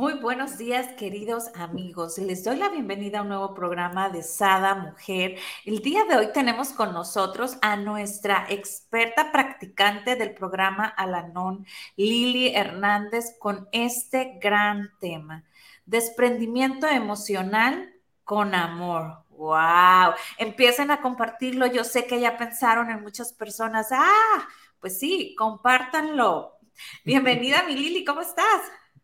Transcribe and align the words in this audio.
Muy 0.00 0.14
buenos 0.14 0.56
días, 0.56 0.94
queridos 0.96 1.50
amigos. 1.54 2.16
Les 2.16 2.42
doy 2.42 2.56
la 2.56 2.70
bienvenida 2.70 3.18
a 3.18 3.22
un 3.22 3.28
nuevo 3.28 3.52
programa 3.52 4.08
de 4.08 4.22
Sada 4.22 4.74
Mujer. 4.74 5.36
El 5.66 5.80
día 5.80 6.06
de 6.06 6.16
hoy 6.16 6.32
tenemos 6.32 6.70
con 6.70 6.94
nosotros 6.94 7.58
a 7.60 7.76
nuestra 7.76 8.46
experta 8.48 9.30
practicante 9.30 10.16
del 10.16 10.32
programa 10.32 10.86
Alanon, 10.86 11.66
Lili 11.96 12.48
Hernández, 12.54 13.36
con 13.38 13.68
este 13.72 14.38
gran 14.40 14.90
tema, 15.00 15.44
desprendimiento 15.84 16.86
emocional 16.86 17.92
con 18.24 18.54
amor. 18.54 19.24
¡Wow! 19.28 20.14
Empiecen 20.38 20.90
a 20.92 21.02
compartirlo. 21.02 21.66
Yo 21.66 21.84
sé 21.84 22.06
que 22.06 22.18
ya 22.18 22.38
pensaron 22.38 22.88
en 22.88 23.02
muchas 23.02 23.34
personas. 23.34 23.88
Ah, 23.92 24.48
pues 24.80 24.98
sí, 24.98 25.34
compártanlo 25.36 26.56
Bienvenida, 27.04 27.62
mi 27.64 27.74
Lili, 27.74 28.04
¿cómo 28.04 28.20
estás? 28.20 28.60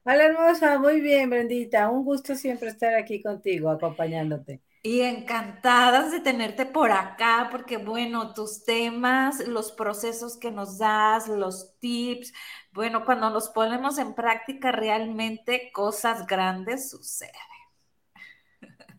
Hola, 0.08 0.26
hermosa, 0.26 0.78
muy 0.78 1.00
bien, 1.00 1.28
Brendita. 1.30 1.90
Un 1.90 2.04
gusto 2.04 2.36
siempre 2.36 2.68
estar 2.68 2.94
aquí 2.94 3.20
contigo, 3.20 3.70
acompañándote. 3.70 4.60
Y 4.80 5.00
encantadas 5.00 6.12
de 6.12 6.20
tenerte 6.20 6.64
por 6.64 6.92
acá, 6.92 7.48
porque 7.50 7.76
bueno, 7.78 8.32
tus 8.32 8.64
temas, 8.64 9.48
los 9.48 9.72
procesos 9.72 10.36
que 10.36 10.52
nos 10.52 10.78
das, 10.78 11.26
los 11.26 11.76
tips, 11.80 12.32
bueno, 12.70 13.04
cuando 13.04 13.30
los 13.30 13.48
ponemos 13.48 13.98
en 13.98 14.14
práctica, 14.14 14.70
realmente 14.70 15.72
cosas 15.72 16.24
grandes 16.24 16.88
suceden. 16.88 17.32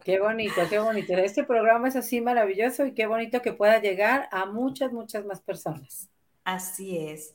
Qué 0.04 0.20
bonito, 0.20 0.62
qué 0.70 0.80
bonito. 0.80 1.14
Este 1.14 1.46
programa 1.46 1.88
es 1.88 1.96
así 1.96 2.20
maravilloso 2.20 2.86
y 2.86 2.94
qué 2.94 3.06
bonito 3.06 3.42
que 3.42 3.54
pueda 3.54 3.80
llegar 3.80 4.28
a 4.30 4.46
muchas, 4.46 4.92
muchas 4.92 5.24
más 5.24 5.40
personas. 5.40 6.10
Así 6.44 6.98
es. 6.98 7.34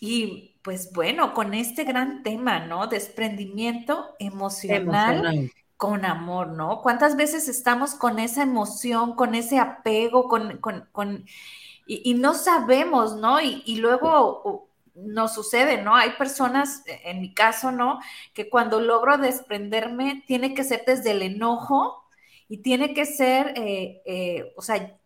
Y 0.00 0.53
pues 0.64 0.92
bueno, 0.94 1.34
con 1.34 1.52
este 1.52 1.84
gran 1.84 2.22
tema, 2.22 2.60
¿no? 2.60 2.86
Desprendimiento 2.86 4.16
emocional, 4.18 5.52
con 5.76 6.06
amor, 6.06 6.48
¿no? 6.48 6.80
¿Cuántas 6.80 7.16
veces 7.16 7.48
estamos 7.48 7.94
con 7.94 8.18
esa 8.18 8.42
emoción, 8.42 9.14
con 9.14 9.34
ese 9.34 9.58
apego, 9.58 10.26
con, 10.26 10.56
con, 10.58 10.88
con 10.90 11.26
y, 11.86 12.14
no 12.14 12.32
sabemos, 12.32 13.14
¿no? 13.16 13.42
Y, 13.42 13.62
y 13.66 13.76
luego 13.76 14.70
nos 14.94 15.34
sucede, 15.34 15.82
¿no? 15.82 15.94
Hay 15.94 16.12
personas, 16.12 16.82
en 16.86 17.20
mi 17.20 17.34
caso, 17.34 17.70
¿no? 17.70 18.00
Que 18.32 18.48
cuando 18.48 18.80
logro 18.80 19.18
desprenderme, 19.18 20.24
tiene 20.26 20.54
que 20.54 20.64
ser 20.64 20.84
desde 20.86 21.10
el 21.10 21.20
enojo 21.20 22.08
y 22.48 22.62
tiene 22.62 22.94
que 22.94 23.04
ser, 23.04 23.52
eh, 23.56 24.00
eh, 24.06 24.54
o 24.56 24.62
sea, 24.62 24.96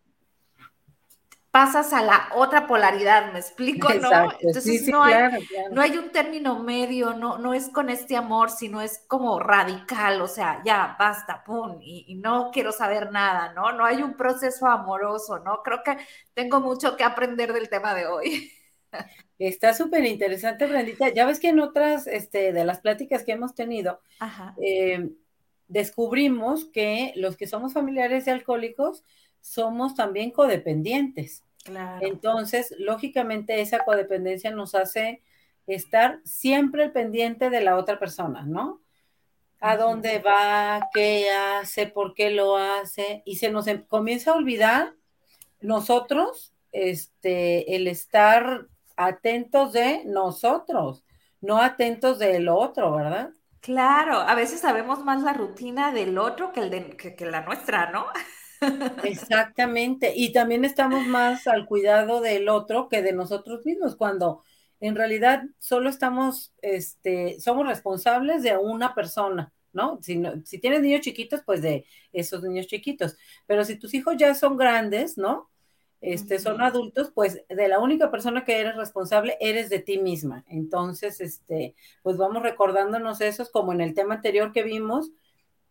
pasas 1.50 1.92
a 1.92 2.02
la 2.02 2.28
otra 2.34 2.66
polaridad, 2.66 3.32
¿me 3.32 3.38
explico? 3.40 3.88
¿no? 3.94 4.32
Entonces 4.40 4.88
no, 4.88 5.02
hay, 5.02 5.46
no 5.72 5.80
hay 5.80 5.96
un 5.96 6.10
término 6.10 6.58
medio, 6.62 7.14
no, 7.14 7.38
no 7.38 7.54
es 7.54 7.68
con 7.68 7.90
este 7.90 8.16
amor, 8.16 8.50
sino 8.50 8.80
es 8.80 9.04
como 9.08 9.38
radical, 9.40 10.20
o 10.20 10.28
sea, 10.28 10.62
ya, 10.64 10.96
basta, 10.98 11.42
pum, 11.44 11.78
y, 11.80 12.14
no 12.16 12.50
quiero 12.52 12.72
saber 12.72 13.12
nada, 13.12 13.52
¿no? 13.52 13.72
No 13.72 13.84
hay 13.84 14.02
un 14.02 14.16
proceso 14.16 14.66
amoroso, 14.66 15.38
¿no? 15.38 15.62
Creo 15.62 15.82
que 15.84 15.96
tengo 16.34 16.60
mucho 16.60 16.96
que 16.96 17.04
aprender 17.04 17.52
del 17.52 17.68
tema 17.68 17.94
de 17.94 18.06
hoy. 18.06 18.52
Está 19.38 19.72
súper 19.72 20.04
interesante, 20.04 20.66
Brendita. 20.66 21.10
Ya 21.10 21.24
ves 21.24 21.38
que 21.38 21.48
en 21.48 21.60
otras 21.60 22.08
este, 22.08 22.52
de 22.52 22.64
las 22.64 22.80
pláticas 22.80 23.22
que 23.22 23.32
hemos 23.32 23.54
tenido, 23.54 24.00
eh, 24.60 25.10
descubrimos 25.68 26.64
que 26.64 27.12
los 27.14 27.36
que 27.36 27.46
somos 27.46 27.72
familiares 27.72 28.24
de 28.24 28.32
alcohólicos, 28.32 29.04
somos 29.40 29.94
también 29.94 30.30
codependientes. 30.30 31.44
Entonces, 32.00 32.74
lógicamente, 32.78 33.60
esa 33.60 33.80
codependencia 33.80 34.50
nos 34.50 34.74
hace 34.74 35.22
estar 35.66 36.20
siempre 36.24 36.84
al 36.84 36.92
pendiente 36.92 37.50
de 37.50 37.60
la 37.60 37.76
otra 37.76 37.98
persona, 37.98 38.42
¿no? 38.42 38.80
A 39.60 39.76
dónde 39.76 40.20
va, 40.20 40.88
qué 40.94 41.30
hace, 41.30 41.86
por 41.86 42.14
qué 42.14 42.30
lo 42.30 42.56
hace, 42.56 43.22
y 43.26 43.36
se 43.36 43.50
nos 43.50 43.66
em, 43.66 43.82
comienza 43.82 44.30
a 44.30 44.36
olvidar 44.36 44.94
nosotros, 45.60 46.54
este, 46.72 47.74
el 47.74 47.86
estar 47.88 48.66
atentos 48.96 49.72
de 49.72 50.04
nosotros, 50.04 51.04
no 51.40 51.58
atentos 51.58 52.18
del 52.18 52.48
otro, 52.48 52.94
¿verdad? 52.94 53.30
Claro, 53.60 54.20
a 54.20 54.34
veces 54.34 54.60
sabemos 54.60 55.04
más 55.04 55.22
la 55.22 55.32
rutina 55.32 55.92
del 55.92 56.16
otro 56.18 56.52
que, 56.52 56.60
el 56.60 56.70
de, 56.70 56.96
que 56.96 57.26
la 57.26 57.42
nuestra, 57.42 57.90
¿no? 57.90 58.06
Exactamente. 59.02 60.12
Y 60.16 60.32
también 60.32 60.64
estamos 60.64 61.06
más 61.06 61.46
al 61.46 61.66
cuidado 61.66 62.20
del 62.20 62.48
otro 62.48 62.88
que 62.88 63.02
de 63.02 63.12
nosotros 63.12 63.64
mismos, 63.64 63.96
cuando 63.96 64.42
en 64.80 64.94
realidad 64.96 65.42
solo 65.58 65.88
estamos, 65.90 66.52
este, 66.62 67.40
somos 67.40 67.66
responsables 67.66 68.42
de 68.42 68.56
una 68.56 68.94
persona, 68.94 69.52
¿no? 69.72 69.98
Si, 70.02 70.20
si 70.44 70.58
tienes 70.58 70.82
niños 70.82 71.00
chiquitos, 71.00 71.42
pues 71.44 71.62
de 71.62 71.84
esos 72.12 72.42
niños 72.42 72.66
chiquitos. 72.66 73.16
Pero 73.46 73.64
si 73.64 73.76
tus 73.76 73.94
hijos 73.94 74.16
ya 74.16 74.34
son 74.34 74.56
grandes, 74.56 75.18
¿no? 75.18 75.50
Este, 76.00 76.38
son 76.38 76.60
adultos, 76.62 77.10
pues 77.12 77.42
de 77.48 77.68
la 77.68 77.80
única 77.80 78.10
persona 78.10 78.44
que 78.44 78.60
eres 78.60 78.76
responsable 78.76 79.36
eres 79.40 79.68
de 79.68 79.80
ti 79.80 79.98
misma. 79.98 80.44
Entonces, 80.48 81.20
este, 81.20 81.74
pues 82.02 82.16
vamos 82.16 82.42
recordándonos 82.42 83.20
esos, 83.20 83.50
como 83.50 83.72
en 83.72 83.80
el 83.80 83.94
tema 83.94 84.14
anterior 84.14 84.52
que 84.52 84.62
vimos, 84.62 85.10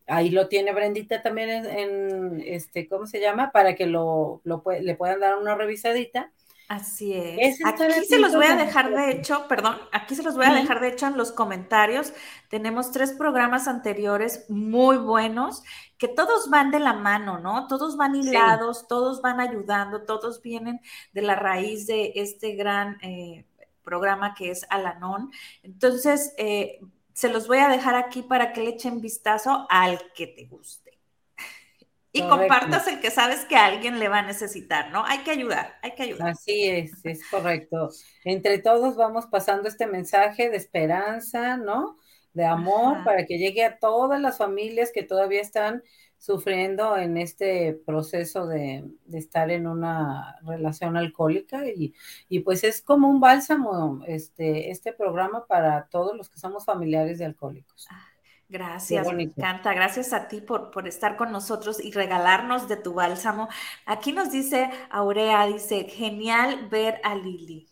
Ahí 0.07 0.29
lo 0.29 0.47
tiene 0.47 0.73
Brendita 0.73 1.21
también 1.21 1.49
en, 1.65 2.41
este, 2.45 2.87
¿cómo 2.87 3.05
se 3.05 3.19
llama? 3.19 3.51
Para 3.51 3.75
que 3.75 3.85
lo, 3.85 4.41
le 4.81 4.95
puedan 4.95 5.19
dar 5.19 5.37
una 5.37 5.55
revisadita. 5.55 6.31
Así 6.67 7.13
es. 7.13 7.59
aquí 7.65 8.05
se 8.09 8.19
los 8.19 8.35
voy 8.35 8.45
a 8.45 8.57
dejar 8.57 8.93
de 8.93 9.11
hecho, 9.11 9.47
perdón, 9.47 9.77
aquí 9.93 10.15
se 10.15 10.23
los 10.23 10.35
voy 10.35 10.47
a 10.47 10.53
dejar 10.53 10.81
de 10.81 10.89
hecho 10.89 11.07
en 11.07 11.15
los 11.15 11.31
comentarios. 11.31 12.11
Tenemos 12.49 12.91
tres 12.91 13.13
programas 13.13 13.69
anteriores 13.69 14.45
muy 14.49 14.97
buenos 14.97 15.63
que 15.97 16.09
todos 16.09 16.49
van 16.49 16.69
de 16.71 16.81
la 16.81 16.91
mano, 16.91 17.39
¿no? 17.39 17.67
Todos 17.67 17.95
van 17.95 18.15
hilados, 18.15 18.87
todos 18.89 19.21
van 19.21 19.39
ayudando, 19.39 20.03
todos 20.03 20.41
vienen 20.41 20.81
de 21.13 21.21
la 21.21 21.35
raíz 21.35 21.87
de 21.87 22.11
este 22.15 22.55
gran 22.55 22.97
eh, 23.01 23.45
programa 23.83 24.33
que 24.35 24.51
es 24.51 24.65
Alanon. 24.69 25.31
Entonces, 25.63 26.33
eh, 26.37 26.81
se 27.17 27.29
los 27.29 27.47
voy 27.47 27.57
a 27.57 27.67
dejar 27.67 27.95
aquí 27.95 28.21
para 28.21 28.53
que 28.53 28.61
le 28.61 28.69
echen 28.69 29.01
vistazo 29.01 29.65
al 29.71 29.99
que 30.13 30.27
te 30.27 30.45
guste. 30.45 30.99
Y 32.11 32.21
compartas 32.21 32.87
el 32.87 32.99
que 32.99 33.09
sabes 33.09 33.43
que 33.45 33.55
a 33.55 33.65
alguien 33.65 33.99
le 33.99 34.07
va 34.07 34.19
a 34.19 34.21
necesitar, 34.21 34.91
¿no? 34.91 35.03
Hay 35.03 35.19
que 35.19 35.31
ayudar, 35.31 35.77
hay 35.81 35.95
que 35.95 36.03
ayudar. 36.03 36.29
Así 36.29 36.67
es, 36.67 37.03
es 37.03 37.27
correcto. 37.27 37.89
Entre 38.23 38.59
todos 38.59 38.95
vamos 38.95 39.25
pasando 39.25 39.67
este 39.67 39.87
mensaje 39.87 40.49
de 40.49 40.57
esperanza, 40.57 41.57
¿no? 41.57 41.97
De 42.33 42.45
amor 42.45 43.03
para 43.03 43.25
que 43.25 43.39
llegue 43.39 43.65
a 43.65 43.79
todas 43.79 44.21
las 44.21 44.37
familias 44.37 44.91
que 44.93 45.01
todavía 45.01 45.41
están 45.41 45.83
sufriendo 46.17 46.97
en 46.97 47.17
este 47.17 47.79
proceso 47.85 48.47
de, 48.47 48.85
estar 49.13 49.49
en 49.51 49.67
una 49.67 50.37
relación 50.43 50.97
alcohólica 50.97 51.63
y, 51.67 51.93
pues 52.41 52.63
es 52.63 52.81
como 52.81 53.09
un 53.09 53.19
bálsamo 53.19 54.03
este, 54.07 54.71
este 54.71 54.93
programa 54.93 55.45
para 55.45 55.87
todos 55.87 56.15
los 56.15 56.29
que 56.29 56.39
somos 56.39 56.65
familiares 56.65 57.19
de 57.19 57.25
alcohólicos. 57.25 57.87
Ah, 57.89 58.07
gracias, 58.49 59.13
me 59.13 59.23
encanta. 59.23 59.73
Gracias 59.73 60.13
a 60.13 60.27
ti 60.27 60.41
por, 60.41 60.71
por, 60.71 60.87
estar 60.87 61.17
con 61.17 61.31
nosotros 61.31 61.83
y 61.83 61.91
regalarnos 61.91 62.67
de 62.67 62.77
tu 62.77 62.93
bálsamo. 62.93 63.49
Aquí 63.85 64.11
nos 64.11 64.31
dice 64.31 64.69
Aurea, 64.89 65.45
dice, 65.45 65.85
genial 65.85 66.67
ver 66.69 66.99
a 67.03 67.15
Lili. 67.15 67.67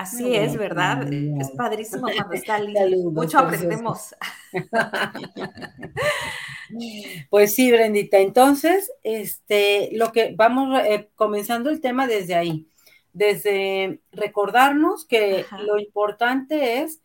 Así 0.00 0.34
es, 0.34 0.56
¿verdad? 0.56 1.12
Es 1.12 1.50
padrísimo 1.50 2.02
cuando 2.02 2.32
está 2.32 2.58
Lili. 2.60 3.04
Mucho 3.04 3.38
aprendemos. 3.38 4.14
Pues 7.30 7.52
sí, 7.56 7.72
Brendita. 7.72 8.18
Entonces, 8.18 8.92
este, 9.02 9.88
lo 9.92 10.12
que 10.12 10.34
vamos 10.36 10.80
eh, 10.84 11.10
comenzando 11.16 11.68
el 11.68 11.80
tema 11.80 12.06
desde 12.06 12.36
ahí, 12.36 12.68
desde 13.12 14.00
recordarnos 14.12 15.04
que 15.04 15.46
lo 15.66 15.80
importante 15.80 16.80
es 16.80 17.00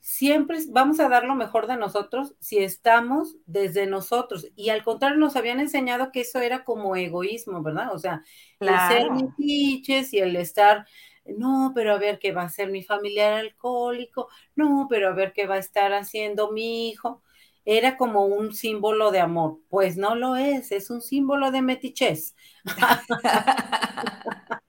siempre 0.00 0.58
vamos 0.68 1.00
a 1.00 1.08
dar 1.08 1.24
lo 1.24 1.34
mejor 1.34 1.66
de 1.66 1.76
nosotros 1.76 2.34
si 2.38 2.58
estamos 2.58 3.36
desde 3.46 3.86
nosotros. 3.86 4.48
Y 4.56 4.68
al 4.68 4.84
contrario, 4.84 5.18
nos 5.18 5.36
habían 5.36 5.60
enseñado 5.60 6.12
que 6.12 6.20
eso 6.20 6.40
era 6.40 6.64
como 6.64 6.94
egoísmo, 6.94 7.62
¿verdad? 7.62 7.94
O 7.94 7.98
sea, 7.98 8.22
el 8.60 8.68
ser 8.88 9.10
metiches 9.10 10.12
y 10.12 10.18
el 10.18 10.36
estar 10.36 10.86
no, 11.36 11.72
pero 11.74 11.94
a 11.94 11.98
ver 11.98 12.18
qué 12.18 12.32
va 12.32 12.42
a 12.42 12.46
hacer 12.46 12.70
mi 12.70 12.82
familiar 12.82 13.34
alcohólico, 13.34 14.28
no, 14.56 14.86
pero 14.88 15.08
a 15.08 15.12
ver 15.12 15.32
qué 15.32 15.46
va 15.46 15.56
a 15.56 15.58
estar 15.58 15.92
haciendo 15.92 16.52
mi 16.52 16.88
hijo. 16.88 17.22
Era 17.64 17.98
como 17.98 18.24
un 18.24 18.54
símbolo 18.54 19.10
de 19.10 19.20
amor. 19.20 19.58
Pues 19.68 19.96
no 19.98 20.14
lo 20.14 20.36
es, 20.36 20.72
es 20.72 20.88
un 20.90 21.02
símbolo 21.02 21.50
de 21.50 21.60
metichez. 21.62 22.34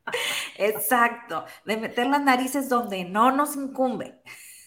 Exacto, 0.58 1.46
de 1.66 1.78
meter 1.78 2.08
las 2.08 2.22
narices 2.22 2.68
donde 2.68 3.06
no 3.06 3.32
nos 3.32 3.56
incumbe. 3.56 4.20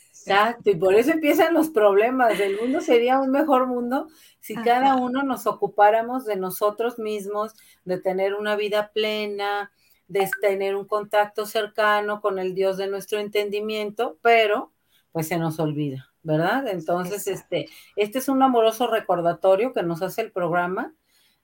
Exacto, 0.09 0.71
y 0.71 0.77
por 0.77 0.95
eso 0.95 1.11
empiezan 1.11 1.53
los 1.53 1.71
problemas. 1.71 2.39
El 2.39 2.59
mundo 2.59 2.81
sería 2.81 3.19
un 3.19 3.31
mejor 3.31 3.67
mundo 3.67 4.07
si 4.41 4.55
cada 4.55 4.97
uno 4.97 5.23
nos 5.23 5.47
ocupáramos 5.47 6.25
de 6.25 6.37
nosotros 6.37 6.99
mismos, 6.99 7.55
de 7.85 8.01
tener 8.01 8.35
una 8.35 8.57
vida 8.57 8.93
plena, 8.93 9.73
de 10.09 10.29
tener 10.41 10.77
un 10.77 10.87
contacto 10.87 11.47
cercano 11.47 12.21
con 12.21 12.39
el 12.39 12.55
Dios 12.55 12.77
de 12.77 12.87
nuestro 12.87 13.19
entendimiento, 13.19 14.19
pero 14.23 14.73
pues 15.13 15.29
se 15.29 15.37
nos 15.37 15.59
olvida, 15.59 16.13
¿verdad? 16.23 16.69
Entonces, 16.69 17.27
este, 17.27 17.69
este 17.97 18.19
es 18.19 18.29
un 18.29 18.43
amoroso 18.43 18.87
recordatorio 18.87 19.73
que 19.73 19.83
nos 19.83 20.03
hace 20.03 20.23
el 20.23 20.33
programa 20.33 20.95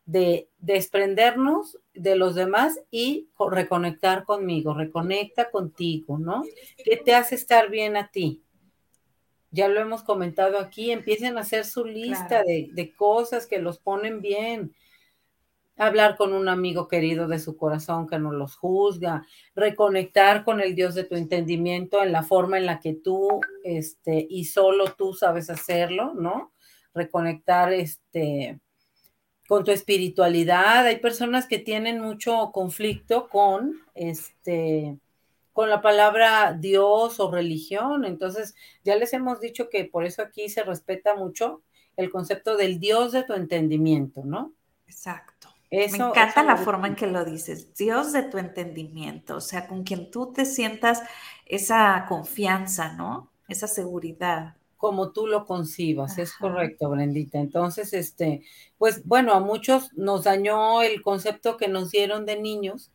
de 0.06 0.49
desprendernos 0.56 1.78
de 1.93 2.16
los 2.16 2.34
demás 2.34 2.81
y 2.90 3.28
reconectar 3.38 4.25
conmigo, 4.25 4.72
reconecta 4.72 5.50
contigo, 5.50 6.19
¿no? 6.19 6.44
¿Qué 6.82 6.96
te 6.96 7.14
hace 7.14 7.34
estar 7.34 7.69
bien 7.69 7.94
a 7.94 8.10
ti? 8.10 8.43
Ya 9.50 9.69
lo 9.69 9.81
hemos 9.81 10.02
comentado 10.02 10.58
aquí, 10.58 10.90
empiecen 10.93 11.37
a 11.37 11.43
hacer 11.43 11.66
su 11.66 11.84
lista 11.84 12.43
de, 12.43 12.70
de, 12.72 12.94
cosas 12.94 13.46
que 13.46 13.58
los 13.58 13.78
ponen 13.78 14.22
bien, 14.22 14.75
hablar 15.78 16.16
con 16.16 16.32
un 16.32 16.48
amigo 16.48 16.88
querido 16.88 17.28
de 17.28 17.38
su 17.38 17.56
corazón 17.56 18.06
que 18.06 18.19
no 18.19 18.32
los 18.32 18.56
juzga, 18.56 19.25
reconectar 19.54 20.44
con 20.44 20.60
el 20.60 20.75
Dios 20.75 20.94
de 20.94 21.04
tu 21.04 21.14
entendimiento 21.14 22.02
en 22.02 22.12
la 22.12 22.22
forma 22.22 22.58
en 22.58 22.66
la 22.66 22.80
que 22.80 22.94
tú, 22.94 23.40
este, 23.64 24.26
y 24.28 24.44
solo 24.44 24.92
tú 24.92 25.14
sabes 25.14 25.50
hacerlo, 25.50 26.14
¿no? 26.14 26.52
Reconectar, 26.94 27.72
este, 27.72 28.60
con 29.48 29.64
tu 29.64 29.70
espiritualidad. 29.70 30.86
Hay 30.86 30.96
personas 30.96 31.46
que 31.46 31.58
tienen 31.58 32.00
mucho 32.00 32.50
conflicto 32.52 33.28
con, 33.28 33.81
este, 33.94 34.98
con 35.54 35.70
la 35.70 35.81
palabra 35.81 36.52
Dios 36.52 37.19
o 37.19 37.31
religión. 37.31 38.04
Entonces, 38.04 38.54
ya 38.84 38.94
les 38.96 39.12
hemos 39.14 39.40
dicho 39.40 39.70
que 39.70 39.86
por 39.86 40.04
eso 40.04 40.20
aquí 40.20 40.50
se 40.50 40.62
respeta 40.62 41.16
mucho 41.16 41.62
el 41.96 42.10
concepto 42.10 42.56
del 42.56 42.78
Dios 42.78 43.12
de 43.12 43.24
tu 43.24 43.32
entendimiento, 43.32 44.22
¿no? 44.22 44.52
Exacto. 44.86 45.27
Me 45.70 45.85
encanta 45.85 46.43
la 46.43 46.56
forma 46.56 46.87
en 46.88 46.97
que 46.97 47.06
lo 47.06 47.25
dices, 47.25 47.75
Dios 47.75 48.12
de 48.12 48.23
tu 48.23 48.38
entendimiento, 48.38 49.37
o 49.37 49.41
sea, 49.41 49.67
con 49.67 49.85
quien 49.85 50.11
tú 50.11 50.32
te 50.32 50.47
sientas 50.47 51.03
esa 51.44 52.06
confianza, 52.09 52.94
¿no? 52.94 53.31
Esa 53.49 53.69
seguridad. 53.69 54.56
Como 54.79 55.11
tú 55.11 55.26
lo 55.26 55.44
concibas, 55.44 56.17
es 56.19 56.32
correcto, 56.32 56.88
Brendita. 56.88 57.38
Entonces, 57.38 57.93
este, 57.93 58.43
pues 58.79 59.05
bueno, 59.05 59.35
a 59.35 59.41
muchos 59.41 59.93
nos 59.94 60.25
dañó 60.25 60.82
el 60.82 61.03
concepto 61.03 61.56
que 61.56 61.69
nos 61.69 61.91
dieron 61.91 62.25
de 62.25 62.41
niños 62.41 62.93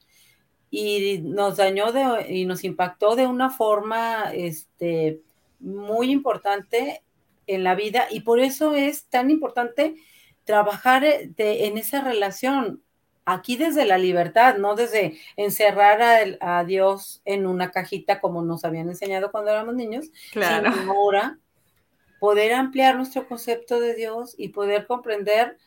y 0.71 1.19
nos 1.21 1.57
dañó 1.57 1.91
de, 1.91 2.33
y 2.33 2.45
nos 2.45 2.63
impactó 2.63 3.15
de 3.15 3.27
una 3.27 3.49
forma, 3.49 4.31
este, 4.33 5.21
muy 5.59 6.11
importante 6.11 7.03
en 7.47 7.63
la 7.63 7.75
vida 7.75 8.07
y 8.09 8.21
por 8.21 8.39
eso 8.39 8.73
es 8.73 9.05
tan 9.05 9.29
importante 9.29 9.95
trabajar 10.43 11.03
eh, 11.03 11.33
en 11.37 11.77
esa 11.77 12.01
relación 12.01 12.81
aquí 13.25 13.55
desde 13.55 13.85
la 13.85 13.97
libertad, 13.97 14.57
no 14.57 14.75
desde 14.75 15.17
encerrar 15.37 16.37
a, 16.41 16.63
Dios 16.65 17.21
en 17.25 17.47
una 17.47 17.71
cajita 17.71 18.19
como 18.19 18.41
nos 18.41 18.65
habían 18.65 18.89
enseñado 18.89 19.31
cuando 19.31 19.51
éramos 19.51 19.75
niños, 19.75 20.11
claro. 20.31 20.73
sino 20.73 20.91
ahora 20.91 21.39
poder 22.19 22.53
ampliar 22.53 22.95
nuestro 22.95 23.27
concepto 23.27 23.79
de 23.79 23.95
Dios 23.95 24.35
y 24.37 24.49
poder 24.49 24.87
comprender 24.87 25.57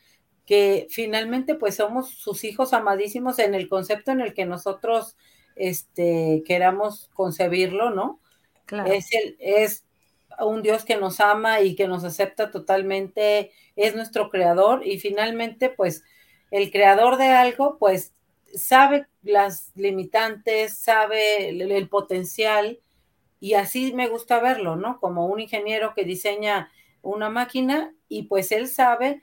que 0.45 0.87
finalmente 0.89 1.55
pues 1.55 1.75
somos 1.75 2.09
sus 2.09 2.43
hijos 2.43 2.73
amadísimos 2.73 3.37
en 3.39 3.53
el 3.53 3.67
concepto 3.67 4.11
en 4.11 4.21
el 4.21 4.33
que 4.33 4.45
nosotros 4.45 5.17
este, 5.55 6.43
queramos 6.45 7.09
concebirlo, 7.13 7.89
¿no? 7.89 8.21
Claro. 8.65 8.91
Es, 8.91 9.13
el, 9.13 9.35
es 9.39 9.83
un 10.45 10.61
Dios 10.61 10.85
que 10.85 10.97
nos 10.97 11.19
ama 11.19 11.61
y 11.61 11.75
que 11.75 11.87
nos 11.87 12.03
acepta 12.03 12.51
totalmente, 12.51 13.51
es 13.75 13.95
nuestro 13.95 14.29
creador 14.29 14.85
y 14.85 14.99
finalmente 14.99 15.69
pues 15.69 16.03
el 16.51 16.71
creador 16.71 17.17
de 17.17 17.27
algo 17.27 17.77
pues 17.77 18.13
sabe 18.53 19.07
las 19.23 19.71
limitantes, 19.75 20.77
sabe 20.77 21.49
el, 21.49 21.89
potencial 21.89 22.79
y 23.39 23.53
así 23.53 23.93
me 23.93 24.07
gusta 24.07 24.39
verlo, 24.39 24.75
¿no? 24.75 24.99
Como 24.99 25.27
un 25.27 25.39
ingeniero 25.39 25.93
que 25.93 26.03
diseña 26.03 26.71
una 27.01 27.29
máquina 27.29 27.93
y 28.07 28.23
pues 28.23 28.51
él 28.51 28.67
sabe 28.67 29.21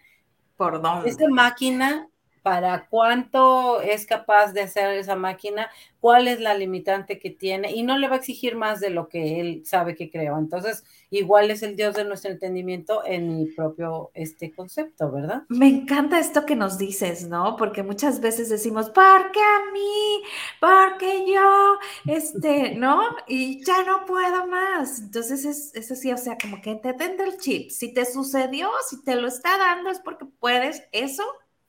por 0.56 0.82
dónde. 0.82 1.11
Esa 1.11 1.28
máquina 1.28 2.08
para 2.44 2.88
cuánto 2.91 3.81
es 3.81 4.05
capaz 4.05 4.52
de 4.52 4.61
hacer 4.61 4.91
esa 4.99 5.17
máquina, 5.17 5.70
cuál 5.99 6.29
es 6.29 6.41
la 6.41 6.52
limitante 6.52 7.19
que 7.19 7.31
tiene 7.31 7.73
y 7.73 7.82
no 7.82 7.96
le 7.96 8.06
va 8.06 8.17
a 8.17 8.19
exigir 8.19 8.55
más 8.55 8.81
de 8.81 8.91
lo 8.91 9.08
que 9.08 9.41
él 9.41 9.62
sabe 9.64 9.94
que 9.94 10.11
creó. 10.11 10.37
Entonces, 10.37 10.85
igual 11.08 11.50
es 11.50 11.62
el 11.62 11.75
Dios 11.75 11.94
de 11.94 12.05
nuestro 12.05 12.31
entendimiento 12.31 13.02
en 13.06 13.35
mi 13.35 13.46
propio 13.46 14.11
este 14.12 14.52
concepto, 14.52 15.11
¿verdad? 15.11 15.44
Me 15.49 15.69
encanta 15.69 16.19
esto 16.19 16.44
que 16.44 16.55
nos 16.55 16.76
dices, 16.76 17.26
¿no? 17.26 17.56
Porque 17.56 17.82
muchas 17.82 18.20
veces 18.20 18.50
decimos, 18.50 18.90
¿por 18.90 19.32
qué 19.32 19.40
a 19.40 19.73
mí? 19.73 20.23
¿Por 20.61 20.99
yo? 21.26 21.79
Este, 22.05 22.75
¿no? 22.75 23.00
Y 23.26 23.64
ya 23.64 23.85
no 23.85 24.05
puedo 24.05 24.47
más. 24.49 24.99
Entonces 24.99 25.47
es, 25.47 25.75
es 25.75 25.90
así, 25.90 26.12
o 26.12 26.19
sea, 26.19 26.37
como 26.37 26.61
que 26.61 26.75
te 26.75 26.93
tende 26.93 27.25
el 27.25 27.38
chip. 27.38 27.70
Si 27.70 27.94
te 27.94 28.05
sucedió, 28.05 28.69
si 28.87 29.02
te 29.02 29.17
lo 29.17 29.29
está 29.29 29.56
dando, 29.56 29.88
es 29.88 30.00
porque 30.00 30.26
puedes 30.26 30.82
eso 30.93 31.25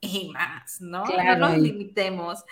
y 0.06 0.32
más, 0.32 0.80
¿no? 0.82 1.06
no 1.06 1.36
nos 1.38 1.58
limitemos. 1.58 2.44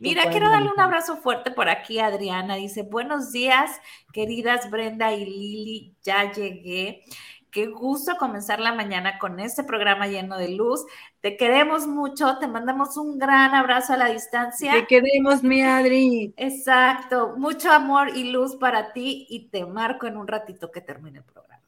Mira, 0.00 0.30
quiero 0.30 0.50
darle 0.50 0.70
un 0.70 0.80
abrazo 0.80 1.16
fuerte 1.18 1.50
por 1.50 1.68
aquí, 1.68 1.98
Adriana. 1.98 2.56
Dice, 2.56 2.82
buenos 2.82 3.32
días, 3.32 3.70
queridas 4.12 4.70
Brenda 4.70 5.12
y 5.12 5.24
Lili, 5.24 5.94
ya 6.02 6.32
llegué. 6.32 7.04
Qué 7.50 7.68
gusto 7.68 8.16
comenzar 8.18 8.60
la 8.60 8.74
mañana 8.74 9.18
con 9.18 9.40
este 9.40 9.64
programa 9.64 10.06
lleno 10.08 10.36
de 10.36 10.50
luz. 10.50 10.84
Te 11.22 11.38
queremos 11.38 11.86
mucho, 11.86 12.36
te 12.38 12.48
mandamos 12.48 12.98
un 12.98 13.18
gran 13.18 13.54
abrazo 13.54 13.94
a 13.94 13.96
la 13.96 14.08
distancia. 14.08 14.72
Te 14.72 14.86
queremos, 14.86 15.42
mi 15.42 15.62
Adri. 15.62 16.34
Exacto, 16.36 17.34
mucho 17.38 17.72
amor 17.72 18.10
y 18.14 18.30
luz 18.30 18.56
para 18.56 18.92
ti 18.92 19.26
y 19.30 19.48
te 19.48 19.64
marco 19.64 20.06
en 20.06 20.18
un 20.18 20.28
ratito 20.28 20.70
que 20.70 20.82
termine 20.82 21.20
el 21.20 21.24
programa. 21.24 21.62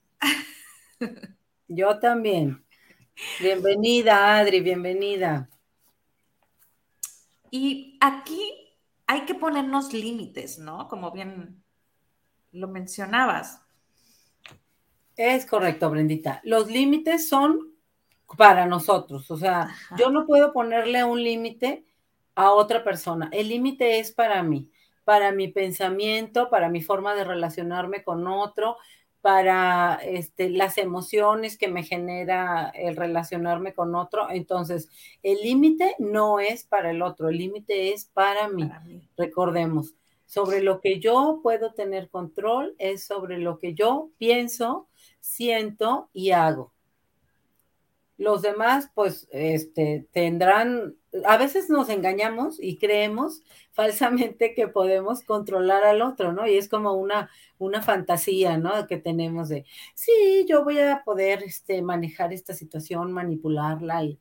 Yo 1.68 1.98
también. 1.98 2.62
Bienvenida, 3.40 4.38
Adri, 4.38 4.60
bienvenida. 4.60 5.48
Y 7.50 7.98
aquí 8.00 8.76
hay 9.06 9.22
que 9.22 9.34
ponernos 9.34 9.92
límites, 9.92 10.58
¿no? 10.58 10.86
Como 10.86 11.10
bien 11.10 11.62
lo 12.52 12.68
mencionabas. 12.68 13.60
Es 15.16 15.46
correcto, 15.46 15.90
Brendita. 15.90 16.40
Los 16.44 16.70
límites 16.70 17.28
son 17.28 17.74
para 18.36 18.66
nosotros, 18.66 19.30
o 19.30 19.36
sea, 19.36 19.74
yo 19.96 20.10
no 20.10 20.26
puedo 20.26 20.52
ponerle 20.52 21.02
un 21.02 21.22
límite 21.22 21.86
a 22.34 22.52
otra 22.52 22.84
persona. 22.84 23.30
El 23.32 23.48
límite 23.48 23.98
es 23.98 24.12
para 24.12 24.42
mí, 24.42 24.70
para 25.04 25.32
mi 25.32 25.48
pensamiento, 25.48 26.50
para 26.50 26.68
mi 26.68 26.82
forma 26.82 27.14
de 27.14 27.24
relacionarme 27.24 28.04
con 28.04 28.26
otro, 28.28 28.76
para 29.28 29.96
este, 29.96 30.48
las 30.48 30.78
emociones 30.78 31.58
que 31.58 31.68
me 31.68 31.82
genera 31.82 32.72
el 32.74 32.96
relacionarme 32.96 33.74
con 33.74 33.94
otro. 33.94 34.30
Entonces, 34.30 34.88
el 35.22 35.42
límite 35.42 35.94
no 35.98 36.40
es 36.40 36.64
para 36.64 36.92
el 36.92 37.02
otro, 37.02 37.28
el 37.28 37.36
límite 37.36 37.92
es 37.92 38.06
para 38.06 38.48
mí. 38.48 38.70
Recordemos, 39.18 39.94
sobre 40.24 40.62
lo 40.62 40.80
que 40.80 40.98
yo 40.98 41.40
puedo 41.42 41.74
tener 41.74 42.08
control 42.08 42.74
es 42.78 43.04
sobre 43.04 43.36
lo 43.36 43.58
que 43.58 43.74
yo 43.74 44.08
pienso, 44.16 44.88
siento 45.20 46.08
y 46.14 46.30
hago. 46.30 46.72
Los 48.16 48.40
demás, 48.40 48.90
pues, 48.94 49.28
este, 49.30 50.08
tendrán, 50.10 50.96
a 51.24 51.36
veces 51.36 51.70
nos 51.70 51.88
engañamos 51.88 52.58
y 52.60 52.78
creemos 52.78 53.42
falsamente 53.72 54.54
que 54.54 54.68
podemos 54.68 55.22
controlar 55.22 55.84
al 55.84 56.02
otro, 56.02 56.32
¿no? 56.32 56.46
Y 56.46 56.56
es 56.56 56.68
como 56.68 56.92
una, 56.94 57.30
una 57.58 57.82
fantasía, 57.82 58.58
¿no? 58.58 58.86
Que 58.86 58.98
tenemos 58.98 59.48
de, 59.48 59.64
sí, 59.94 60.46
yo 60.48 60.64
voy 60.64 60.78
a 60.80 61.02
poder, 61.04 61.42
este, 61.42 61.82
manejar 61.82 62.32
esta 62.32 62.54
situación, 62.54 63.12
manipularla 63.12 64.04
y, 64.04 64.20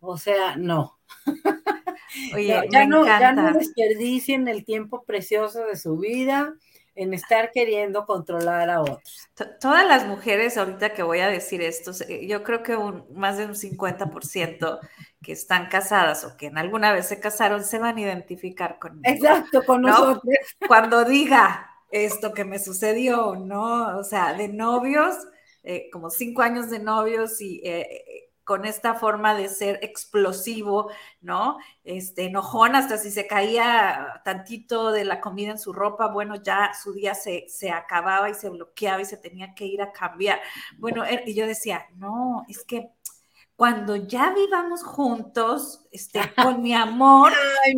o 0.00 0.16
sea, 0.16 0.56
no. 0.56 0.98
Oye, 2.34 2.68
ya, 2.70 2.86
no, 2.86 3.04
ya 3.04 3.32
no 3.32 3.52
desperdicien 3.52 4.48
el 4.48 4.64
tiempo 4.64 5.04
precioso 5.04 5.64
de 5.64 5.76
su 5.76 5.98
vida 5.98 6.54
en 6.94 7.12
estar 7.12 7.50
queriendo 7.52 8.06
controlar 8.06 8.70
a 8.70 8.80
otros. 8.80 9.28
Todas 9.60 9.86
las 9.86 10.06
mujeres, 10.06 10.56
ahorita 10.56 10.94
que 10.94 11.02
voy 11.02 11.20
a 11.20 11.28
decir 11.28 11.60
esto, 11.60 11.92
yo 12.22 12.42
creo 12.44 12.62
que 12.62 12.76
un, 12.76 13.04
más 13.12 13.36
de 13.36 13.46
un 13.46 13.54
50% 13.54 14.78
que 15.24 15.32
están 15.32 15.68
casadas 15.68 16.24
o 16.24 16.36
que 16.36 16.46
en 16.46 16.58
alguna 16.58 16.92
vez 16.92 17.08
se 17.08 17.18
casaron 17.18 17.64
se 17.64 17.78
van 17.78 17.96
a 17.96 18.00
identificar 18.00 18.78
conmigo. 18.78 19.02
Exacto, 19.04 19.62
con 19.64 19.82
nosotros. 19.82 20.22
Cuando 20.68 21.04
diga 21.04 21.70
esto 21.90 22.32
que 22.32 22.44
me 22.44 22.58
sucedió, 22.58 23.34
¿no? 23.34 23.98
O 23.98 24.04
sea, 24.04 24.34
de 24.34 24.48
novios, 24.48 25.16
eh, 25.62 25.88
como 25.90 26.10
cinco 26.10 26.42
años 26.42 26.70
de 26.70 26.78
novios 26.78 27.40
y 27.40 27.60
eh, 27.64 28.28
con 28.44 28.66
esta 28.66 28.94
forma 28.94 29.34
de 29.34 29.48
ser 29.48 29.78
explosivo, 29.82 30.90
¿no? 31.22 31.58
Este, 31.82 32.26
enojón, 32.26 32.76
hasta 32.76 32.98
si 32.98 33.10
se 33.10 33.26
caía 33.26 34.20
tantito 34.24 34.92
de 34.92 35.04
la 35.04 35.20
comida 35.20 35.50
en 35.52 35.58
su 35.58 35.72
ropa, 35.72 36.08
bueno, 36.08 36.36
ya 36.36 36.72
su 36.74 36.92
día 36.92 37.14
se, 37.14 37.46
se 37.48 37.70
acababa 37.70 38.28
y 38.28 38.34
se 38.34 38.50
bloqueaba 38.50 39.00
y 39.00 39.06
se 39.06 39.16
tenía 39.16 39.54
que 39.54 39.64
ir 39.64 39.80
a 39.80 39.92
cambiar. 39.92 40.40
Bueno, 40.78 41.04
y 41.24 41.34
yo 41.34 41.46
decía, 41.46 41.86
no, 41.96 42.44
es 42.48 42.64
que 42.64 42.90
cuando 43.56 43.96
ya 43.96 44.34
vivamos 44.34 44.82
juntos, 44.82 45.86
este, 45.92 46.20
con 46.36 46.62
mi 46.62 46.74
amor, 46.74 47.32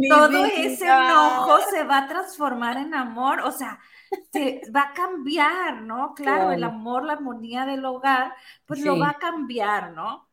todo 0.09 0.45
ese 0.45 0.87
enojo 0.87 1.59
se 1.71 1.85
va 1.85 1.99
a 1.99 2.09
transformar 2.09 2.79
en 2.79 2.95
amor, 2.95 3.41
o 3.41 3.53
sea, 3.53 3.79
se 4.33 4.63
va 4.75 4.83
a 4.83 4.93
cambiar, 4.93 5.83
¿no? 5.83 6.15
Claro, 6.15 6.53
el 6.53 6.65
amor, 6.65 7.05
la 7.05 7.15
armonía 7.15 7.67
del 7.67 7.85
hogar, 7.85 8.35
pues 8.65 8.81
lo 8.81 8.99
va 8.99 9.11
a 9.11 9.19
cambiar, 9.19 9.93
¿no? 9.93 10.27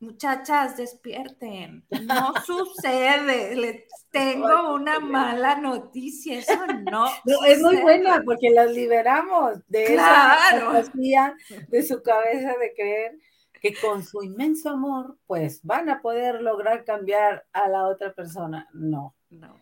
Muchachas, 0.00 0.76
despierten. 0.76 1.84
No 2.02 2.32
sucede. 2.46 3.56
Les 3.56 3.84
tengo 4.12 4.74
una 4.74 5.00
mala 5.00 5.56
noticia. 5.56 6.38
Eso 6.38 6.66
no. 6.88 7.06
es 7.46 7.60
muy 7.60 7.78
buena 7.78 8.22
porque 8.24 8.50
las 8.50 8.70
liberamos 8.70 9.58
de 9.66 9.94
esa 9.94 10.36
fantasía 10.50 11.34
de 11.68 11.82
su 11.82 12.00
cabeza 12.02 12.54
de 12.60 12.74
creer 12.76 13.18
que 13.60 13.74
con 13.74 14.04
su 14.04 14.22
inmenso 14.22 14.70
amor, 14.70 15.18
pues 15.26 15.60
van 15.64 15.88
a 15.88 16.00
poder 16.00 16.42
lograr 16.42 16.84
cambiar 16.84 17.46
a 17.52 17.68
la 17.68 17.86
otra 17.86 18.14
persona. 18.14 18.68
No. 18.72 19.14
No. 19.30 19.54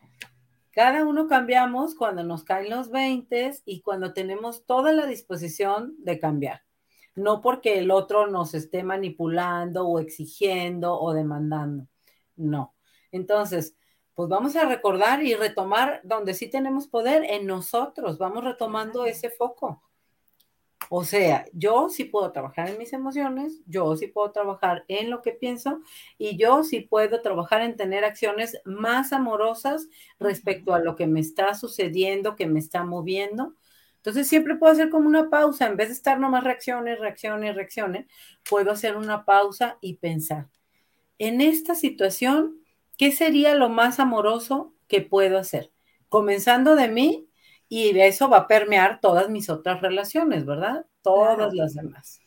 Cada 0.72 1.04
uno 1.04 1.26
cambiamos 1.26 1.94
cuando 1.94 2.22
nos 2.22 2.44
caen 2.44 2.70
los 2.70 2.90
20 2.90 3.62
y 3.64 3.80
cuando 3.80 4.12
tenemos 4.12 4.66
toda 4.66 4.92
la 4.92 5.06
disposición 5.06 5.94
de 5.98 6.18
cambiar 6.18 6.66
no 7.16 7.40
porque 7.40 7.78
el 7.78 7.90
otro 7.90 8.28
nos 8.28 8.54
esté 8.54 8.84
manipulando 8.84 9.88
o 9.88 9.98
exigiendo 9.98 11.00
o 11.00 11.12
demandando, 11.14 11.88
no. 12.36 12.74
Entonces, 13.10 13.74
pues 14.14 14.28
vamos 14.28 14.54
a 14.54 14.66
recordar 14.66 15.24
y 15.24 15.34
retomar 15.34 16.00
donde 16.04 16.34
sí 16.34 16.48
tenemos 16.48 16.86
poder 16.86 17.24
en 17.24 17.46
nosotros, 17.46 18.18
vamos 18.18 18.44
retomando 18.44 19.06
ese 19.06 19.30
foco. 19.30 19.82
O 20.88 21.04
sea, 21.04 21.47
yo 21.52 21.88
sí 21.88 22.04
puedo 22.04 22.30
trabajar 22.33 22.68
en 22.68 22.78
mis 22.78 22.92
emociones, 22.92 23.61
yo 23.66 23.97
sí 23.97 24.06
puedo 24.06 24.30
trabajar 24.30 24.85
en 24.88 25.11
lo 25.11 25.23
que 25.23 25.33
pienso 25.33 25.80
y 26.18 26.37
yo 26.37 26.62
sí 26.64 26.80
puedo 26.80 27.23
trabajar 27.23 27.62
en 27.62 27.76
tener 27.76 28.04
acciones 28.04 28.61
más 28.64 29.12
amorosas 29.12 29.88
respecto 30.21 30.75
a 30.75 30.78
lo 30.78 30.95
que 30.95 31.06
me 31.06 31.21
está 31.21 31.54
sucediendo, 31.54 32.37
que 32.37 32.47
me 32.47 32.61
está 32.61 32.85
moviendo 32.85 33.54
entonces 34.06 34.28
siempre 34.28 34.54
puedo 34.54 34.73
hacer 34.73 34.88
como 34.88 35.09
una 35.09 35.30
pausa, 35.30 35.66
en 35.66 35.76
vez 35.76 35.88
de 35.88 35.95
estar 35.95 36.21
nomás 36.21 36.45
reacciones, 36.45 37.00
reacciones, 37.00 37.56
reacciones, 37.56 38.06
puedo 38.49 38.71
hacer 38.71 38.97
una 38.97 39.25
pausa 39.25 39.78
y 39.80 39.95
pensar, 39.95 40.47
en 41.18 41.40
esta 41.40 41.75
situación, 41.75 42.61
¿qué 42.97 43.11
sería 43.11 43.56
lo 43.56 43.68
más 43.68 43.99
amoroso 43.99 44.73
que 44.87 45.00
puedo 45.00 45.38
hacer? 45.38 45.73
Comenzando 46.09 46.76
de 46.76 46.87
mí 46.87 47.25
y 47.68 47.99
eso 47.99 48.28
va 48.28 48.38
a 48.38 48.46
permear 48.46 49.00
todas 49.00 49.28
mis 49.28 49.50
otras 49.50 49.80
relaciones, 49.80 50.44
¿verdad? 50.44 50.87
Todas 51.02 51.52
las 51.54 51.75
demás. 51.75 52.20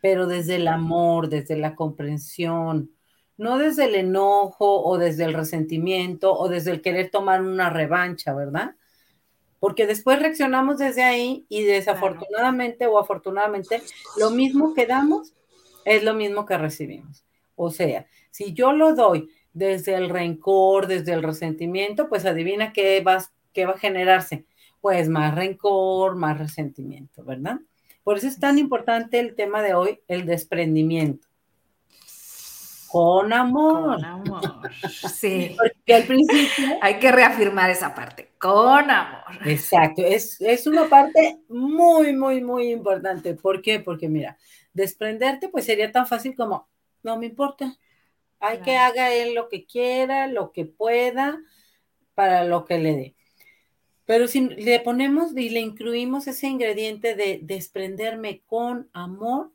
Pero 0.00 0.26
desde 0.26 0.56
el 0.56 0.68
amor, 0.68 1.28
desde 1.28 1.56
la 1.56 1.74
comprensión, 1.74 2.90
no 3.36 3.58
desde 3.58 3.84
el 3.84 3.94
enojo 3.94 4.82
o 4.82 4.98
desde 4.98 5.24
el 5.24 5.34
resentimiento 5.34 6.34
o 6.34 6.48
desde 6.48 6.70
el 6.70 6.80
querer 6.80 7.10
tomar 7.10 7.42
una 7.42 7.70
revancha, 7.70 8.34
¿verdad? 8.34 8.74
porque 9.66 9.86
después 9.86 10.18
reaccionamos 10.18 10.78
desde 10.78 11.02
ahí 11.02 11.46
y 11.48 11.64
desafortunadamente 11.64 12.86
o 12.86 12.98
afortunadamente 12.98 13.82
lo 14.18 14.30
mismo 14.30 14.74
que 14.74 14.86
damos 14.86 15.34
es 15.84 16.02
lo 16.02 16.14
mismo 16.14 16.46
que 16.46 16.58
recibimos. 16.58 17.24
O 17.54 17.70
sea, 17.70 18.06
si 18.30 18.52
yo 18.52 18.72
lo 18.72 18.94
doy 18.94 19.30
desde 19.52 19.94
el 19.94 20.10
rencor, 20.10 20.86
desde 20.86 21.14
el 21.14 21.22
resentimiento, 21.22 22.08
pues 22.08 22.26
adivina 22.26 22.72
qué 22.72 23.00
va, 23.00 23.24
qué 23.52 23.66
va 23.66 23.72
a 23.72 23.78
generarse. 23.78 24.44
Pues 24.86 25.08
más 25.08 25.34
rencor, 25.34 26.14
más 26.14 26.38
resentimiento, 26.38 27.24
¿verdad? 27.24 27.58
Por 28.04 28.18
eso 28.18 28.28
es 28.28 28.38
tan 28.38 28.56
importante 28.56 29.18
el 29.18 29.34
tema 29.34 29.60
de 29.60 29.74
hoy, 29.74 29.98
el 30.06 30.26
desprendimiento. 30.26 31.26
Con 32.86 33.32
amor. 33.32 33.96
Con 33.96 34.04
amor. 34.04 34.70
Sí. 35.12 35.56
Porque 35.58 35.92
al 35.92 36.04
principio. 36.04 36.78
Hay 36.80 37.00
que 37.00 37.10
reafirmar 37.10 37.68
esa 37.68 37.96
parte. 37.96 38.30
Con 38.38 38.88
amor. 38.88 39.24
Exacto. 39.44 40.02
Es, 40.04 40.40
es 40.40 40.68
una 40.68 40.88
parte 40.88 41.40
muy, 41.48 42.14
muy, 42.14 42.40
muy 42.40 42.70
importante. 42.70 43.34
¿Por 43.34 43.60
qué? 43.60 43.80
Porque 43.80 44.08
mira, 44.08 44.38
desprenderte, 44.72 45.48
pues 45.48 45.64
sería 45.64 45.90
tan 45.90 46.06
fácil 46.06 46.36
como, 46.36 46.68
no 47.02 47.18
me 47.18 47.26
importa. 47.26 47.76
Hay 48.38 48.60
que 48.60 48.76
haga 48.76 49.12
él 49.12 49.34
lo 49.34 49.48
que 49.48 49.66
quiera, 49.66 50.28
lo 50.28 50.52
que 50.52 50.64
pueda, 50.64 51.40
para 52.14 52.44
lo 52.44 52.64
que 52.64 52.78
le 52.78 52.94
dé. 52.94 53.16
Pero 54.06 54.28
si 54.28 54.48
le 54.48 54.80
ponemos 54.80 55.36
y 55.36 55.50
le 55.50 55.60
incluimos 55.60 56.26
ese 56.26 56.46
ingrediente 56.46 57.14
de 57.14 57.40
desprenderme 57.42 58.42
con 58.46 58.88
amor, 58.94 59.52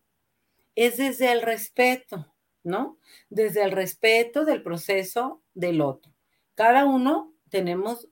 es 0.76 0.98
desde 0.98 1.32
el 1.32 1.42
respeto. 1.42 2.32
¿no? 2.64 2.98
Desde 3.30 3.64
el 3.64 3.72
respeto 3.72 4.46
del 4.46 4.64
proceso 4.64 5.42
del 5.54 5.82
otro. 5.82 6.14
Cada 6.56 6.86
uno 6.86 7.34
tenemos 7.50 8.08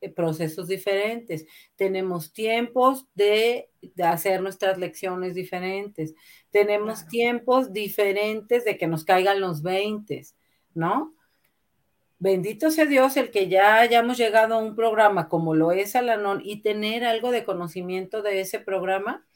eh, 0.00 0.10
procesos 0.10 0.68
diferentes, 0.68 1.46
tenemos 1.76 2.32
tiempos 2.32 3.06
de, 3.14 3.70
hacer 4.02 4.42
nuestras 4.42 4.78
lecciones 4.78 5.34
diferentes, 5.34 6.14
tenemos 6.50 7.06
tiempos 7.08 7.72
diferentes 7.72 8.64
de 8.64 8.76
que 8.78 8.86
nos 8.86 9.04
caigan 9.04 9.40
los 9.40 9.62
20, 9.62 10.22
¿no? 10.74 11.14
Bendito 12.22 12.70
sea 12.70 12.84
Dios 12.86 13.16
el 13.16 13.32
que 13.32 13.48
ya 13.48 13.80
hayamos 13.80 14.16
llegado 14.16 14.54
a 14.54 14.58
un 14.58 14.76
programa 14.76 15.28
como 15.28 15.56
lo 15.56 15.72
es 15.72 15.96
Alanon 15.96 16.40
y 16.44 16.62
tener 16.62 17.04
algo 17.04 17.32
de 17.32 17.44
conocimiento 17.44 18.22
de 18.22 18.40
ese 18.40 18.60
programa 18.60 19.26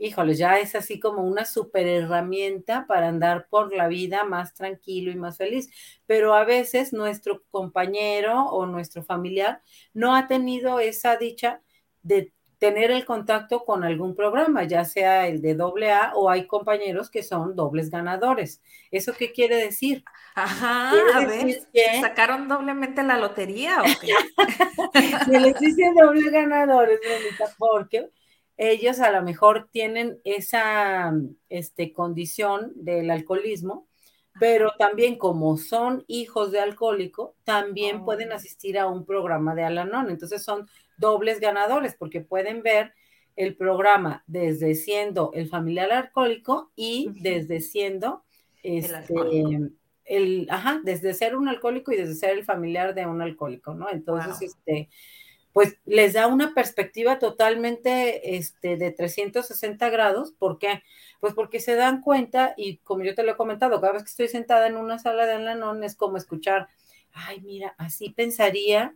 híjole, 0.00 0.34
ya 0.34 0.58
es 0.58 0.74
así 0.74 0.98
como 0.98 1.22
una 1.24 1.44
super 1.44 1.86
herramienta 1.86 2.86
para 2.88 3.08
andar 3.08 3.48
por 3.50 3.74
la 3.74 3.86
vida 3.88 4.24
más 4.24 4.54
tranquilo 4.54 5.12
y 5.12 5.16
más 5.16 5.36
feliz. 5.36 5.70
Pero 6.06 6.34
a 6.34 6.44
veces 6.44 6.92
nuestro 6.94 7.44
compañero 7.50 8.46
o 8.46 8.66
nuestro 8.66 9.02
familiar 9.02 9.62
no 9.92 10.14
ha 10.16 10.26
tenido 10.26 10.80
esa 10.80 11.16
dicha 11.16 11.62
de 12.02 12.32
tener 12.60 12.90
el 12.90 13.06
contacto 13.06 13.64
con 13.64 13.84
algún 13.84 14.14
programa, 14.14 14.64
ya 14.64 14.84
sea 14.84 15.26
el 15.26 15.40
de 15.40 15.54
doble 15.54 15.90
A 15.92 16.12
o 16.14 16.28
hay 16.28 16.46
compañeros 16.46 17.10
que 17.10 17.22
son 17.22 17.56
dobles 17.56 17.90
ganadores. 17.90 18.60
¿Eso 18.90 19.14
qué 19.18 19.32
quiere 19.32 19.56
decir? 19.56 20.04
Ajá, 20.34 20.92
a 21.14 21.26
ver, 21.26 21.58
¿sacaron 22.02 22.48
doblemente 22.48 23.02
la 23.02 23.16
lotería 23.16 23.80
o 23.80 23.84
qué? 23.98 24.12
Se 25.24 25.40
les 25.40 25.58
dice 25.58 25.90
doble 25.98 26.30
ganadores, 26.30 27.00
bonita, 27.02 27.46
porque 27.56 28.10
ellos 28.58 29.00
a 29.00 29.10
lo 29.10 29.22
mejor 29.22 29.70
tienen 29.72 30.20
esa 30.24 31.14
este, 31.48 31.94
condición 31.94 32.72
del 32.74 33.10
alcoholismo, 33.10 33.88
pero 34.38 34.72
también 34.78 35.16
como 35.16 35.56
son 35.56 36.04
hijos 36.08 36.52
de 36.52 36.60
alcohólico, 36.60 37.36
también 37.44 38.04
pueden 38.04 38.32
oh. 38.32 38.34
asistir 38.34 38.78
a 38.78 38.86
un 38.86 39.06
programa 39.06 39.54
de 39.54 39.64
Alanón. 39.64 40.10
Entonces 40.10 40.42
son 40.42 40.68
dobles 41.00 41.40
ganadores 41.40 41.96
porque 41.98 42.20
pueden 42.20 42.62
ver 42.62 42.92
el 43.36 43.56
programa 43.56 44.22
desde 44.26 44.74
siendo 44.74 45.32
el 45.34 45.48
familiar 45.48 45.90
alcohólico 45.92 46.70
y 46.76 47.10
desde 47.20 47.60
siendo 47.60 48.22
este, 48.62 49.14
el, 50.04 50.46
ajá, 50.50 50.80
desde 50.84 51.14
ser 51.14 51.36
un 51.36 51.48
alcohólico 51.48 51.92
y 51.92 51.96
desde 51.96 52.14
ser 52.14 52.30
el 52.30 52.44
familiar 52.44 52.94
de 52.94 53.06
un 53.06 53.22
alcohólico, 53.22 53.74
¿no? 53.74 53.88
Entonces, 53.90 54.42
este, 54.42 54.90
pues 55.52 55.78
les 55.84 56.12
da 56.12 56.26
una 56.26 56.54
perspectiva 56.54 57.18
totalmente 57.18 58.36
este, 58.36 58.76
de 58.76 58.92
360 58.92 59.88
grados. 59.88 60.32
¿Por 60.32 60.58
qué? 60.58 60.82
Pues 61.20 61.34
porque 61.34 61.60
se 61.60 61.74
dan 61.74 62.02
cuenta, 62.02 62.54
y 62.56 62.78
como 62.78 63.04
yo 63.04 63.14
te 63.14 63.22
lo 63.22 63.32
he 63.32 63.36
comentado, 63.36 63.80
cada 63.80 63.94
vez 63.94 64.02
que 64.02 64.10
estoy 64.10 64.28
sentada 64.28 64.66
en 64.66 64.76
una 64.76 64.98
sala 64.98 65.26
de 65.26 65.34
Alanón 65.34 65.82
es 65.82 65.96
como 65.96 66.16
escuchar, 66.16 66.68
ay, 67.12 67.40
mira, 67.40 67.74
así 67.78 68.10
pensaría 68.10 68.94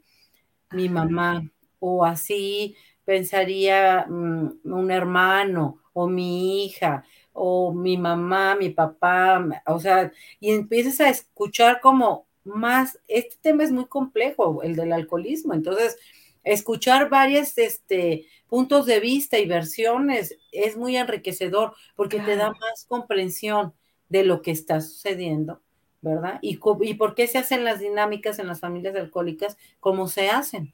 mi 0.70 0.88
mamá, 0.88 1.48
o 1.86 2.04
así 2.04 2.76
pensaría 3.04 4.06
mm, 4.08 4.60
un 4.64 4.90
hermano, 4.90 5.82
o 5.92 6.08
mi 6.08 6.64
hija, 6.64 7.04
o 7.34 7.74
mi 7.74 7.98
mamá, 7.98 8.56
mi 8.56 8.70
papá, 8.70 9.44
o 9.66 9.78
sea, 9.78 10.10
y 10.40 10.52
empiezas 10.52 11.00
a 11.00 11.10
escuchar 11.10 11.80
como 11.82 12.26
más, 12.42 12.98
este 13.06 13.36
tema 13.42 13.64
es 13.64 13.70
muy 13.70 13.84
complejo, 13.86 14.62
el 14.62 14.76
del 14.76 14.92
alcoholismo, 14.94 15.52
entonces 15.52 15.98
escuchar 16.42 17.10
varios 17.10 17.56
este, 17.58 18.26
puntos 18.48 18.86
de 18.86 19.00
vista 19.00 19.38
y 19.38 19.46
versiones 19.46 20.38
es 20.52 20.76
muy 20.76 20.96
enriquecedor 20.96 21.74
porque 21.96 22.20
te 22.20 22.36
da 22.36 22.50
más 22.50 22.86
comprensión 22.88 23.74
de 24.08 24.24
lo 24.24 24.40
que 24.40 24.52
está 24.52 24.80
sucediendo, 24.80 25.60
¿verdad? 26.00 26.38
¿Y, 26.40 26.58
¿Y 26.82 26.94
por 26.94 27.14
qué 27.14 27.26
se 27.26 27.38
hacen 27.38 27.62
las 27.62 27.80
dinámicas 27.80 28.38
en 28.38 28.46
las 28.46 28.60
familias 28.60 28.96
alcohólicas 28.96 29.58
como 29.80 30.08
se 30.08 30.30
hacen? 30.30 30.72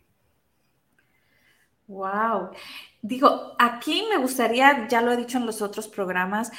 Wow. 1.91 2.51
Digo, 3.03 3.57
aquí 3.59 4.05
me 4.09 4.17
gustaría, 4.19 4.87
ya 4.87 5.03
lo 5.03 5.11
he 5.11 5.17
dicho 5.17 5.39
en 5.39 5.47
los 5.47 5.61
otros 5.61 5.89
programas, 5.89 6.53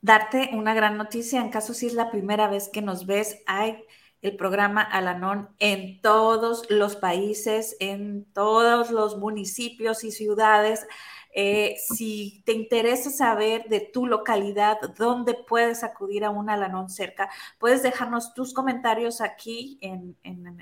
darte 0.00 0.50
una 0.54 0.72
gran 0.72 0.96
noticia. 0.96 1.40
En 1.42 1.50
caso 1.50 1.74
si 1.74 1.86
es 1.86 1.92
la 1.92 2.10
primera 2.10 2.48
vez 2.48 2.70
que 2.70 2.80
nos 2.80 3.04
ves, 3.04 3.42
hay 3.46 3.84
el 4.22 4.34
programa 4.36 4.80
Alanon 4.80 5.50
en 5.58 6.00
todos 6.00 6.70
los 6.70 6.96
países, 6.96 7.76
en 7.80 8.24
todos 8.32 8.90
los 8.90 9.18
municipios 9.18 10.04
y 10.04 10.10
ciudades. 10.10 10.86
Eh, 11.38 11.76
si 11.78 12.42
te 12.46 12.52
interesa 12.52 13.10
saber 13.10 13.68
de 13.68 13.80
tu 13.80 14.06
localidad, 14.06 14.78
dónde 14.96 15.34
puedes 15.34 15.84
acudir 15.84 16.24
a 16.24 16.30
un 16.30 16.48
Alanón 16.48 16.88
cerca, 16.88 17.28
puedes 17.58 17.82
dejarnos 17.82 18.32
tus 18.32 18.54
comentarios 18.54 19.20
aquí 19.20 19.78
en, 19.82 20.16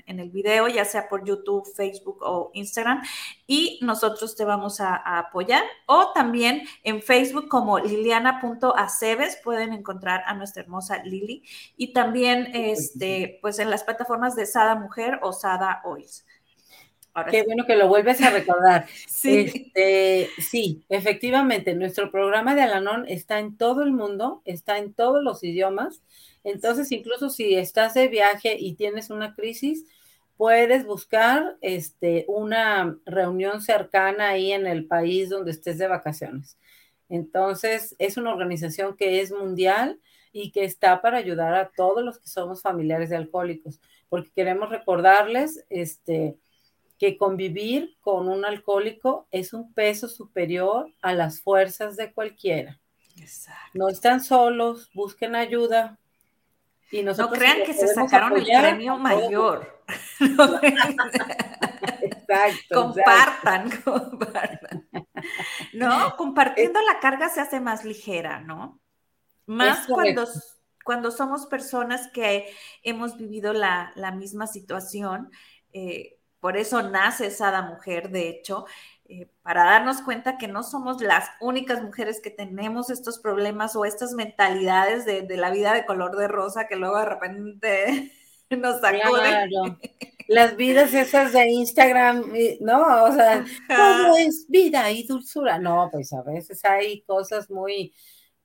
el 0.05 0.29
video, 0.31 0.67
ya 0.67 0.83
sea 0.83 1.07
por 1.07 1.23
YouTube, 1.23 1.65
Facebook 1.77 2.17
o 2.21 2.51
Instagram, 2.53 3.01
y 3.47 3.79
nosotros 3.83 4.35
te 4.35 4.43
vamos 4.43 4.81
a, 4.81 4.95
apoyar. 5.17 5.63
O 5.85 6.11
también 6.11 6.63
en 6.83 7.01
Facebook 7.01 7.47
como 7.47 7.79
liliana.aceves 7.79 9.39
pueden 9.45 9.71
encontrar 9.71 10.23
a 10.25 10.33
nuestra 10.33 10.63
hermosa 10.63 11.01
Lili. 11.05 11.43
Y 11.77 11.93
también 11.93 12.49
este, 12.53 13.39
pues 13.41 13.59
en 13.59 13.69
las 13.69 13.85
plataformas 13.85 14.35
de 14.35 14.45
Sada 14.45 14.75
Mujer 14.75 15.19
o 15.21 15.31
Sada 15.31 15.81
Oils. 15.85 16.25
Qué 17.29 17.43
bueno 17.43 17.65
que 17.65 17.75
lo 17.75 17.87
vuelves 17.87 18.21
a 18.21 18.29
recordar. 18.29 18.87
sí. 19.07 19.39
Este, 19.39 20.29
sí, 20.41 20.83
efectivamente, 20.89 21.73
nuestro 21.73 22.11
programa 22.11 22.55
de 22.55 22.61
Alanon 22.61 23.05
está 23.07 23.39
en 23.39 23.57
todo 23.57 23.83
el 23.83 23.91
mundo, 23.91 24.41
está 24.45 24.77
en 24.77 24.93
todos 24.93 25.23
los 25.23 25.43
idiomas. 25.43 26.01
Entonces, 26.43 26.91
incluso 26.91 27.29
si 27.29 27.55
estás 27.55 27.93
de 27.93 28.07
viaje 28.07 28.57
y 28.59 28.75
tienes 28.75 29.09
una 29.09 29.33
crisis, 29.33 29.85
puedes 30.37 30.85
buscar 30.85 31.57
este, 31.61 32.25
una 32.27 32.97
reunión 33.05 33.61
cercana 33.61 34.29
ahí 34.29 34.51
en 34.51 34.67
el 34.67 34.85
país 34.85 35.29
donde 35.29 35.51
estés 35.51 35.77
de 35.77 35.87
vacaciones. 35.87 36.57
Entonces, 37.09 37.95
es 37.99 38.17
una 38.17 38.33
organización 38.33 38.97
que 38.97 39.21
es 39.21 39.31
mundial 39.31 39.99
y 40.31 40.51
que 40.51 40.65
está 40.65 41.01
para 41.01 41.17
ayudar 41.17 41.53
a 41.53 41.69
todos 41.69 42.03
los 42.03 42.19
que 42.19 42.27
somos 42.27 42.61
familiares 42.61 43.09
de 43.09 43.15
alcohólicos, 43.15 43.79
porque 44.09 44.31
queremos 44.35 44.69
recordarles, 44.69 45.65
este, 45.69 46.35
que 46.97 47.17
convivir 47.17 47.97
con 48.01 48.29
un 48.29 48.45
alcohólico 48.45 49.27
es 49.31 49.53
un 49.53 49.73
peso 49.73 50.07
superior 50.07 50.91
a 51.01 51.13
las 51.13 51.41
fuerzas 51.41 51.97
de 51.97 52.13
cualquiera. 52.13 52.79
No 53.73 53.89
están 53.89 54.21
solos, 54.21 54.89
busquen 54.93 55.35
ayuda. 55.35 55.99
Y 56.91 57.01
no 57.03 57.13
crean 57.31 57.63
que 57.65 57.73
se 57.73 57.87
sacaron 57.87 58.37
el 58.37 58.45
premio 58.45 58.97
mayor. 58.97 59.83
exacto, 62.01 62.93
compartan, 62.93 63.71
compartan. 63.81 64.87
No, 65.73 66.15
compartiendo 66.15 66.79
la 66.81 66.99
carga 66.99 67.29
se 67.29 67.41
hace 67.41 67.59
más 67.59 67.83
ligera, 67.83 68.39
¿no? 68.39 68.79
Más 69.45 69.87
cuando, 69.87 70.25
cuando 70.83 71.11
somos 71.11 71.47
personas 71.47 72.09
que 72.13 72.53
hemos 72.83 73.17
vivido 73.17 73.51
la, 73.53 73.91
misma 74.15 74.47
situación. 74.47 75.31
Eh, 75.73 76.17
por 76.45 76.57
eso 76.57 76.83
nace 76.83 77.31
Sada 77.31 77.63
Mujer, 77.63 78.11
de 78.11 78.29
hecho, 78.29 78.67
eh, 79.09 79.27
para 79.41 79.63
darnos 79.63 80.03
cuenta 80.03 80.37
que 80.37 80.47
no 80.47 80.61
somos 80.61 81.01
las 81.01 81.27
únicas 81.41 81.81
mujeres 81.81 82.21
que 82.21 82.29
tenemos 82.29 82.91
estos 82.91 83.17
problemas 83.17 83.75
o 83.75 83.83
estas 83.83 84.13
mentalidades 84.13 85.05
de, 85.05 85.25
la 85.37 85.49
vida 85.49 85.73
de 85.73 85.87
color 85.87 86.15
de 86.15 86.27
rosa 86.27 86.67
que 86.67 86.75
luego 86.75 86.99
de 86.99 87.05
repente 87.05 88.11
nos 88.51 88.79
sacuden. 88.79 89.49
Las 90.27 90.55
vidas 90.55 90.93
esas 90.93 91.33
de 91.33 91.49
Instagram, 91.49 92.31
¿no? 92.61 93.05
O 93.05 93.11
sea, 93.11 93.43
todo 93.67 94.15
es 94.15 94.45
vida 94.47 94.91
y 94.91 95.01
dulzura. 95.07 95.57
No, 95.57 95.89
pues 95.91 96.13
a 96.13 96.21
veces 96.21 96.63
hay 96.63 97.01
cosas 97.01 97.49
muy, 97.49 97.91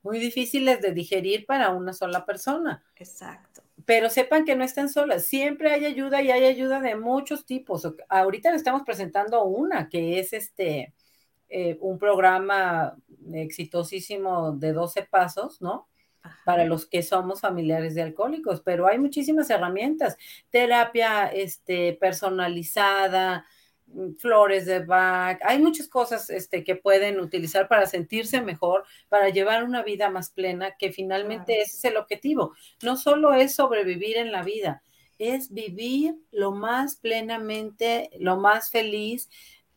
muy 0.01 0.17
difíciles 0.17 0.81
de 0.81 0.91
digerir 0.91 1.45
para 1.45 1.69
una 1.69 1.93
sola 1.93 2.25
persona. 2.25 2.83
Exacto 2.95 3.61
pero 3.85 4.09
sepan 4.09 4.45
que 4.45 4.55
no 4.55 4.63
están 4.63 4.89
solas, 4.89 5.25
siempre 5.25 5.71
hay 5.71 5.85
ayuda 5.85 6.21
y 6.21 6.31
hay 6.31 6.45
ayuda 6.45 6.79
de 6.81 6.95
muchos 6.95 7.45
tipos. 7.45 7.87
Ahorita 8.09 8.51
le 8.51 8.57
estamos 8.57 8.83
presentando 8.83 9.43
una 9.43 9.89
que 9.89 10.19
es 10.19 10.33
este, 10.33 10.93
eh, 11.49 11.77
un 11.81 11.99
programa 11.99 12.95
exitosísimo 13.33 14.53
de 14.53 14.73
12 14.73 15.03
pasos, 15.03 15.61
¿no? 15.61 15.89
Para 16.45 16.65
los 16.65 16.85
que 16.85 17.01
somos 17.01 17.41
familiares 17.41 17.95
de 17.95 18.03
alcohólicos, 18.03 18.61
pero 18.61 18.87
hay 18.87 18.99
muchísimas 18.99 19.49
herramientas, 19.49 20.17
terapia 20.49 21.27
este, 21.27 21.93
personalizada, 21.93 23.45
flores 24.17 24.65
de 24.65 24.79
Bach, 24.79 25.39
hay 25.43 25.59
muchas 25.59 25.87
cosas 25.87 26.29
este, 26.29 26.63
que 26.63 26.75
pueden 26.75 27.19
utilizar 27.19 27.67
para 27.67 27.85
sentirse 27.85 28.41
mejor, 28.41 28.83
para 29.09 29.29
llevar 29.29 29.63
una 29.63 29.83
vida 29.83 30.09
más 30.09 30.29
plena, 30.29 30.75
que 30.77 30.91
finalmente 30.91 31.61
ese 31.61 31.77
es 31.77 31.83
el 31.85 31.97
objetivo. 31.97 32.53
No 32.81 32.97
solo 32.97 33.33
es 33.33 33.55
sobrevivir 33.55 34.17
en 34.17 34.31
la 34.31 34.43
vida, 34.43 34.83
es 35.17 35.53
vivir 35.53 36.15
lo 36.31 36.51
más 36.51 36.95
plenamente, 36.95 38.09
lo 38.19 38.37
más 38.37 38.71
feliz, 38.71 39.29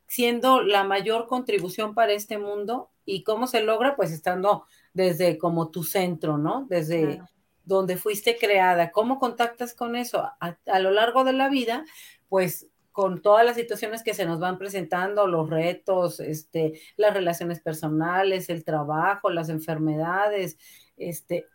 siendo 0.06 0.62
la 0.62 0.84
mayor 0.84 1.26
contribución 1.26 1.94
para 1.94 2.12
este 2.12 2.38
mundo. 2.38 2.90
¿Y 3.04 3.22
cómo 3.22 3.46
se 3.46 3.62
logra? 3.62 3.96
Pues 3.96 4.10
estando 4.10 4.64
desde 4.94 5.36
como 5.36 5.68
tu 5.70 5.84
centro, 5.84 6.38
¿no? 6.38 6.66
Desde 6.70 7.20
donde 7.64 7.96
fuiste 7.96 8.38
creada. 8.38 8.90
¿Cómo 8.90 9.18
contactas 9.18 9.74
con 9.74 9.96
eso? 9.96 10.20
A, 10.20 10.56
a 10.66 10.78
lo 10.78 10.90
largo 10.90 11.24
de 11.24 11.32
la 11.32 11.48
vida, 11.48 11.84
pues 12.28 12.68
con 12.94 13.22
todas 13.22 13.44
las 13.44 13.56
situaciones 13.56 14.04
que 14.04 14.14
se 14.14 14.24
nos 14.24 14.38
van 14.38 14.56
presentando, 14.56 15.26
los 15.26 15.50
retos, 15.50 16.20
este, 16.20 16.80
las 16.96 17.12
relaciones 17.12 17.58
personales, 17.58 18.48
el 18.48 18.62
trabajo, 18.62 19.30
las 19.30 19.48
enfermedades, 19.48 20.58
este, 20.96 21.48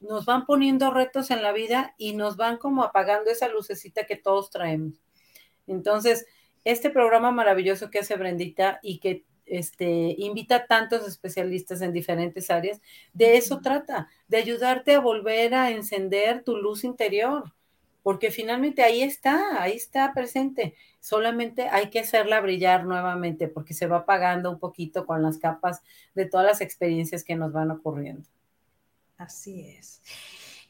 nos 0.00 0.26
van 0.26 0.44
poniendo 0.44 0.90
retos 0.90 1.30
en 1.30 1.42
la 1.42 1.52
vida 1.52 1.94
y 1.96 2.14
nos 2.14 2.36
van 2.36 2.58
como 2.58 2.84
apagando 2.84 3.30
esa 3.30 3.48
lucecita 3.48 4.04
que 4.04 4.16
todos 4.16 4.50
traemos. 4.50 5.00
Entonces, 5.66 6.26
este 6.62 6.90
programa 6.90 7.30
maravilloso 7.30 7.88
que 7.88 8.00
hace 8.00 8.16
Brendita 8.16 8.78
y 8.82 8.98
que 8.98 9.24
este, 9.46 10.14
invita 10.18 10.56
a 10.56 10.66
tantos 10.66 11.08
especialistas 11.08 11.80
en 11.80 11.94
diferentes 11.94 12.50
áreas, 12.50 12.82
de 13.14 13.38
eso 13.38 13.62
trata, 13.62 14.10
de 14.28 14.36
ayudarte 14.36 14.94
a 14.94 15.00
volver 15.00 15.54
a 15.54 15.70
encender 15.70 16.44
tu 16.44 16.54
luz 16.54 16.84
interior 16.84 17.50
porque 18.02 18.30
finalmente 18.30 18.82
ahí 18.82 19.02
está, 19.02 19.62
ahí 19.62 19.76
está 19.76 20.12
presente. 20.12 20.74
Solamente 21.00 21.68
hay 21.68 21.90
que 21.90 22.00
hacerla 22.00 22.40
brillar 22.40 22.84
nuevamente 22.84 23.48
porque 23.48 23.74
se 23.74 23.86
va 23.86 23.98
apagando 23.98 24.50
un 24.50 24.58
poquito 24.58 25.06
con 25.06 25.22
las 25.22 25.38
capas 25.38 25.82
de 26.14 26.26
todas 26.26 26.46
las 26.46 26.60
experiencias 26.60 27.24
que 27.24 27.36
nos 27.36 27.52
van 27.52 27.70
ocurriendo. 27.70 28.28
Así 29.16 29.60
es. 29.78 30.02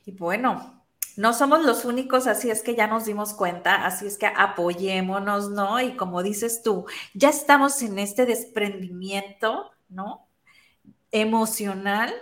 Y 0.05 0.13
bueno, 0.13 0.83
no 1.17 1.33
somos 1.33 1.65
los 1.65 1.85
únicos, 1.85 2.27
así 2.27 2.51
es 2.51 2.63
que 2.63 2.75
ya 2.75 2.87
nos 2.87 3.05
dimos 3.05 3.35
cuenta, 3.35 3.87
así 3.87 4.07
es 4.07 4.17
que 4.17 4.27
apoyémonos, 4.27 5.51
¿no? 5.51 5.81
Y 5.81 5.97
como 5.97 6.23
dices 6.23 6.63
tú, 6.63 6.87
ya 7.15 7.29
estamos 7.29 7.83
en 7.83 7.99
este 7.99 8.25
desprendimiento, 8.25 9.71
¿no? 9.89 10.27
Emocional 11.11 12.13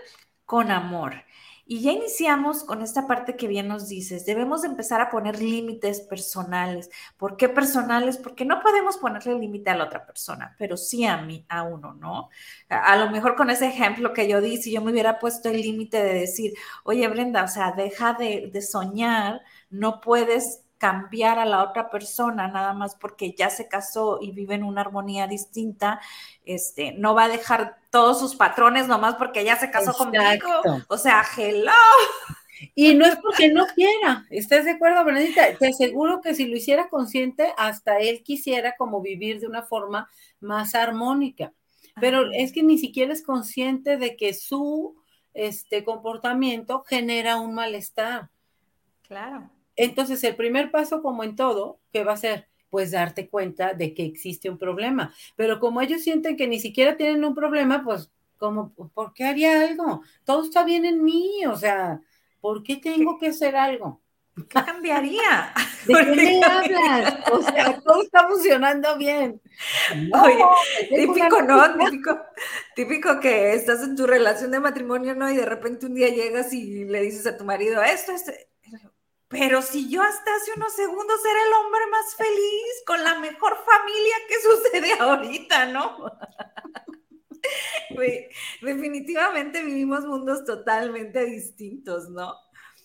con 0.44 0.70
amor. 0.70 1.24
Y 1.72 1.82
ya 1.82 1.92
iniciamos 1.92 2.64
con 2.64 2.82
esta 2.82 3.06
parte 3.06 3.36
que 3.36 3.46
bien 3.46 3.68
nos 3.68 3.88
dices, 3.88 4.26
debemos 4.26 4.64
empezar 4.64 5.00
a 5.00 5.08
poner 5.08 5.40
límites 5.40 6.00
personales. 6.00 6.90
¿Por 7.16 7.36
qué 7.36 7.48
personales? 7.48 8.18
Porque 8.18 8.44
no 8.44 8.60
podemos 8.60 8.96
ponerle 8.96 9.38
límite 9.38 9.70
a 9.70 9.76
la 9.76 9.84
otra 9.84 10.04
persona, 10.04 10.56
pero 10.58 10.76
sí 10.76 11.04
a 11.04 11.18
mí, 11.18 11.46
a 11.48 11.62
uno, 11.62 11.94
¿no? 11.94 12.28
A, 12.68 12.96
lo 12.96 13.12
mejor 13.12 13.36
con 13.36 13.50
ese 13.50 13.68
ejemplo 13.68 14.12
que 14.12 14.28
yo 14.28 14.40
di, 14.40 14.56
si 14.56 14.72
yo 14.72 14.82
me 14.82 14.90
hubiera 14.90 15.20
puesto 15.20 15.48
el 15.48 15.62
límite 15.62 16.02
de 16.02 16.14
decir, 16.14 16.54
oye 16.82 17.06
Brenda, 17.06 17.44
o 17.44 17.48
sea, 17.48 17.70
deja 17.70 18.14
de, 18.14 18.50
de 18.52 18.62
soñar, 18.62 19.40
no 19.70 20.00
puedes 20.00 20.64
cambiar 20.80 21.38
a 21.38 21.44
la 21.44 21.62
otra 21.62 21.90
persona 21.90 22.48
nada 22.48 22.72
más 22.72 22.94
porque 22.94 23.34
ya 23.36 23.50
se 23.50 23.68
casó 23.68 24.18
y 24.18 24.32
vive 24.32 24.54
en 24.54 24.64
una 24.64 24.80
armonía 24.80 25.26
distinta, 25.26 26.00
este, 26.46 26.92
no 26.92 27.14
va 27.14 27.24
a 27.24 27.28
dejar 27.28 27.76
todos 27.90 28.18
sus 28.18 28.34
patrones 28.34 28.88
nomás 28.88 29.16
porque 29.16 29.44
ya 29.44 29.56
se 29.56 29.70
casó 29.70 29.92
conmigo. 29.92 30.48
O 30.88 30.96
sea, 30.96 31.22
hello. 31.36 31.70
Y 32.74 32.94
no 32.94 33.04
es 33.04 33.16
porque 33.16 33.52
no 33.52 33.66
quiera, 33.66 34.26
¿estás 34.30 34.64
de 34.64 34.72
acuerdo, 34.72 35.04
Benedita? 35.04 35.54
Te 35.58 35.68
aseguro 35.68 36.22
que 36.22 36.34
si 36.34 36.46
lo 36.46 36.56
hiciera 36.56 36.88
consciente, 36.88 37.52
hasta 37.58 37.98
él 37.98 38.22
quisiera 38.22 38.74
como 38.76 39.02
vivir 39.02 39.38
de 39.40 39.46
una 39.46 39.62
forma 39.62 40.08
más 40.40 40.74
armónica. 40.74 41.52
Pero 42.00 42.30
es 42.32 42.52
que 42.52 42.62
ni 42.62 42.78
siquiera 42.78 43.12
es 43.12 43.22
consciente 43.22 43.98
de 43.98 44.16
que 44.16 44.32
su 44.32 44.96
este 45.34 45.84
comportamiento 45.84 46.84
genera 46.84 47.36
un 47.36 47.54
malestar. 47.54 48.30
Claro. 49.02 49.50
Entonces, 49.82 50.22
el 50.24 50.36
primer 50.36 50.70
paso, 50.70 51.00
como 51.00 51.24
en 51.24 51.36
todo, 51.36 51.80
¿qué 51.90 52.04
va 52.04 52.12
a 52.12 52.18
ser? 52.18 52.48
Pues 52.68 52.90
darte 52.90 53.30
cuenta 53.30 53.72
de 53.72 53.94
que 53.94 54.04
existe 54.04 54.50
un 54.50 54.58
problema. 54.58 55.14
Pero 55.36 55.58
como 55.58 55.80
ellos 55.80 56.02
sienten 56.02 56.36
que 56.36 56.46
ni 56.46 56.60
siquiera 56.60 56.98
tienen 56.98 57.24
un 57.24 57.34
problema, 57.34 57.82
pues, 57.82 58.10
como, 58.36 58.74
¿por 58.74 59.14
qué 59.14 59.24
haría 59.24 59.62
algo? 59.62 60.02
Todo 60.24 60.44
está 60.44 60.64
bien 60.64 60.84
en 60.84 61.02
mí, 61.02 61.46
o 61.46 61.56
sea, 61.56 61.98
¿por 62.42 62.62
qué 62.62 62.76
tengo 62.76 63.18
que 63.18 63.28
hacer 63.28 63.56
algo? 63.56 64.02
¿Qué 64.36 64.62
cambiaría? 64.62 65.54
¿De 65.86 65.94
qué 65.94 66.10
me 66.14 66.44
hablas? 66.44 67.14
O 67.32 67.40
sea, 67.40 67.80
todo 67.80 68.02
está 68.02 68.28
funcionando 68.28 68.98
bien. 68.98 69.40
típico, 70.90 71.40
¿no? 71.40 71.78
Típico, 71.78 72.20
típico 72.74 73.18
que 73.18 73.54
estás 73.54 73.82
en 73.82 73.96
tu 73.96 74.06
relación 74.06 74.50
de 74.50 74.60
matrimonio, 74.60 75.14
¿no? 75.14 75.30
Y 75.30 75.36
de 75.36 75.46
repente 75.46 75.86
un 75.86 75.94
día 75.94 76.10
llegas 76.10 76.52
y 76.52 76.84
le 76.84 77.00
dices 77.00 77.26
a 77.26 77.38
tu 77.38 77.44
marido, 77.46 77.82
esto, 77.82 78.12
esto. 78.12 78.32
Pero 79.30 79.62
si 79.62 79.88
yo 79.88 80.02
hasta 80.02 80.34
hace 80.34 80.50
unos 80.56 80.72
segundos 80.74 81.20
era 81.24 81.40
el 81.46 81.52
hombre 81.64 81.86
más 81.88 82.16
feliz, 82.16 82.82
con 82.84 83.02
la 83.02 83.18
mejor 83.20 83.56
familia 83.64 84.14
que 84.28 84.34
sucede 84.42 84.92
ahorita, 84.98 85.66
¿no? 85.66 86.10
definitivamente 88.60 89.62
vivimos 89.62 90.04
mundos 90.04 90.44
totalmente 90.44 91.24
distintos, 91.26 92.10
¿no? 92.10 92.34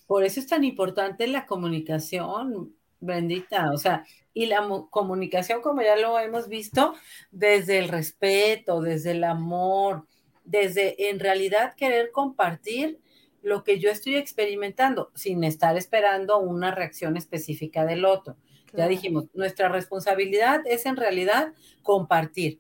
Por 0.06 0.24
eso 0.24 0.40
es 0.40 0.46
tan 0.46 0.64
importante 0.64 1.26
la 1.26 1.48
comunicación, 1.48 2.76
bendita, 3.00 3.72
o 3.72 3.78
sea, 3.78 4.06
y 4.32 4.46
la 4.46 4.68
comunicación, 4.92 5.64
como 5.64 5.82
ya 5.82 5.96
lo 5.96 6.20
hemos 6.20 6.48
visto, 6.48 6.94
desde 7.32 7.80
el 7.80 7.90
respeto, 7.90 8.82
desde 8.82 9.12
el 9.12 9.24
amor, 9.24 10.06
desde 10.44 11.10
en 11.10 11.20
realidad 11.20 11.74
querer 11.76 12.12
compartir 12.12 13.00
lo 13.46 13.64
que 13.64 13.80
yo 13.80 13.90
estoy 13.90 14.16
experimentando, 14.16 15.12
sin 15.16 15.44
estar 15.44 15.78
esperando 15.78 16.40
una 16.40 16.72
reacción 16.72 17.16
específica 17.16 17.86
del 17.86 18.04
otro. 18.04 18.38
Ya 18.74 18.88
dijimos, 18.88 19.26
nuestra 19.34 19.70
responsabilidad 19.70 20.62
es 20.66 20.86
en 20.86 20.98
realidad 20.98 21.54
compartir, 21.82 22.60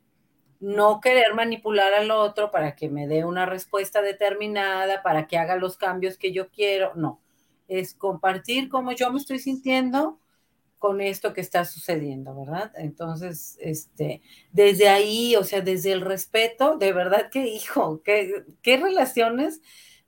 no 0.61 1.01
querer 1.01 1.33
manipular 1.33 1.93
al 1.93 2.11
otro 2.11 2.51
para 2.51 2.75
que 2.75 2.89
me 2.89 3.07
dé 3.07 3.25
una 3.25 3.45
respuesta 3.45 4.01
determinada, 4.01 5.03
para 5.03 5.27
que 5.27 5.37
haga 5.37 5.57
los 5.57 5.75
cambios 5.75 6.17
que 6.17 6.31
yo 6.31 6.49
quiero, 6.49 6.93
no 6.95 7.21
es 7.67 7.93
compartir 7.93 8.69
cómo 8.69 8.91
yo 8.91 9.11
me 9.11 9.19
estoy 9.19 9.39
sintiendo 9.39 10.19
con 10.77 11.01
esto 11.01 11.33
que 11.33 11.41
está 11.41 11.65
sucediendo, 11.65 12.35
¿verdad? 12.35 12.71
Entonces, 12.75 13.57
este, 13.59 14.21
desde 14.51 14.87
ahí, 14.87 15.35
o 15.35 15.43
sea, 15.43 15.61
desde 15.61 15.91
el 15.91 16.01
respeto, 16.01 16.77
de 16.77 16.93
verdad 16.93 17.29
que, 17.31 17.47
hijo, 17.47 18.03
qué, 18.03 18.45
qué 18.61 18.77
relaciones 18.77 19.61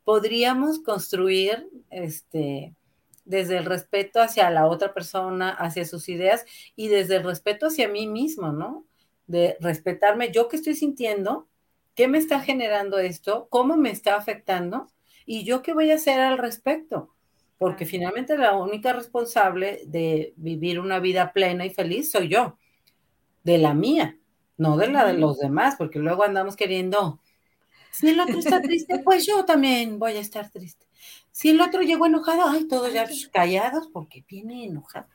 podríamos 0.08 0.80
construir, 0.80 1.67
este, 1.89 2.74
desde 3.26 3.58
el 3.58 3.65
respeto 3.65 4.22
hacia 4.22 4.50
la 4.50 4.65
otra 4.65 4.93
persona, 4.93 5.50
hacia 5.50 5.84
sus 5.84 6.08
ideas 6.08 6.46
y 6.78 6.88
desde 6.88 7.17
el 7.17 7.26
respeto 7.26 7.67
hacia 7.67 7.89
mí 7.89 8.08
mismo, 8.08 8.54
¿no? 8.54 8.86
De 9.26 9.58
respetarme, 9.60 10.32
yo 10.32 10.48
qué 10.48 10.56
estoy 10.56 10.76
sintiendo, 10.76 11.50
qué 11.93 12.08
me 12.08 12.20
está 12.20 12.39
generando 12.39 13.00
esto, 13.00 13.50
cómo 13.50 13.76
me 13.76 13.91
está 13.91 14.15
afectando 14.15 14.88
y 15.26 15.43
yo 15.43 15.62
qué 15.62 15.74
voy 15.74 15.91
a 15.91 15.96
hacer 15.96 16.22
al 16.22 16.38
respecto. 16.38 17.13
Porque 17.58 17.86
finalmente 17.86 18.38
la 18.38 18.56
única 18.56 18.93
responsable 18.93 19.82
de 19.88 20.34
vivir 20.38 20.80
una 20.80 21.02
vida 21.02 21.34
plena 21.34 21.65
y 21.65 21.70
feliz 21.72 22.12
soy 22.12 22.30
yo, 22.30 22.58
de 23.43 23.58
la 23.58 23.74
mía, 23.74 24.17
no 24.56 24.78
de 24.78 24.88
la 24.88 25.06
de 25.06 25.15
los 25.15 25.38
demás, 25.38 25.76
porque 25.78 26.00
luego 26.00 26.24
andamos 26.24 26.56
queriendo, 26.56 27.20
si 27.97 28.10
el 28.10 28.19
otro 28.19 28.38
está 28.38 28.62
triste, 28.62 28.99
pues 28.99 29.25
yo 29.25 29.43
también 29.45 29.97
voy 29.97 30.13
a 30.13 30.19
estar 30.19 30.49
triste. 30.49 30.86
Si 31.31 31.49
el 31.49 31.62
otro 31.62 31.81
llegó 31.81 32.05
enojado, 32.05 32.47
ay, 32.47 32.67
todos 32.67 32.93
ya 32.93 33.07
callados 33.31 33.89
porque 33.91 34.23
viene 34.27 34.65
enojado. 34.65 35.07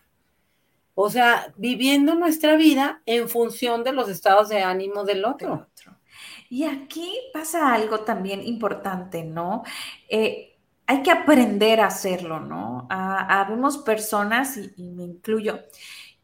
O 0.95 1.09
sea, 1.09 1.55
viviendo 1.57 2.14
nuestra 2.14 2.57
vida 2.57 3.03
en 3.07 3.29
función 3.29 3.83
de 3.85 3.92
los 3.92 4.09
estados 4.09 4.49
de 4.49 4.62
ánimo 4.62 5.05
del 5.05 5.25
otro. 5.25 5.68
Y 6.51 6.64
aquí 6.64 7.18
pasa 7.33 7.73
algo 7.73 8.01
también 8.01 8.42
importante, 8.47 9.25
¿no? 9.25 9.62
Eh, 10.09 10.59
hay 10.87 11.03
que 11.03 11.11
aprender 11.11 11.81
a 11.81 11.87
hacerlo, 11.87 12.40
¿no? 12.40 12.87
Habemos 12.90 13.79
personas, 13.79 14.59
y, 14.77 14.90
me 14.90 15.05
incluyo, 15.05 15.61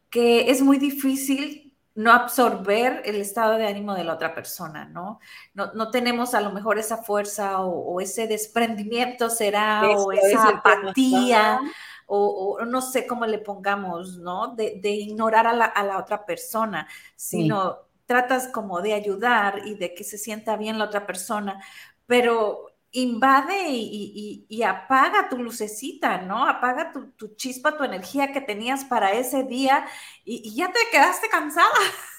que 0.09 0.51
es 0.51 0.61
muy 0.61 0.77
difícil 0.77 1.68
no 1.99 2.13
absorber 2.13 3.01
el 3.03 3.17
estado 3.17 3.57
de 3.57 3.67
ánimo 3.67 3.93
de 3.93 4.05
la 4.05 4.13
otra 4.13 4.33
persona, 4.33 4.85
¿no? 4.85 5.19
No, 5.53 5.91
tenemos 5.91 6.33
a 6.33 6.39
lo 6.39 6.51
mejor 6.51 6.79
esa 6.79 6.95
fuerza 6.95 7.59
o, 7.59 7.99
ese 7.99 8.25
desprendimiento 8.25 9.29
será, 9.29 9.81
o 9.81 10.13
esa 10.13 10.47
apatía, 10.47 11.59
o, 12.05 12.59
no 12.65 12.81
sé 12.81 13.05
cómo 13.05 13.25
le 13.25 13.39
pongamos, 13.39 14.17
¿no? 14.17 14.55
De, 14.55 14.79
ignorar 14.81 15.45
a 15.45 15.83
la, 15.83 15.97
otra 15.97 16.25
persona, 16.25 16.87
sino 17.17 17.79
tratas 18.05 18.47
como 18.47 18.79
de 18.79 18.93
ayudar 18.93 19.67
y 19.67 19.75
de 19.75 19.93
que 19.93 20.05
se 20.05 20.17
sienta 20.17 20.55
bien 20.55 20.79
la 20.79 20.85
otra 20.85 21.05
persona, 21.05 21.61
pero 22.05 22.68
invade 22.91 23.67
y, 23.69 24.63
apaga 24.63 25.29
tu 25.29 25.37
lucecita, 25.37 26.21
¿no? 26.21 26.47
Apaga 26.47 26.91
tu, 26.91 27.35
chispa, 27.35 27.77
tu 27.77 27.83
energía 27.83 28.31
que 28.31 28.41
tenías 28.41 28.85
para 28.85 29.13
ese 29.13 29.43
día 29.43 29.85
y, 30.25 30.55
ya 30.55 30.67
te 30.67 30.79
quedaste 30.91 31.29
cansada, 31.29 31.67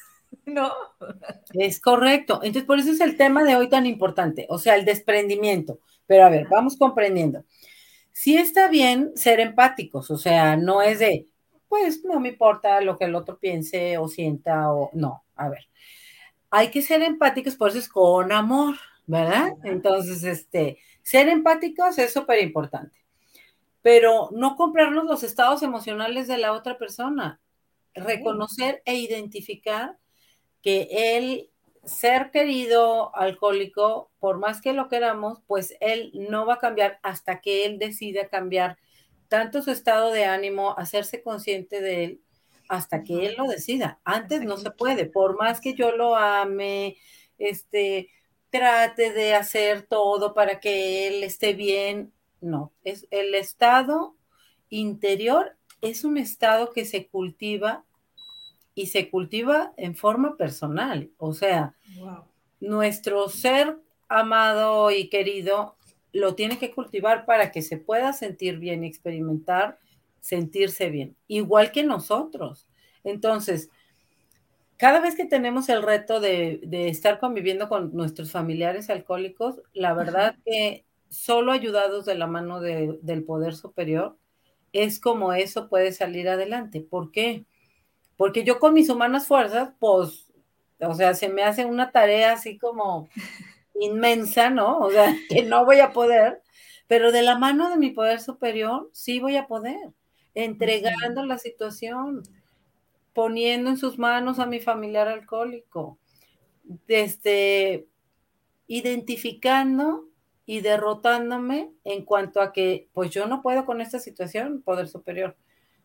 ¿no? 0.46 0.72
Es 1.54 1.80
correcto. 1.80 2.40
Entonces, 2.42 2.64
por 2.64 2.78
eso 2.78 2.92
es 2.92 3.00
el 3.00 3.16
tema 3.16 3.42
de 3.44 3.56
hoy 3.56 3.68
tan 3.68 3.86
importante, 3.86 4.46
o 4.48 4.58
sea, 4.58 4.76
el 4.76 4.84
desprendimiento. 4.84 5.80
Pero 6.06 6.24
a 6.24 6.28
ver, 6.28 6.46
vamos 6.48 6.76
comprendiendo. 6.76 7.44
Sí 8.12 8.36
está 8.36 8.68
bien 8.68 9.12
ser 9.16 9.40
empáticos, 9.40 10.10
o 10.10 10.18
sea, 10.18 10.56
no 10.56 10.82
es 10.82 10.98
de, 10.98 11.26
pues 11.68 12.04
no 12.04 12.18
me 12.20 12.30
importa 12.30 12.80
lo 12.80 12.98
que 12.98 13.04
el 13.04 13.14
otro 13.14 13.38
piense 13.38 13.96
o 13.98 14.08
sienta 14.08 14.72
o 14.72 14.90
no, 14.92 15.24
a 15.36 15.48
ver. 15.48 15.68
Hay 16.50 16.70
que 16.72 16.82
ser 16.82 17.02
empáticos, 17.02 17.54
por 17.54 17.70
eso 17.70 17.78
es 17.78 17.88
con 17.88 18.32
amor, 18.32 18.74
¿verdad? 19.10 19.56
Entonces, 19.64 20.22
este, 20.22 20.78
ser 21.02 21.28
empáticos 21.28 21.98
es 21.98 22.12
súper 22.12 22.40
importante, 22.44 22.96
pero 23.82 24.28
no 24.30 24.54
comprarnos 24.54 25.04
los 25.04 25.24
estados 25.24 25.64
emocionales 25.64 26.28
de 26.28 26.38
la 26.38 26.52
otra 26.52 26.78
persona, 26.78 27.40
reconocer 27.92 28.82
e 28.84 28.94
identificar 28.94 29.98
que 30.62 30.88
el 30.92 31.50
ser 31.84 32.30
querido 32.30 33.14
alcohólico, 33.16 34.12
por 34.20 34.38
más 34.38 34.60
que 34.60 34.72
lo 34.74 34.88
queramos, 34.88 35.40
pues 35.48 35.74
él 35.80 36.12
no 36.14 36.46
va 36.46 36.54
a 36.54 36.58
cambiar 36.58 37.00
hasta 37.02 37.40
que 37.40 37.66
él 37.66 37.80
decida 37.80 38.28
cambiar 38.28 38.78
tanto 39.26 39.60
su 39.60 39.72
estado 39.72 40.12
de 40.12 40.24
ánimo, 40.24 40.78
hacerse 40.78 41.20
consciente 41.20 41.80
de 41.80 42.04
él, 42.04 42.20
hasta 42.68 43.02
que 43.02 43.26
él 43.26 43.34
lo 43.36 43.48
decida. 43.48 43.98
Antes 44.04 44.42
no 44.42 44.56
se 44.56 44.70
puede, 44.70 45.06
por 45.06 45.36
más 45.36 45.60
que 45.60 45.74
yo 45.74 45.90
lo 45.96 46.14
ame, 46.14 46.96
este, 47.38 48.08
trate 48.50 49.12
de 49.12 49.34
hacer 49.34 49.82
todo 49.82 50.34
para 50.34 50.60
que 50.60 51.08
él 51.08 51.24
esté 51.24 51.54
bien. 51.54 52.12
No, 52.40 52.72
es 52.84 53.06
el 53.10 53.34
estado 53.34 54.16
interior 54.70 55.56
es 55.80 56.04
un 56.04 56.18
estado 56.18 56.72
que 56.72 56.84
se 56.84 57.08
cultiva 57.08 57.84
y 58.74 58.86
se 58.86 59.10
cultiva 59.10 59.72
en 59.76 59.94
forma 59.94 60.36
personal. 60.36 61.10
O 61.16 61.32
sea, 61.32 61.74
nuestro 62.60 63.28
ser 63.28 63.78
amado 64.08 64.90
y 64.90 65.08
querido 65.08 65.76
lo 66.12 66.34
tiene 66.34 66.58
que 66.58 66.72
cultivar 66.72 67.24
para 67.24 67.52
que 67.52 67.62
se 67.62 67.76
pueda 67.76 68.12
sentir 68.12 68.58
bien 68.58 68.84
y 68.84 68.88
experimentar 68.88 69.78
sentirse 70.20 70.90
bien, 70.90 71.16
igual 71.28 71.72
que 71.72 71.82
nosotros. 71.82 72.68
Entonces, 73.04 73.70
cada 74.80 74.98
vez 75.00 75.14
que 75.14 75.26
tenemos 75.26 75.68
el 75.68 75.82
reto 75.82 76.20
de, 76.20 76.58
estar 76.88 77.18
conviviendo 77.18 77.68
con 77.68 77.94
nuestros 77.94 78.32
familiares 78.32 78.88
alcohólicos, 78.88 79.60
la 79.74 79.92
verdad 79.92 80.36
que 80.46 80.86
solo 81.10 81.52
ayudados 81.52 82.06
de 82.06 82.14
la 82.14 82.26
mano 82.26 82.60
del 82.60 83.24
poder 83.24 83.54
superior, 83.54 84.16
es 84.72 84.98
como 84.98 85.34
eso 85.34 85.68
puede 85.68 85.92
salir 85.92 86.30
adelante. 86.30 86.80
¿Por 86.80 87.12
qué? 87.12 87.44
Porque 88.16 88.42
yo 88.42 88.58
con 88.58 88.72
mis 88.72 88.88
humanas 88.88 89.26
fuerzas, 89.26 89.70
pues, 89.78 90.32
o 90.80 90.94
sea, 90.94 91.12
se 91.12 91.28
me 91.28 91.42
hace 91.42 91.66
una 91.66 91.92
tarea 91.92 92.32
así 92.32 92.56
como 92.56 93.10
inmensa, 93.78 94.48
¿no? 94.48 94.78
O 94.78 94.90
sea, 94.90 95.14
que 95.28 95.42
no 95.42 95.66
voy 95.66 95.80
a 95.80 95.92
poder, 95.92 96.40
pero 96.86 97.12
de 97.12 97.20
la 97.20 97.36
mano 97.36 97.68
de 97.68 97.76
mi 97.76 97.90
poder 97.90 98.18
superior, 98.18 98.88
sí 98.94 99.20
voy 99.20 99.36
a 99.36 99.46
poder, 99.46 99.90
entregando 100.32 101.26
la 101.26 101.36
situación 101.36 102.22
poniendo 103.12 103.70
en 103.70 103.76
sus 103.76 103.98
manos 103.98 104.38
a 104.38 104.46
mi 104.46 104.60
familiar 104.60 105.08
alcohólico, 105.08 105.98
desde 106.86 107.86
identificando 108.66 110.06
y 110.46 110.60
derrotándome 110.60 111.72
en 111.84 112.04
cuanto 112.04 112.40
a 112.40 112.52
que, 112.52 112.88
pues 112.92 113.10
yo 113.10 113.26
no 113.26 113.42
puedo 113.42 113.64
con 113.64 113.80
esta 113.80 113.98
situación, 113.98 114.62
poder 114.62 114.88
superior, 114.88 115.36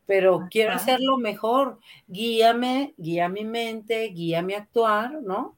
pero 0.05 0.47
quiero 0.51 0.73
hacerlo 0.73 1.17
mejor. 1.17 1.79
Guíame, 2.07 2.93
guía 2.97 3.29
mi 3.29 3.43
mente, 3.43 4.05
guía 4.09 4.41
mi 4.41 4.53
actuar, 4.53 5.21
¿no? 5.21 5.57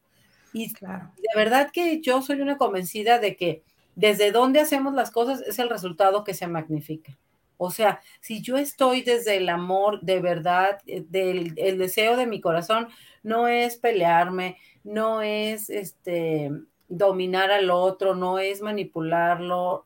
Y 0.53 0.71
claro. 0.73 1.11
de 1.17 1.29
verdad 1.35 1.71
que 1.71 2.01
yo 2.01 2.21
soy 2.21 2.41
una 2.41 2.57
convencida 2.57 3.19
de 3.19 3.35
que 3.35 3.63
desde 3.95 4.31
donde 4.31 4.59
hacemos 4.59 4.93
las 4.93 5.11
cosas 5.11 5.41
es 5.41 5.59
el 5.59 5.69
resultado 5.69 6.23
que 6.23 6.33
se 6.33 6.47
magnifica. 6.47 7.17
O 7.57 7.71
sea, 7.71 8.01
si 8.21 8.41
yo 8.41 8.57
estoy 8.57 9.01
desde 9.01 9.37
el 9.37 9.49
amor 9.49 10.01
de 10.01 10.19
verdad, 10.21 10.79
eh, 10.87 11.03
del 11.07 11.53
el 11.57 11.77
deseo 11.77 12.17
de 12.17 12.27
mi 12.27 12.41
corazón, 12.41 12.87
no 13.23 13.47
es 13.47 13.77
pelearme, 13.77 14.57
no 14.83 15.21
es 15.21 15.69
este 15.69 16.51
dominar 16.89 17.51
al 17.51 17.69
otro, 17.71 18.15
no 18.15 18.39
es 18.39 18.61
manipularlo, 18.61 19.85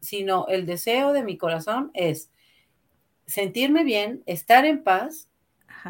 sino 0.00 0.46
el 0.48 0.66
deseo 0.66 1.12
de 1.12 1.22
mi 1.22 1.36
corazón 1.38 1.90
es 1.94 2.30
sentirme 3.26 3.84
bien, 3.84 4.22
estar 4.26 4.64
en 4.64 4.82
paz 4.82 5.28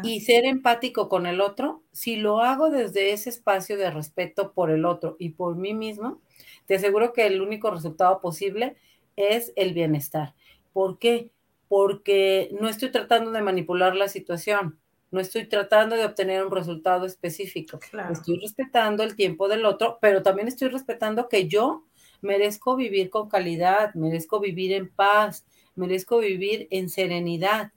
y 0.03 0.21
ser 0.21 0.45
empático 0.45 1.09
con 1.09 1.25
el 1.25 1.41
otro, 1.41 1.83
si 1.91 2.15
lo 2.15 2.39
hago 2.41 2.69
desde 2.69 3.13
ese 3.13 3.29
espacio 3.29 3.77
de 3.77 3.91
respeto 3.91 4.53
por 4.53 4.71
el 4.71 4.85
otro 4.85 5.15
y 5.19 5.29
por 5.31 5.55
mí 5.55 5.73
mismo, 5.73 6.21
te 6.65 6.75
aseguro 6.75 7.13
que 7.13 7.27
el 7.27 7.41
único 7.41 7.71
resultado 7.71 8.21
posible 8.21 8.75
es 9.15 9.53
el 9.55 9.73
bienestar. 9.73 10.33
¿Por 10.73 10.99
qué? 10.99 11.31
Porque 11.67 12.49
no 12.59 12.67
estoy 12.67 12.91
tratando 12.91 13.31
de 13.31 13.41
manipular 13.41 13.95
la 13.95 14.07
situación, 14.07 14.79
no 15.11 15.19
estoy 15.19 15.47
tratando 15.47 15.95
de 15.95 16.05
obtener 16.05 16.45
un 16.45 16.51
resultado 16.51 17.05
específico. 17.05 17.79
Estoy 18.11 18.39
respetando 18.39 19.03
el 19.03 19.15
tiempo 19.15 19.47
del 19.47 19.65
otro, 19.65 19.97
pero 20.01 20.23
también 20.23 20.47
estoy 20.47 20.69
respetando 20.69 21.27
que 21.27 21.47
yo 21.47 21.83
merezco 22.21 22.75
vivir 22.75 23.09
con 23.09 23.29
calidad, 23.29 23.93
merezco 23.93 24.39
vivir 24.39 24.73
en 24.73 24.89
paz, 24.89 25.45
merezco 25.75 26.19
vivir 26.19 26.67
en 26.71 26.89
serenidad, 26.89 27.71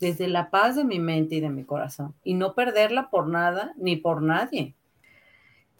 desde 0.00 0.28
la 0.28 0.50
paz 0.50 0.76
de 0.76 0.84
mi 0.84 0.98
mente 0.98 1.36
y 1.36 1.40
de 1.40 1.48
mi 1.48 1.64
corazón, 1.64 2.14
y 2.24 2.34
no 2.34 2.54
perderla 2.54 3.10
por 3.10 3.28
nada 3.28 3.72
ni 3.76 3.96
por 3.96 4.22
nadie. 4.22 4.74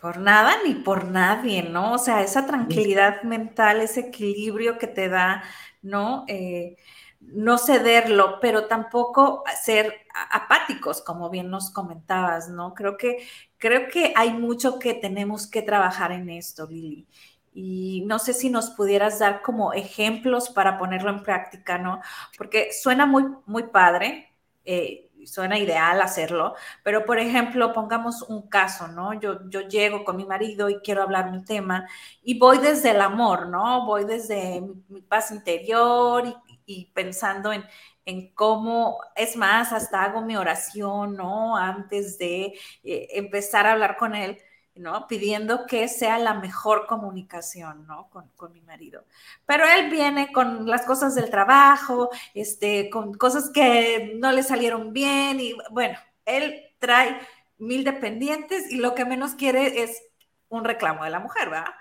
Por 0.01 0.19
nada 0.19 0.57
ni 0.67 0.75
por 0.75 1.07
nadie, 1.07 1.63
¿no? 1.63 1.95
O 1.95 1.99
sea, 1.99 2.23
esa 2.23 2.47
tranquilidad 2.47 3.23
mental, 3.23 3.81
ese 3.81 4.01
equilibrio 4.01 4.77
que 4.79 4.87
te 4.87 5.09
da, 5.09 5.43
¿no? 5.85 6.25
Eh, 6.29 6.77
no 7.21 7.57
cederlo, 7.59 8.39
pero 8.41 8.67
tampoco 8.67 9.45
ser 9.63 9.95
apáticos, 10.33 11.01
como 11.03 11.31
bien 11.31 11.49
nos 11.51 11.71
comentabas, 11.71 12.49
¿no? 12.49 12.75
Creo 12.75 12.97
que, 12.97 13.27
creo 13.57 13.89
que 13.89 14.13
hay 14.17 14.33
mucho 14.33 14.79
que 14.79 14.95
tenemos 14.95 15.47
que 15.47 15.63
trabajar 15.63 16.13
en 16.13 16.29
esto, 16.29 16.67
Lili 16.67 17.07
y 17.55 18.03
no 18.07 18.19
sé 18.19 18.35
si 18.35 18.51
nos 18.51 18.71
pudieras 18.71 19.21
dar 19.21 19.41
como 19.41 19.73
ejemplos 19.73 20.51
para 20.51 20.77
ponerlo 20.77 21.11
en 21.11 21.23
práctica, 21.23 21.79
¿no? 21.79 22.01
Porque 22.37 22.73
suena 22.73 23.07
muy, 23.07 23.25
muy 23.47 23.65
padre, 23.69 24.35
eh, 24.65 25.09
suena 25.27 25.59
ideal 25.59 26.01
hacerlo, 26.01 26.55
pero 26.83 27.05
por 27.05 27.19
ejemplo, 27.19 27.73
pongamos 27.73 28.23
un 28.23 28.49
caso, 28.49 28.89
¿no? 28.89 29.15
Yo, 29.21 29.49
yo 29.49 29.63
llego 29.63 30.05
con 30.05 30.17
mi 30.17 30.25
marido 30.25 30.69
y 30.71 30.79
quiero 30.81 31.03
hablar 31.03 31.29
un 31.29 31.45
tema 31.45 31.89
y 32.23 32.39
voy 32.39 32.59
desde 32.59 32.91
el 32.91 33.01
amor, 33.01 33.49
¿no? 33.49 33.87
Voy 33.87 34.05
desde 34.05 34.63
mi, 34.89 35.03
paz 35.03 35.31
interior 35.31 36.25
y, 36.67 36.87
pensando 36.95 37.53
en, 37.53 37.65
en 38.05 38.33
cómo, 38.35 38.99
es 39.17 39.37
más, 39.37 39.73
hasta 39.73 40.03
hago 40.03 40.23
mi 40.23 40.37
oración, 40.37 41.17
¿no? 41.17 41.57
Antes 41.57 42.19
de 42.19 42.55
eh, 42.83 43.09
empezar 43.13 43.67
a 43.67 43.73
hablar 43.73 43.97
con 43.97 44.15
él 44.15 44.39
¿no? 44.77 45.07
Pidiendo 45.07 45.67
que 45.67 45.89
sea 45.89 46.19
la 46.19 46.35
mejor 46.35 46.87
comunicación, 46.87 47.87
¿no? 47.87 48.09
Con, 48.11 48.53
mi 48.53 48.61
marido. 48.61 49.05
Pero 49.47 49.65
él 49.65 49.91
viene 49.91 50.33
con 50.33 50.69
las 50.69 50.83
cosas 50.83 51.15
del 51.15 51.31
trabajo, 51.31 52.11
este, 52.35 52.91
con 52.91 53.15
cosas 53.15 53.51
que 53.51 54.15
no 54.17 54.33
le 54.33 54.43
salieron 54.43 54.93
bien 54.93 55.41
y 55.41 55.55
bueno, 55.71 55.99
él 56.27 56.75
trae 56.79 57.19
mil 57.59 57.85
dependientes 57.85 58.71
y 58.71 58.77
lo 58.77 58.95
que 58.95 59.05
menos 59.05 59.35
quiere 59.35 59.83
es 59.83 60.03
un 60.49 60.65
reclamo 60.65 61.05
de 61.05 61.11
la 61.11 61.21
mujer, 61.21 61.51
¿verdad? 61.51 61.75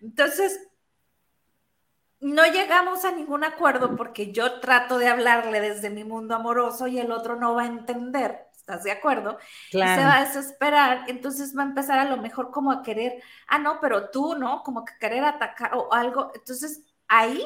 Entonces, 0.00 0.60
no 2.20 2.44
llegamos 2.46 3.04
a 3.04 3.12
ningún 3.12 3.44
acuerdo 3.44 3.96
porque 3.96 4.32
yo 4.32 4.60
trato 4.60 4.98
de 4.98 5.08
hablarle 5.08 5.60
desde 5.60 5.90
mi 5.90 6.04
mundo 6.04 6.34
amoroso 6.34 6.86
y 6.86 6.98
el 6.98 7.12
otro 7.12 7.36
no 7.36 7.54
va 7.54 7.62
a 7.62 7.66
entender. 7.66 8.49
¿Estás 8.60 8.84
de 8.84 8.92
acuerdo? 8.92 9.38
Claro. 9.70 10.00
se 10.00 10.06
va 10.06 10.16
a 10.18 10.24
desesperar, 10.24 11.04
entonces 11.08 11.56
va 11.56 11.62
a 11.62 11.66
empezar 11.66 11.98
a 11.98 12.04
lo 12.04 12.18
mejor 12.18 12.50
como 12.50 12.70
a 12.70 12.82
querer, 12.82 13.22
ah, 13.48 13.58
no, 13.58 13.80
pero 13.80 14.10
tú, 14.10 14.34
¿no? 14.36 14.62
Como 14.62 14.84
que 14.84 14.94
querer 15.00 15.24
atacar 15.24 15.74
o 15.74 15.92
algo. 15.92 16.30
Entonces, 16.34 16.82
ahí, 17.08 17.44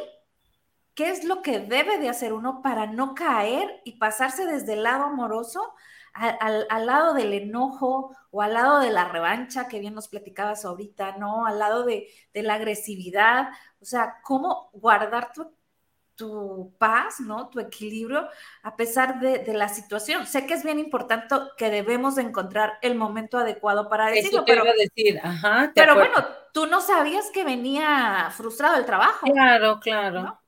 ¿qué 0.94 1.10
es 1.10 1.24
lo 1.24 1.42
que 1.42 1.60
debe 1.60 1.98
de 1.98 2.08
hacer 2.08 2.32
uno 2.32 2.62
para 2.62 2.86
no 2.86 3.14
caer 3.14 3.80
y 3.84 3.98
pasarse 3.98 4.46
desde 4.46 4.74
el 4.74 4.82
lado 4.82 5.04
amoroso 5.04 5.74
al, 6.14 6.86
lado 6.86 7.14
del 7.14 7.32
enojo 7.32 8.14
o 8.30 8.42
al 8.42 8.54
lado 8.54 8.78
de 8.80 8.90
la 8.90 9.08
revancha 9.08 9.66
que 9.68 9.80
bien 9.80 9.94
nos 9.94 10.08
platicabas 10.08 10.64
ahorita, 10.64 11.16
¿no? 11.16 11.44
Al 11.46 11.58
lado 11.58 11.84
de, 11.84 12.08
de 12.32 12.42
la 12.42 12.54
agresividad, 12.54 13.48
o 13.80 13.84
sea, 13.84 14.20
cómo 14.22 14.70
guardar 14.72 15.32
tu 15.32 15.52
tu 16.16 16.74
paz, 16.78 17.20
¿no? 17.20 17.48
Tu 17.48 17.60
equilibrio 17.60 18.28
a 18.62 18.76
pesar 18.76 19.20
de, 19.20 19.52
la 19.54 19.68
situación. 19.68 20.26
Sé 20.26 20.46
que 20.46 20.54
es 20.54 20.64
bien 20.64 20.78
importante 20.78 21.34
que 21.56 21.70
debemos 21.70 22.16
de 22.16 22.22
encontrar 22.22 22.74
el 22.82 22.94
momento 22.94 23.38
adecuado 23.38 23.88
para 23.88 24.10
decirlo, 24.10 24.44
pero, 24.46 24.64
decir. 24.64 25.20
Ajá, 25.22 25.72
pero 25.74 25.94
bueno, 25.94 26.14
tú 26.52 26.66
no 26.66 26.80
sabías 26.80 27.30
que 27.30 27.44
venía 27.44 28.30
frustrado 28.36 28.76
el 28.76 28.84
trabajo. 28.84 29.26
Claro, 29.26 29.80
claro. 29.80 30.40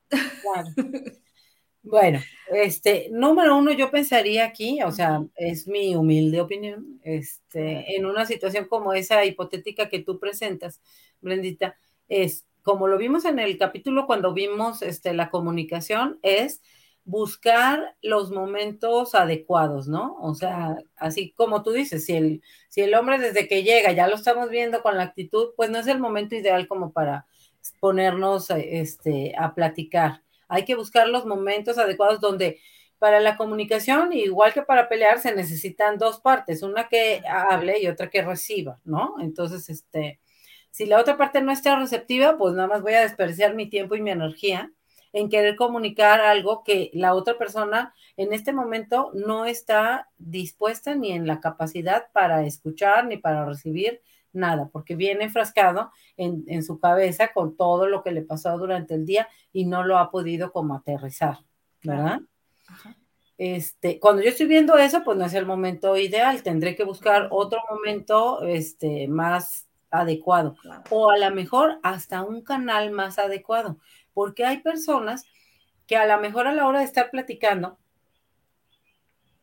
bueno, 1.82 2.20
este, 2.48 3.08
número 3.10 3.56
uno, 3.56 3.72
yo 3.72 3.90
pensaría 3.90 4.44
aquí, 4.44 4.82
o 4.82 4.90
sea, 4.90 5.22
es 5.34 5.66
mi 5.66 5.96
humilde 5.96 6.40
opinión, 6.40 7.00
este, 7.02 7.96
en 7.96 8.06
una 8.06 8.24
situación 8.24 8.66
como 8.66 8.92
esa 8.92 9.24
hipotética 9.24 9.88
que 9.88 10.00
tú 10.00 10.18
presentas, 10.18 10.80
Brendita, 11.20 11.76
es 12.08 12.45
como 12.66 12.88
lo 12.88 12.98
vimos 12.98 13.24
en 13.24 13.38
el 13.38 13.58
capítulo 13.58 14.08
cuando 14.08 14.34
vimos 14.34 14.82
este, 14.82 15.14
la 15.14 15.30
comunicación, 15.30 16.18
es 16.22 16.62
buscar 17.04 17.94
los 18.02 18.32
momentos 18.32 19.14
adecuados, 19.14 19.86
¿no? 19.86 20.16
O 20.20 20.34
sea, 20.34 20.76
así 20.96 21.32
como 21.36 21.62
tú 21.62 21.70
dices, 21.70 22.04
si 22.04 22.16
el, 22.16 22.42
si 22.68 22.80
el 22.80 22.94
hombre 22.96 23.20
desde 23.20 23.46
que 23.46 23.62
llega 23.62 23.92
ya 23.92 24.08
lo 24.08 24.16
estamos 24.16 24.50
viendo 24.50 24.82
con 24.82 24.96
la 24.96 25.04
actitud, 25.04 25.50
pues 25.56 25.70
no 25.70 25.78
es 25.78 25.86
el 25.86 26.00
momento 26.00 26.34
ideal 26.34 26.66
como 26.66 26.92
para 26.92 27.28
ponernos 27.78 28.50
este, 28.50 29.32
a 29.38 29.54
platicar. 29.54 30.24
Hay 30.48 30.64
que 30.64 30.74
buscar 30.74 31.06
los 31.06 31.24
momentos 31.24 31.78
adecuados 31.78 32.20
donde 32.20 32.58
para 32.98 33.20
la 33.20 33.36
comunicación, 33.36 34.12
igual 34.12 34.52
que 34.52 34.62
para 34.62 34.88
pelear, 34.88 35.20
se 35.20 35.32
necesitan 35.32 35.98
dos 35.98 36.20
partes, 36.20 36.64
una 36.64 36.88
que 36.88 37.22
hable 37.28 37.78
y 37.80 37.86
otra 37.86 38.10
que 38.10 38.22
reciba, 38.22 38.80
¿no? 38.82 39.14
Entonces, 39.20 39.68
este, 39.68 40.18
si 40.76 40.84
la 40.84 41.00
otra 41.00 41.16
parte 41.16 41.40
no 41.40 41.52
está 41.52 41.74
receptiva, 41.78 42.36
pues 42.36 42.54
nada 42.54 42.68
más 42.68 42.82
voy 42.82 42.92
a 42.92 43.00
desperdiciar 43.00 43.54
mi 43.54 43.66
tiempo 43.66 43.94
y 43.94 44.02
mi 44.02 44.10
energía 44.10 44.70
en 45.14 45.30
querer 45.30 45.56
comunicar 45.56 46.20
algo 46.20 46.64
que 46.64 46.90
la 46.92 47.14
otra 47.14 47.38
persona 47.38 47.94
en 48.18 48.34
este 48.34 48.52
momento 48.52 49.10
no 49.14 49.46
está 49.46 50.10
dispuesta 50.18 50.94
ni 50.94 51.12
en 51.12 51.26
la 51.26 51.40
capacidad 51.40 52.08
para 52.12 52.44
escuchar 52.44 53.06
ni 53.06 53.16
para 53.16 53.46
recibir 53.46 54.02
nada, 54.34 54.68
porque 54.70 54.96
viene 54.96 55.24
enfrascado 55.24 55.92
en, 56.18 56.62
su 56.62 56.78
cabeza 56.78 57.32
con 57.32 57.56
todo 57.56 57.86
lo 57.88 58.02
que 58.02 58.12
le 58.12 58.20
pasó 58.20 58.58
durante 58.58 58.92
el 58.96 59.06
día 59.06 59.28
y 59.54 59.64
no 59.64 59.82
lo 59.82 59.96
ha 59.96 60.10
podido 60.10 60.52
como 60.52 60.74
aterrizar, 60.74 61.38
¿verdad? 61.84 62.20
Este, 63.38 63.98
cuando 63.98 64.20
yo 64.20 64.28
estoy 64.28 64.44
viendo 64.44 64.76
eso, 64.76 65.02
pues 65.04 65.16
no 65.16 65.24
es 65.24 65.32
el 65.32 65.46
momento 65.46 65.96
ideal, 65.96 66.42
tendré 66.42 66.76
que 66.76 66.84
buscar 66.84 67.28
otro 67.30 67.60
momento 67.70 68.42
este, 68.42 69.08
más 69.08 69.65
adecuado 70.00 70.56
o 70.90 71.10
a 71.10 71.18
lo 71.18 71.30
mejor 71.34 71.78
hasta 71.82 72.22
un 72.22 72.42
canal 72.42 72.90
más 72.90 73.18
adecuado, 73.18 73.78
porque 74.14 74.44
hay 74.44 74.58
personas 74.58 75.24
que 75.86 75.96
a 75.96 76.06
lo 76.06 76.20
mejor 76.20 76.46
a 76.46 76.52
la 76.52 76.66
hora 76.66 76.80
de 76.80 76.84
estar 76.84 77.10
platicando, 77.10 77.78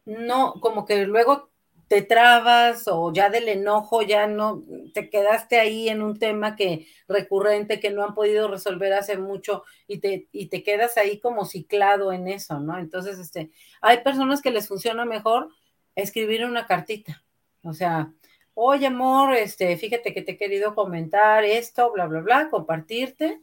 no, 0.05 0.55
como 0.59 0.85
que 0.85 1.05
luego 1.05 1.49
te 1.87 2.01
trabas 2.01 2.87
o 2.87 3.13
ya 3.13 3.29
del 3.29 3.47
enojo 3.49 4.01
ya 4.01 4.25
no 4.25 4.63
te 4.93 5.09
quedaste 5.09 5.59
ahí 5.59 5.89
en 5.89 6.01
un 6.01 6.17
tema 6.17 6.55
que 6.55 6.87
recurrente 7.07 7.79
que 7.79 7.91
no 7.91 8.03
han 8.03 8.15
podido 8.15 8.47
resolver 8.47 8.93
hace 8.93 9.17
mucho 9.17 9.63
y 9.87 9.99
te, 9.99 10.27
y 10.31 10.47
te 10.47 10.63
quedas 10.63 10.97
ahí 10.97 11.19
como 11.19 11.45
ciclado 11.45 12.11
en 12.11 12.27
eso, 12.27 12.59
¿no? 12.59 12.79
Entonces, 12.79 13.19
este, 13.19 13.51
hay 13.81 14.01
personas 14.03 14.41
que 14.41 14.51
les 14.51 14.67
funciona 14.67 15.05
mejor 15.05 15.49
escribir 15.95 16.45
una 16.45 16.65
cartita, 16.65 17.23
o 17.63 17.73
sea, 17.73 18.11
oye 18.53 18.87
amor, 18.87 19.33
este, 19.35 19.75
fíjate 19.77 20.13
que 20.13 20.21
te 20.21 20.33
he 20.33 20.37
querido 20.37 20.75
comentar 20.75 21.43
esto, 21.43 21.91
bla, 21.91 22.07
bla, 22.07 22.21
bla, 22.21 22.49
compartirte. 22.49 23.41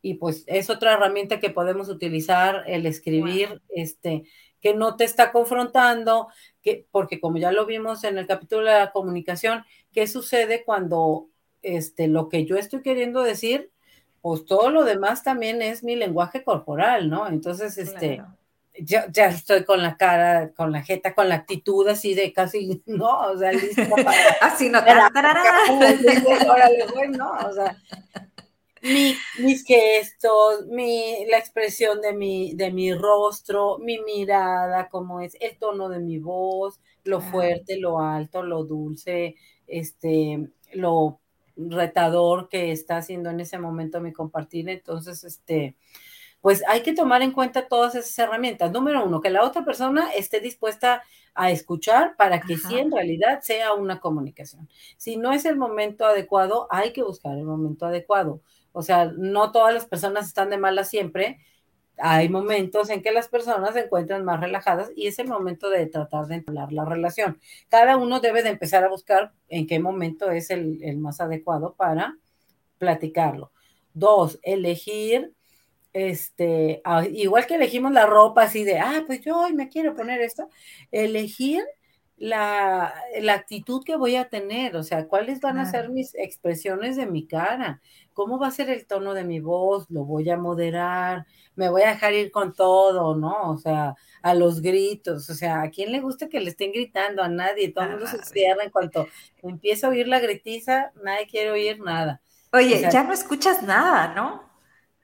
Y 0.00 0.14
pues 0.14 0.44
es 0.46 0.70
otra 0.70 0.94
herramienta 0.94 1.40
que 1.40 1.50
podemos 1.50 1.88
utilizar, 1.88 2.62
el 2.66 2.86
escribir, 2.86 3.60
este, 3.68 4.24
que 4.60 4.74
no 4.74 4.96
te 4.96 5.04
está 5.04 5.32
confrontando, 5.32 6.28
que, 6.62 6.86
porque 6.90 7.20
como 7.20 7.38
ya 7.38 7.52
lo 7.52 7.66
vimos 7.66 8.04
en 8.04 8.18
el 8.18 8.26
capítulo 8.26 8.64
de 8.66 8.78
la 8.78 8.92
comunicación, 8.92 9.64
¿qué 9.92 10.06
sucede 10.06 10.64
cuando 10.64 11.28
este, 11.62 12.06
lo 12.06 12.28
que 12.28 12.44
yo 12.44 12.56
estoy 12.56 12.82
queriendo 12.82 13.22
decir, 13.22 13.70
pues 14.20 14.44
todo 14.44 14.70
lo 14.70 14.84
demás 14.84 15.22
también 15.22 15.62
es 15.62 15.82
mi 15.82 15.96
lenguaje 15.96 16.44
corporal, 16.44 17.08
¿no? 17.08 17.28
Entonces, 17.28 17.78
este, 17.78 18.22
yo 18.80 19.00
ya 19.12 19.26
estoy 19.26 19.64
con 19.64 19.82
la 19.82 19.96
cara, 19.96 20.52
con 20.52 20.72
la 20.72 20.82
jeta, 20.82 21.14
con 21.14 21.28
la 21.28 21.36
actitud 21.36 21.86
así 21.88 22.14
de 22.14 22.32
casi, 22.32 22.82
no, 22.86 23.32
o 23.32 23.38
sea, 23.38 23.52
lista 23.52 23.88
para... 23.88 24.12
así 24.40 24.68
no, 24.68 24.80
no, 27.10 27.32
o 27.48 27.52
sea, 27.52 27.76
mis 29.40 29.64
gestos, 29.64 30.66
mi, 30.66 31.26
la 31.26 31.38
expresión 31.38 32.00
de 32.00 32.12
mi, 32.12 32.54
de 32.54 32.70
mi 32.70 32.94
rostro, 32.94 33.78
mi 33.78 33.98
mirada, 34.00 34.88
cómo 34.88 35.20
es, 35.20 35.36
el 35.40 35.56
tono 35.58 35.88
de 35.88 35.98
mi 35.98 36.18
voz, 36.18 36.80
lo 37.04 37.20
fuerte, 37.20 37.78
lo 37.78 38.00
alto, 38.00 38.42
lo 38.42 38.64
dulce, 38.64 39.34
este, 39.66 40.48
lo 40.72 41.20
retador 41.56 42.48
que 42.48 42.70
está 42.70 42.98
haciendo 42.98 43.30
en 43.30 43.40
ese 43.40 43.58
momento 43.58 44.00
mi 44.00 44.12
compartir. 44.12 44.68
Entonces, 44.68 45.24
este, 45.24 45.74
pues 46.40 46.62
hay 46.68 46.82
que 46.82 46.92
tomar 46.92 47.22
en 47.22 47.32
cuenta 47.32 47.68
todas 47.68 47.94
esas 47.94 48.18
herramientas. 48.18 48.70
Número 48.70 49.04
uno, 49.04 49.20
que 49.20 49.30
la 49.30 49.44
otra 49.44 49.64
persona 49.64 50.10
esté 50.12 50.40
dispuesta 50.40 51.02
a 51.34 51.50
escuchar 51.50 52.16
para 52.16 52.40
que 52.40 52.56
sí 52.56 52.78
en 52.78 52.90
realidad 52.90 53.40
sea 53.42 53.72
una 53.74 54.00
comunicación. 54.00 54.68
Si 54.96 55.16
no 55.16 55.32
es 55.32 55.44
el 55.44 55.56
momento 55.56 56.04
adecuado, 56.04 56.66
hay 56.70 56.92
que 56.92 57.02
buscar 57.02 57.36
el 57.36 57.44
momento 57.44 57.86
adecuado. 57.86 58.40
O 58.72 58.82
sea, 58.82 59.06
no 59.16 59.52
todas 59.52 59.74
las 59.74 59.86
personas 59.86 60.26
están 60.26 60.50
de 60.50 60.58
mala 60.58 60.84
siempre. 60.84 61.38
Hay 61.96 62.28
momentos 62.28 62.90
en 62.90 63.02
que 63.02 63.10
las 63.10 63.28
personas 63.28 63.74
se 63.74 63.80
encuentran 63.80 64.24
más 64.24 64.40
relajadas 64.40 64.90
y 64.94 65.08
es 65.08 65.18
el 65.18 65.26
momento 65.26 65.68
de 65.70 65.86
tratar 65.86 66.26
de 66.26 66.36
entablar 66.36 66.72
la 66.72 66.84
relación. 66.84 67.40
Cada 67.68 67.96
uno 67.96 68.20
debe 68.20 68.42
de 68.42 68.50
empezar 68.50 68.84
a 68.84 68.88
buscar 68.88 69.32
en 69.48 69.66
qué 69.66 69.80
momento 69.80 70.30
es 70.30 70.50
el, 70.50 70.82
el 70.82 70.98
más 70.98 71.20
adecuado 71.20 71.74
para 71.74 72.16
platicarlo. 72.78 73.52
Dos, 73.94 74.38
elegir 74.42 75.34
este, 75.92 76.82
igual 77.12 77.46
que 77.46 77.54
elegimos 77.56 77.92
la 77.92 78.06
ropa 78.06 78.42
así 78.42 78.64
de, 78.64 78.78
ah, 78.78 79.04
pues 79.06 79.20
yo 79.22 79.38
hoy 79.38 79.54
me 79.54 79.68
quiero 79.68 79.94
poner 79.94 80.20
esto, 80.20 80.48
elegir 80.90 81.64
la, 82.16 82.94
la, 83.20 83.34
actitud 83.34 83.84
que 83.84 83.96
voy 83.96 84.16
a 84.16 84.28
tener, 84.28 84.76
o 84.76 84.82
sea, 84.82 85.06
cuáles 85.06 85.40
van 85.40 85.58
a 85.58 85.70
ser 85.70 85.88
mis 85.88 86.14
expresiones 86.16 86.96
de 86.96 87.06
mi 87.06 87.26
cara, 87.26 87.80
cómo 88.12 88.38
va 88.38 88.48
a 88.48 88.50
ser 88.50 88.70
el 88.70 88.86
tono 88.86 89.14
de 89.14 89.22
mi 89.22 89.38
voz, 89.38 89.88
lo 89.88 90.04
voy 90.04 90.28
a 90.28 90.36
moderar, 90.36 91.26
me 91.54 91.68
voy 91.68 91.82
a 91.82 91.90
dejar 91.90 92.14
ir 92.14 92.32
con 92.32 92.54
todo, 92.54 93.14
¿no? 93.14 93.52
O 93.52 93.56
sea, 93.58 93.94
a 94.22 94.34
los 94.34 94.60
gritos, 94.60 95.30
o 95.30 95.34
sea, 95.34 95.62
¿a 95.62 95.70
quién 95.70 95.92
le 95.92 96.00
gusta 96.00 96.28
que 96.28 96.40
le 96.40 96.50
estén 96.50 96.72
gritando? 96.72 97.22
A 97.22 97.28
nadie, 97.28 97.72
todo 97.72 97.84
el 97.84 97.90
mundo 97.92 98.06
se 98.08 98.24
cierra 98.24 98.64
en 98.64 98.70
cuanto 98.70 99.06
empieza 99.42 99.86
a 99.86 99.90
oír 99.90 100.08
la 100.08 100.18
gritiza, 100.18 100.92
nadie 101.02 101.28
quiere 101.28 101.50
oír 101.52 101.80
nada. 101.80 102.20
Oye, 102.52 102.88
ya 102.90 103.04
no 103.04 103.12
escuchas 103.12 103.62
nada, 103.62 104.14
¿no? 104.14 104.47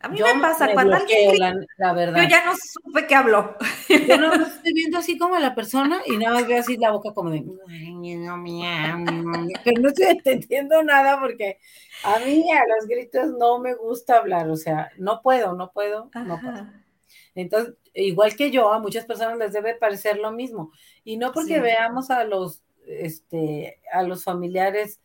A 0.05 0.09
mí 0.09 0.21
me 0.21 0.39
pasa 0.39 0.71
cuando 0.75 0.97
alguien 0.97 1.67
la, 1.79 1.95
verdad. 1.95 2.23
yo 2.23 2.29
ya 2.29 2.45
no 2.45 2.53
supe 2.57 3.07
qué 3.07 3.15
habló. 3.15 3.57
Yo 3.89 4.19
no 4.19 4.35
estoy 4.35 4.75
viendo 4.75 4.99
así 4.99 5.17
como 5.17 5.35
a 5.35 5.41
la 5.41 5.55
persona 5.55 6.03
y 6.05 6.19
nada 6.19 6.35
más 6.35 6.47
veo 6.47 6.61
así 6.61 6.77
la 6.77 6.91
boca 6.91 7.15
como 7.15 7.31
de 7.31 7.43
pero 9.65 9.81
no 9.81 9.89
estoy 9.89 10.07
entendiendo 10.09 10.83
nada 10.83 11.19
porque 11.19 11.59
a 12.03 12.19
mí 12.19 12.45
a 12.53 12.63
los 12.67 12.87
gritos 12.87 13.31
no 13.39 13.59
me 13.61 13.75
gusta 13.75 14.19
hablar, 14.19 14.51
o 14.51 14.57
sea, 14.57 14.91
no 14.99 15.23
puedo, 15.23 15.55
no 15.55 15.73
puedo, 15.73 16.11
no 16.15 16.39
puedo. 16.39 16.67
Entonces, 17.35 17.75
igual 17.95 18.37
que 18.37 18.51
yo, 18.51 18.75
a 18.75 18.81
muchas 18.81 19.07
personas 19.07 19.39
les 19.39 19.55
debe 19.55 19.75
parecer 19.75 20.19
lo 20.19 20.33
mismo. 20.33 20.71
Y 21.03 21.17
no 21.17 21.33
porque 21.33 21.61
veamos 21.61 22.11
a 22.11 22.25
los, 22.25 22.63
este, 22.87 23.81
a 23.91 24.03
los 24.03 24.23
familiares 24.23 25.01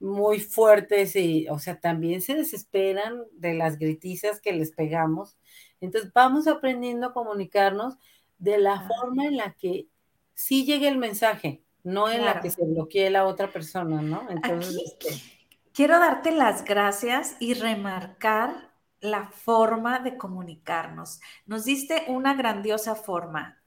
muy 0.00 0.40
fuertes 0.40 1.14
y, 1.14 1.46
o 1.48 1.58
sea, 1.58 1.78
también 1.78 2.22
se 2.22 2.34
desesperan 2.34 3.22
de 3.32 3.54
las 3.54 3.78
gritizas 3.78 4.40
que 4.40 4.52
les 4.52 4.72
pegamos. 4.72 5.36
Entonces, 5.80 6.12
vamos 6.12 6.48
aprendiendo 6.48 7.08
a 7.08 7.12
comunicarnos 7.12 7.96
de 8.38 8.58
la 8.58 8.88
forma 8.88 9.26
en 9.26 9.36
la 9.36 9.52
que 9.54 9.86
sí 10.34 10.64
llegue 10.64 10.88
el 10.88 10.96
mensaje, 10.96 11.62
no 11.84 12.10
en 12.10 12.24
la 12.24 12.40
que 12.40 12.50
se 12.50 12.64
bloquee 12.64 13.10
la 13.10 13.26
otra 13.26 13.52
persona, 13.52 14.00
¿no? 14.00 14.26
Entonces, 14.30 14.76
este 14.84 15.40
quiero 15.72 15.98
darte 15.98 16.30
las 16.30 16.64
gracias 16.64 17.36
y 17.40 17.54
remarcar 17.54 18.70
la 19.00 19.28
forma 19.28 20.00
de 20.00 20.16
comunicarnos. 20.16 21.20
Nos 21.46 21.64
diste 21.64 22.04
una 22.08 22.34
grandiosa 22.34 22.94
forma 22.94 23.59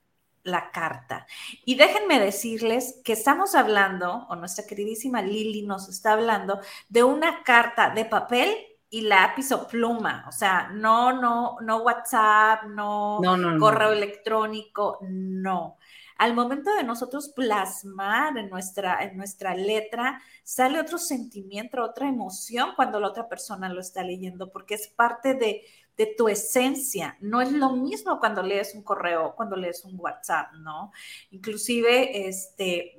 la 0.44 0.70
carta. 0.70 1.26
Y 1.64 1.74
déjenme 1.74 2.20
decirles 2.20 3.00
que 3.04 3.14
estamos 3.14 3.54
hablando, 3.54 4.26
o 4.28 4.36
nuestra 4.36 4.66
queridísima 4.66 5.22
Lili 5.22 5.62
nos 5.62 5.88
está 5.88 6.12
hablando, 6.12 6.60
de 6.88 7.02
una 7.02 7.42
carta 7.42 7.90
de 7.90 8.04
papel 8.04 8.54
y 8.90 9.00
lápiz 9.00 9.50
o 9.50 9.66
pluma. 9.66 10.24
O 10.28 10.32
sea, 10.32 10.68
no, 10.72 11.20
no, 11.20 11.56
no 11.60 11.78
WhatsApp, 11.78 12.64
no, 12.64 13.20
correo 13.58 13.90
electrónico, 13.90 14.98
no. 15.02 15.78
Al 16.16 16.32
momento 16.32 16.72
de 16.76 16.84
nosotros 16.84 17.32
plasmar 17.34 18.38
en 18.38 18.48
nuestra, 18.48 19.02
en 19.02 19.16
nuestra 19.16 19.56
letra, 19.56 20.22
sale 20.44 20.78
otro 20.78 20.96
sentimiento, 20.96 21.82
otra 21.82 22.06
emoción 22.08 22.70
cuando 22.76 23.00
la 23.00 23.08
otra 23.08 23.28
persona 23.28 23.68
lo 23.68 23.80
está 23.80 24.04
leyendo, 24.04 24.52
porque 24.52 24.74
es 24.74 24.86
parte 24.86 25.34
de, 25.34 25.64
de 25.96 26.14
tu 26.16 26.28
esencia. 26.28 27.16
No 27.20 27.40
es 27.40 27.52
lo 27.52 27.72
mismo 27.72 28.18
cuando 28.18 28.42
lees 28.42 28.74
un 28.74 28.82
correo, 28.82 29.34
cuando 29.36 29.56
lees 29.56 29.84
un 29.84 29.98
WhatsApp, 29.98 30.52
¿no? 30.54 30.92
Inclusive, 31.30 32.26
este, 32.28 32.98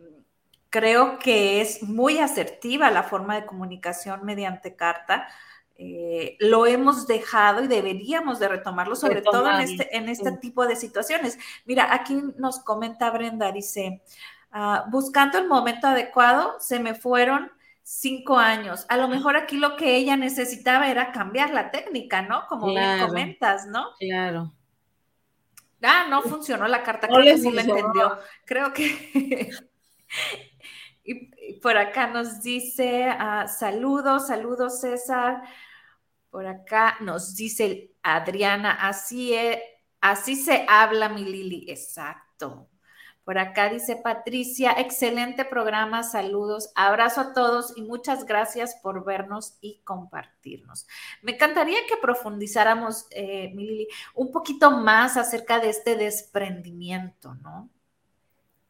creo 0.69 1.19
que 1.19 1.62
es 1.62 1.84
muy 1.84 2.19
asertiva 2.19 2.91
la 2.91 3.03
forma 3.03 3.36
de 3.36 3.45
comunicación 3.45 4.23
mediante 4.23 4.75
carta. 4.75 5.27
Eh, 5.77 6.38
lo 6.39 6.65
hemos 6.65 7.05
dejado 7.05 7.63
y 7.63 7.67
deberíamos 7.67 8.39
de 8.39 8.47
retomarlo, 8.47 8.95
sobre 8.95 9.21
todo 9.21 9.49
en 9.51 9.60
este, 9.60 9.95
en 9.95 10.08
este 10.08 10.31
tipo 10.34 10.65
de 10.65 10.77
situaciones. 10.77 11.38
Mira, 11.65 11.93
aquí 11.93 12.21
nos 12.38 12.60
comenta 12.60 13.12
Brenda, 13.12 13.51
dice, 13.51 14.01
ah, 14.51 14.86
buscando 14.89 15.38
el 15.38 15.47
momento 15.47 15.88
adecuado, 15.88 16.55
se 16.60 16.79
me 16.79 16.95
fueron 16.95 17.51
cinco 17.86 18.38
años. 18.38 18.86
A 18.89 18.98
lo 18.98 19.08
mejor 19.08 19.38
aquí 19.38 19.58
lo 19.58 19.78
que 19.78 19.95
ella 19.95 20.17
necesitaba 20.17 20.89
era 20.89 21.12
cambiar 21.12 21.52
la 21.52 21.69
técnica, 21.69 22.24
¿no? 22.24 22.48
Como 22.48 22.74
me 22.74 23.00
comentas, 23.06 23.67
¿no? 23.67 23.91
Claro. 24.00 24.54
Ah, 25.84 26.08
no 26.10 26.24
funcionó 26.24 26.67
la 26.67 26.82
carta, 26.82 27.08
creo 27.08 27.21
que 27.21 27.38
sí 27.38 27.52
la 27.52 27.62
entendió. 27.62 28.17
Creo 28.43 28.74
que. 28.74 29.52
y, 31.04 31.60
por 31.62 31.78
acá 31.78 32.08
nos 32.08 32.41
dice 32.41 33.08
uh, 33.08 33.48
saludos, 33.48 34.28
saludos, 34.28 34.82
César. 34.82 35.43
Por 36.32 36.48
acá 36.48 36.98
nos 37.02 37.36
dice 37.36 37.91
Adriana, 38.02 38.71
así 38.71 39.36
es, 39.36 39.60
así 40.02 40.36
se 40.36 40.65
habla 40.67 41.08
mi 41.10 41.24
Lili. 41.24 41.69
Exacto. 41.69 42.67
Por 43.26 43.40
acá 43.40 43.70
dice 43.70 43.96
Patricia, 43.96 44.76
excelente 44.78 45.46
programa, 45.46 46.04
saludos, 46.04 46.72
abrazo 46.76 47.22
a 47.22 47.34
todos 47.34 47.76
y 47.76 47.82
muchas 47.82 48.24
gracias 48.26 48.76
por 48.76 49.04
vernos 49.04 49.58
y 49.62 49.82
compartirnos. 49.84 50.88
Me 51.24 51.32
encantaría 51.32 51.80
que 51.90 51.98
profundizáramos, 51.98 53.08
eh, 53.10 53.52
Lili, 53.56 53.88
un 54.14 54.32
poquito 54.32 54.70
más 54.70 55.18
acerca 55.18 55.60
de 55.60 55.72
este 55.72 55.96
desprendimiento, 55.96 57.34
¿no? 57.42 57.68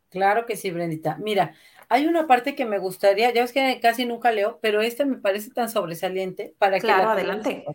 Claro 0.08 0.46
que 0.46 0.56
sí, 0.56 0.72
Brendita. 0.72 1.18
Mira, 1.20 1.54
hay 1.90 2.08
una 2.08 2.26
parte 2.26 2.56
que 2.56 2.64
me 2.64 2.80
gustaría, 2.80 3.34
ya 3.34 3.44
es 3.44 3.52
que 3.52 3.82
casi 3.82 4.06
nunca 4.06 4.32
leo, 4.32 4.60
pero 4.62 4.82
esta 4.82 5.04
me 5.04 5.18
parece 5.18 5.52
tan 5.52 5.70
sobresaliente 5.70 6.56
para 6.58 6.78
que... 6.78 6.88
Claro, 6.88 7.10
adelante. 7.10 7.66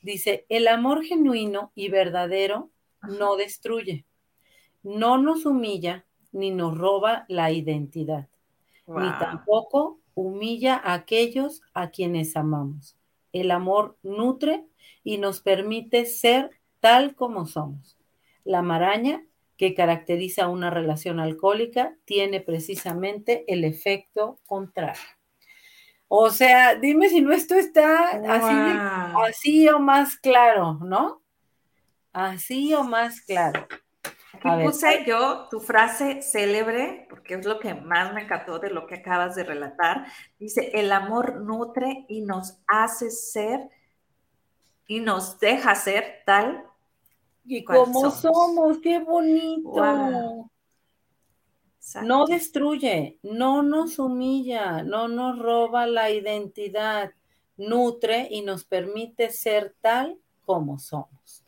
Dice, 0.00 0.46
el 0.48 0.66
amor 0.66 1.04
genuino 1.04 1.72
y 1.74 1.90
verdadero 1.90 2.70
no 3.02 3.36
destruye 3.36 4.06
no 4.82 5.18
nos 5.18 5.46
humilla 5.46 6.04
ni 6.32 6.50
nos 6.50 6.76
roba 6.76 7.24
la 7.28 7.50
identidad, 7.50 8.28
ni 8.86 9.08
tampoco 9.18 10.00
humilla 10.14 10.76
a 10.76 10.94
aquellos 10.94 11.62
a 11.74 11.90
quienes 11.90 12.36
amamos. 12.36 12.96
El 13.32 13.50
amor 13.50 13.96
nutre 14.02 14.66
y 15.04 15.18
nos 15.18 15.40
permite 15.40 16.04
ser 16.06 16.50
tal 16.80 17.14
como 17.14 17.46
somos. 17.46 17.96
La 18.44 18.62
maraña 18.62 19.24
que 19.56 19.74
caracteriza 19.74 20.48
una 20.48 20.70
relación 20.70 21.20
alcohólica 21.20 21.94
tiene 22.04 22.40
precisamente 22.40 23.44
el 23.52 23.64
efecto 23.64 24.38
contrario. 24.46 25.02
O 26.08 26.30
sea, 26.30 26.74
dime 26.74 27.08
si 27.08 27.20
no 27.20 27.32
esto 27.32 27.54
está 27.54 28.08
así, 28.08 29.28
así 29.28 29.68
o 29.68 29.78
más 29.78 30.16
claro, 30.16 30.78
¿no? 30.82 31.22
Así 32.12 32.74
o 32.74 32.82
más 32.82 33.20
claro. 33.20 33.68
Aquí 34.42 34.64
puse 34.64 35.04
yo 35.06 35.48
tu 35.50 35.60
frase 35.60 36.22
célebre, 36.22 37.06
porque 37.10 37.34
es 37.34 37.44
lo 37.44 37.58
que 37.58 37.74
más 37.74 38.14
me 38.14 38.22
encantó 38.22 38.58
de 38.58 38.70
lo 38.70 38.86
que 38.86 38.96
acabas 38.96 39.34
de 39.34 39.44
relatar. 39.44 40.06
Dice, 40.38 40.70
el 40.74 40.92
amor 40.92 41.42
nutre 41.42 42.06
y 42.08 42.22
nos 42.22 42.58
hace 42.66 43.10
ser 43.10 43.68
y 44.86 45.00
nos 45.00 45.38
deja 45.38 45.74
ser 45.74 46.22
tal 46.24 46.64
y 47.44 47.64
como 47.64 48.10
somos. 48.10 48.78
qué 48.78 48.98
bonito. 48.98 50.50
No 52.02 52.26
destruye, 52.26 53.18
no 53.22 53.62
nos 53.62 53.98
humilla, 53.98 54.82
no 54.82 55.08
nos 55.08 55.38
roba 55.38 55.86
la 55.86 56.10
identidad, 56.10 57.12
nutre 57.56 58.28
y 58.30 58.42
nos 58.42 58.64
permite 58.64 59.30
ser 59.30 59.74
tal 59.80 60.18
como 60.44 60.78
somos. 60.78 61.44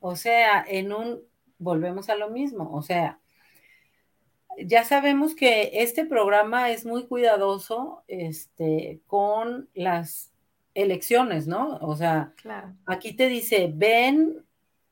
O 0.00 0.16
sea, 0.16 0.64
en 0.66 0.92
un 0.92 1.31
volvemos 1.62 2.08
a 2.08 2.16
lo 2.16 2.30
mismo, 2.30 2.70
o 2.74 2.82
sea, 2.82 3.20
ya 4.58 4.84
sabemos 4.84 5.34
que 5.34 5.70
este 5.74 6.04
programa 6.04 6.70
es 6.70 6.84
muy 6.84 7.06
cuidadoso 7.06 8.02
este, 8.08 9.00
con 9.06 9.68
las 9.74 10.32
elecciones, 10.74 11.46
¿no? 11.46 11.78
O 11.80 11.96
sea, 11.96 12.34
aquí 12.86 13.14
te 13.14 13.28
dice, 13.28 13.70
ven 13.74 14.44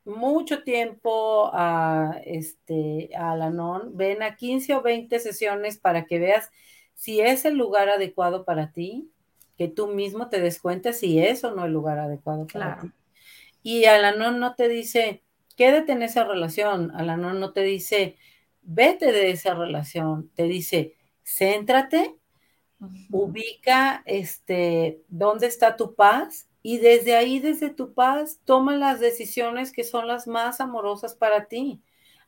mucho 0.05 0.62
tiempo 0.62 1.51
a, 1.53 2.21
este, 2.25 3.11
a 3.16 3.37
la 3.37 3.51
NON, 3.51 3.97
ven 3.97 4.23
a 4.23 4.37
15 4.37 4.75
o 4.75 4.83
20 4.83 5.18
sesiones 5.18 5.79
para 5.79 6.07
que 6.07 6.18
veas 6.18 6.51
si 6.95 7.21
es 7.21 7.45
el 7.45 7.57
lugar 7.57 7.89
adecuado 7.89 8.45
para 8.45 8.73
ti, 8.73 9.11
que 9.57 9.68
tú 9.68 9.89
mismo 9.89 10.29
te 10.29 10.41
des 10.41 10.61
cuenta 10.61 10.93
si 10.93 11.21
es 11.21 11.45
o 11.45 11.55
no 11.55 11.64
el 11.66 11.73
lugar 11.73 11.99
adecuado 11.99 12.47
para 12.47 12.81
ti 12.81 12.93
Y 13.62 13.85
Alanón 13.85 14.39
no 14.41 14.55
te 14.55 14.68
dice, 14.68 15.23
quédate 15.61 15.93
en 15.93 16.03
esa 16.03 16.25
relación. 16.25 16.91
Alanón 16.97 17.39
no 17.39 17.53
te 17.53 17.61
dice, 17.61 18.17
vete 18.63 19.13
de 19.13 19.29
esa 19.29 19.53
relación. 19.53 20.31
Te 20.35 20.45
dice, 20.45 20.95
céntrate, 21.23 22.17
ubica 23.11 24.03
este, 24.07 25.03
dónde 25.09 25.49
está 25.49 25.77
tu 25.77 25.95
paz 25.95 26.49
y 26.63 26.79
desde 26.79 27.15
ahí, 27.15 27.41
desde 27.41 27.69
tu 27.69 27.93
paz, 27.93 28.41
toma 28.47 28.75
las 28.75 29.01
decisiones 29.01 29.71
que 29.71 29.85
son 29.85 30.09
las 30.09 30.27
más 30.27 30.63
amorosas 30.63 31.15
para 31.15 31.45
ti. 31.45 31.83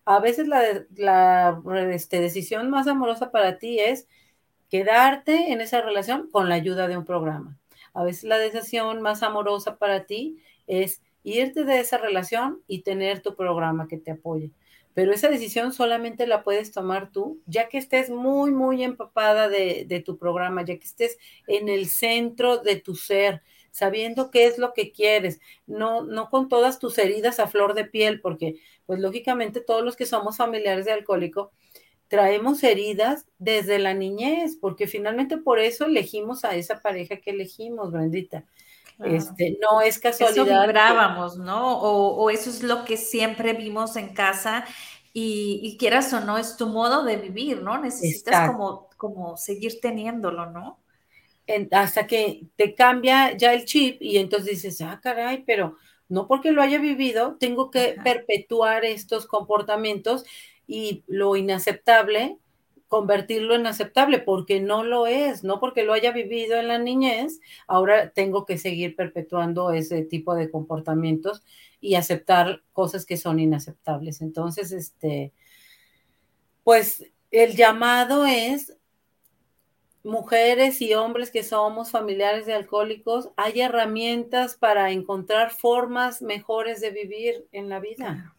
A 0.05 0.21
veces 0.21 0.47
la, 0.47 0.85
la 0.95 1.59
este, 1.91 2.21
decisión 2.21 2.69
más 2.69 2.87
amorosa 2.87 3.31
para 3.31 3.57
ti 3.57 3.81
es 3.81 4.09
quedarte 4.69 5.53
en 5.53 5.63
esa 5.63 5.81
relación 5.81 6.29
con 6.31 6.51
la 6.51 6.57
ayuda 6.57 6.87
de 6.87 6.99
un 6.99 7.07
programa. 7.07 7.59
A 7.95 8.05
veces 8.05 8.25
la 8.25 8.37
decisión 8.37 9.01
más 9.01 9.23
amorosa 9.23 9.79
para 9.79 10.05
ti 10.05 10.37
es 10.67 11.01
irte 11.25 11.65
de 11.65 11.81
esa 11.81 11.99
relación 11.99 12.63
y 12.67 12.83
tener 12.83 13.21
tu 13.21 13.37
programa 13.37 13.89
que 13.89 13.99
te 13.99 14.13
apoye. 14.13 14.51
Pero 14.95 15.13
esa 15.13 15.29
decisión 15.29 15.73
solamente 15.73 16.27
la 16.27 16.43
puedes 16.43 16.71
tomar 16.71 17.11
tú, 17.11 17.41
ya 17.47 17.69
que 17.69 17.79
estés 17.79 18.11
muy, 18.11 18.51
muy 18.51 18.83
empapada 18.83 19.49
de, 19.49 19.87
de 19.87 20.01
tu 20.01 20.19
programa, 20.19 20.65
ya 20.65 20.77
que 20.77 20.85
estés 20.85 21.19
en 21.47 21.69
el 21.69 21.89
centro 21.89 22.59
de 22.59 22.77
tu 22.77 22.95
ser, 22.95 23.43
sabiendo 23.71 24.31
qué 24.31 24.45
es 24.47 24.59
lo 24.59 24.75
que 24.75 24.93
quieres, 24.93 25.41
no, 25.67 26.05
no 26.05 26.29
con 26.29 26.49
todas 26.49 26.79
tus 26.79 26.99
heridas 26.99 27.41
a 27.41 27.49
flor 27.49 27.75
de 27.75 27.87
piel, 27.87 28.21
porque 28.21 28.57
pues 28.85 29.01
lógicamente 29.01 29.61
todos 29.61 29.83
los 29.83 29.97
que 29.97 30.07
somos 30.07 30.37
familiares 30.37 30.85
de 30.85 30.93
alcohólico 30.93 31.53
traemos 32.09 32.63
heridas 32.63 33.27
desde 33.39 33.79
la 33.79 33.95
niñez, 33.95 34.59
porque 34.61 34.87
finalmente 34.87 35.39
por 35.39 35.59
eso 35.59 35.87
elegimos 35.87 36.45
a 36.45 36.55
esa 36.55 36.83
pareja 36.83 37.17
que 37.17 37.31
elegimos, 37.31 37.91
Brendita. 37.91 38.45
Este, 39.05 39.59
no 39.61 39.81
es 39.81 39.99
casualidad. 39.99 40.47
Eso 40.47 40.67
vibrábamos, 40.67 41.39
¿no? 41.39 41.79
O, 41.79 42.31
eso 42.31 42.51
es 42.51 42.63
lo 42.63 42.85
que 42.85 42.97
siempre 42.97 43.53
vimos 43.53 43.97
en 43.97 44.15
casa 44.15 44.65
y, 45.13 45.77
quieras 45.79 46.13
o 46.13 46.21
no, 46.21 46.39
es 46.39 46.57
tu 46.57 46.67
modo 46.67 47.05
de 47.05 47.17
vivir, 47.17 47.63
¿no? 47.63 47.79
Necesitas 47.79 48.51
como, 48.51 48.89
como 48.97 49.37
seguir 49.37 49.81
teniéndolo, 49.81 50.47
¿no? 50.51 50.79
hasta 51.73 52.07
que 52.07 52.47
te 52.57 52.75
cambia 52.75 53.37
ya 53.37 53.53
el 53.53 53.65
chip 53.65 54.01
y 54.01 54.19
entonces 54.19 54.63
dices, 54.63 54.81
ah, 54.81 55.01
caray, 55.03 55.45
pero 55.45 55.77
no 56.09 56.27
porque 56.27 56.53
lo 56.53 56.63
haya 56.63 56.79
vivido, 56.79 57.37
tengo 57.39 57.71
que 57.71 57.97
perpetuar 58.03 58.85
estos 58.85 59.27
comportamientos 59.27 60.25
y 60.67 61.05
lo 61.07 61.37
inaceptable, 61.37 62.39
convertirlo 62.93 63.55
en 63.55 63.67
aceptable, 63.67 64.19
porque 64.19 64.61
no 64.61 64.85
lo 64.85 65.07
es, 65.07 65.45
no 65.45 65.61
porque 65.61 65.83
lo 65.83 65.95
haya 65.95 66.13
vivido 66.13 66.59
en 66.59 66.69
la 66.69 66.77
niñez, 66.77 67.41
ahora 67.67 68.11
tengo 68.11 68.45
que 68.45 68.59
seguir 68.59 68.97
perpetuando 68.97 69.73
ese 69.73 70.03
tipo 70.03 70.35
de 70.35 70.51
comportamientos 70.51 71.43
y 71.81 71.95
aceptar 71.95 72.63
cosas 72.75 73.07
que 73.07 73.17
son 73.17 73.41
inaceptables. 73.41 74.21
Entonces, 74.21 74.73
este, 74.73 75.33
pues 76.65 77.11
el 77.31 77.57
llamado 77.57 78.27
es 78.27 78.77
mujeres 80.05 80.83
y 80.83 80.93
hombres 80.93 81.31
que 81.31 81.45
somos 81.45 81.93
familiares 81.93 82.45
de 82.45 82.53
alcohólicos, 82.53 83.31
hay 83.37 83.63
herramientas 83.63 84.55
para 84.59 84.91
encontrar 84.91 85.51
formas 85.51 86.21
mejores 86.21 86.83
de 86.83 86.91
vivir 86.91 87.47
en 87.53 87.71
la 87.71 87.81
vida. 87.81 88.37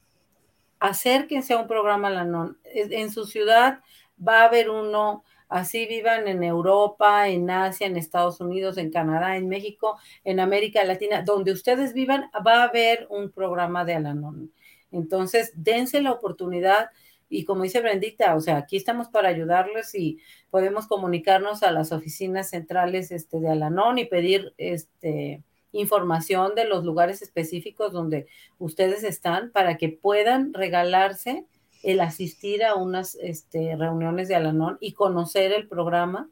Acérquense 0.80 1.54
a 1.54 1.58
un 1.58 1.68
programa 1.68 2.12
Lanon. 2.12 2.60
En 2.66 3.12
su 3.12 3.26
ciudad 3.26 3.80
va 4.18 4.41
a 4.41 4.45
haber 4.45 4.70
uno, 4.70 5.24
así 5.49 5.86
vivan 5.86 6.28
en 6.28 6.43
Europa, 6.43 7.28
en 7.30 7.49
Asia, 7.49 7.88
en 7.88 7.97
Estados 7.97 8.39
Unidos, 8.39 8.78
en 8.78 8.91
Canadá, 8.91 9.38
en 9.38 9.47
México, 9.47 9.97
en 10.24 10.39
América 10.39 10.84
Latina, 10.84 11.24
donde 11.24 11.51
ustedes 11.51 11.93
vivan, 11.93 12.30
va 12.45 12.61
a 12.61 12.64
haber 12.66 13.07
un 13.09 13.32
programa 13.32 13.86
de 13.86 13.95
Alanon. 13.95 14.51
Entonces, 14.91 15.51
dense 15.55 16.01
la 16.01 16.11
oportunidad 16.11 16.89
y 17.34 17.45
como 17.45 17.64
dice 17.64 17.82
Brendita, 17.82 18.36
o 18.36 18.41
sea, 18.41 18.57
aquí 18.57 18.78
estamos 18.78 19.07
para 19.07 19.30
ayudarles 19.30 19.95
y 19.95 20.20
podemos 20.51 20.86
comunicarnos 20.86 21.64
a 21.64 21.72
las 21.72 21.91
oficinas 21.91 22.51
centrales 22.51 23.11
este, 23.11 23.39
de 23.39 23.49
Alanón 23.49 23.97
y 23.97 24.05
pedir 24.05 24.53
este, 24.59 25.41
información 25.72 26.53
de 26.53 26.66
los 26.66 26.84
lugares 26.84 27.24
específicos 27.24 27.91
donde 27.91 28.28
ustedes 28.59 29.03
están 29.03 29.51
para 29.51 29.78
que 29.78 29.89
puedan 29.89 30.53
regalarse 30.53 31.47
el 31.84 31.99
asistir 31.99 32.63
a 32.63 32.75
unas 32.75 33.15
este, 33.15 33.75
reuniones 33.75 34.27
de 34.27 34.36
Alanón 34.36 34.77
y 34.79 34.93
conocer 34.93 35.51
el 35.51 35.67
programa, 35.67 36.29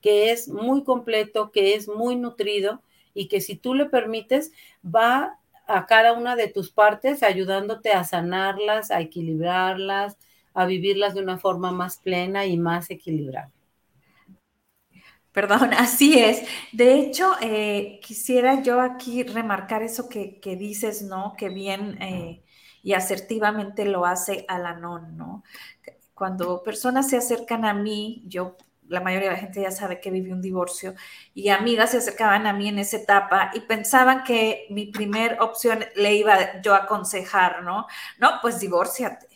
que 0.00 0.30
es 0.30 0.48
muy 0.48 0.84
completo, 0.84 1.50
que 1.50 1.74
es 1.74 1.88
muy 1.88 2.16
nutrido 2.16 2.82
y 3.14 3.28
que 3.28 3.40
si 3.40 3.56
tú 3.56 3.74
le 3.74 3.86
permites 3.86 4.52
va 4.84 5.38
a 5.66 5.86
cada 5.86 6.12
una 6.12 6.36
de 6.36 6.48
tus 6.48 6.70
partes 6.70 7.22
ayudándote 7.22 7.92
a 7.92 8.04
sanarlas, 8.04 8.90
a 8.90 9.00
equilibrarlas, 9.00 10.16
a 10.54 10.66
vivirlas 10.66 11.14
de 11.14 11.22
una 11.22 11.38
forma 11.38 11.72
más 11.72 11.98
plena 11.98 12.46
y 12.46 12.56
más 12.56 12.90
equilibrada. 12.90 13.50
Perdón, 15.32 15.72
así 15.78 16.18
es. 16.18 16.42
De 16.72 16.98
hecho, 16.98 17.32
eh, 17.40 18.00
quisiera 18.02 18.62
yo 18.62 18.80
aquí 18.80 19.22
remarcar 19.22 19.82
eso 19.82 20.08
que, 20.08 20.40
dices, 20.58 21.02
¿no? 21.02 21.34
Que 21.36 21.48
bien 21.48 22.00
eh, 22.02 22.42
y 22.82 22.94
asertivamente 22.94 23.84
lo 23.84 24.06
hace 24.06 24.44
Alanon, 24.48 25.16
¿no? 25.16 25.44
Cuando 26.14 26.62
personas 26.62 27.08
se 27.08 27.16
acercan 27.16 27.64
a 27.64 27.74
mí, 27.74 28.22
yo, 28.26 28.56
la 28.88 29.00
mayoría 29.00 29.30
de 29.30 29.34
la 29.36 29.40
gente 29.40 29.62
ya 29.62 29.70
sabe 29.70 30.00
que 30.00 30.10
viví 30.10 30.32
un 30.32 30.42
divorcio, 30.42 30.94
y 31.34 31.48
amigas 31.48 31.92
se 31.92 31.98
acercaban 31.98 32.46
a 32.46 32.52
mí 32.52 32.68
en 32.68 32.78
esa 32.78 32.98
etapa 32.98 33.50
y 33.54 33.60
pensaban 33.60 34.24
que 34.24 34.66
mi 34.70 34.86
primer 34.86 35.40
opción 35.40 35.84
le 35.96 36.14
iba 36.14 36.60
yo 36.62 36.74
a 36.74 36.84
aconsejar, 36.84 37.62
¿no? 37.62 37.86
No, 38.18 38.30
pues 38.42 38.60
divórciate 38.60 39.30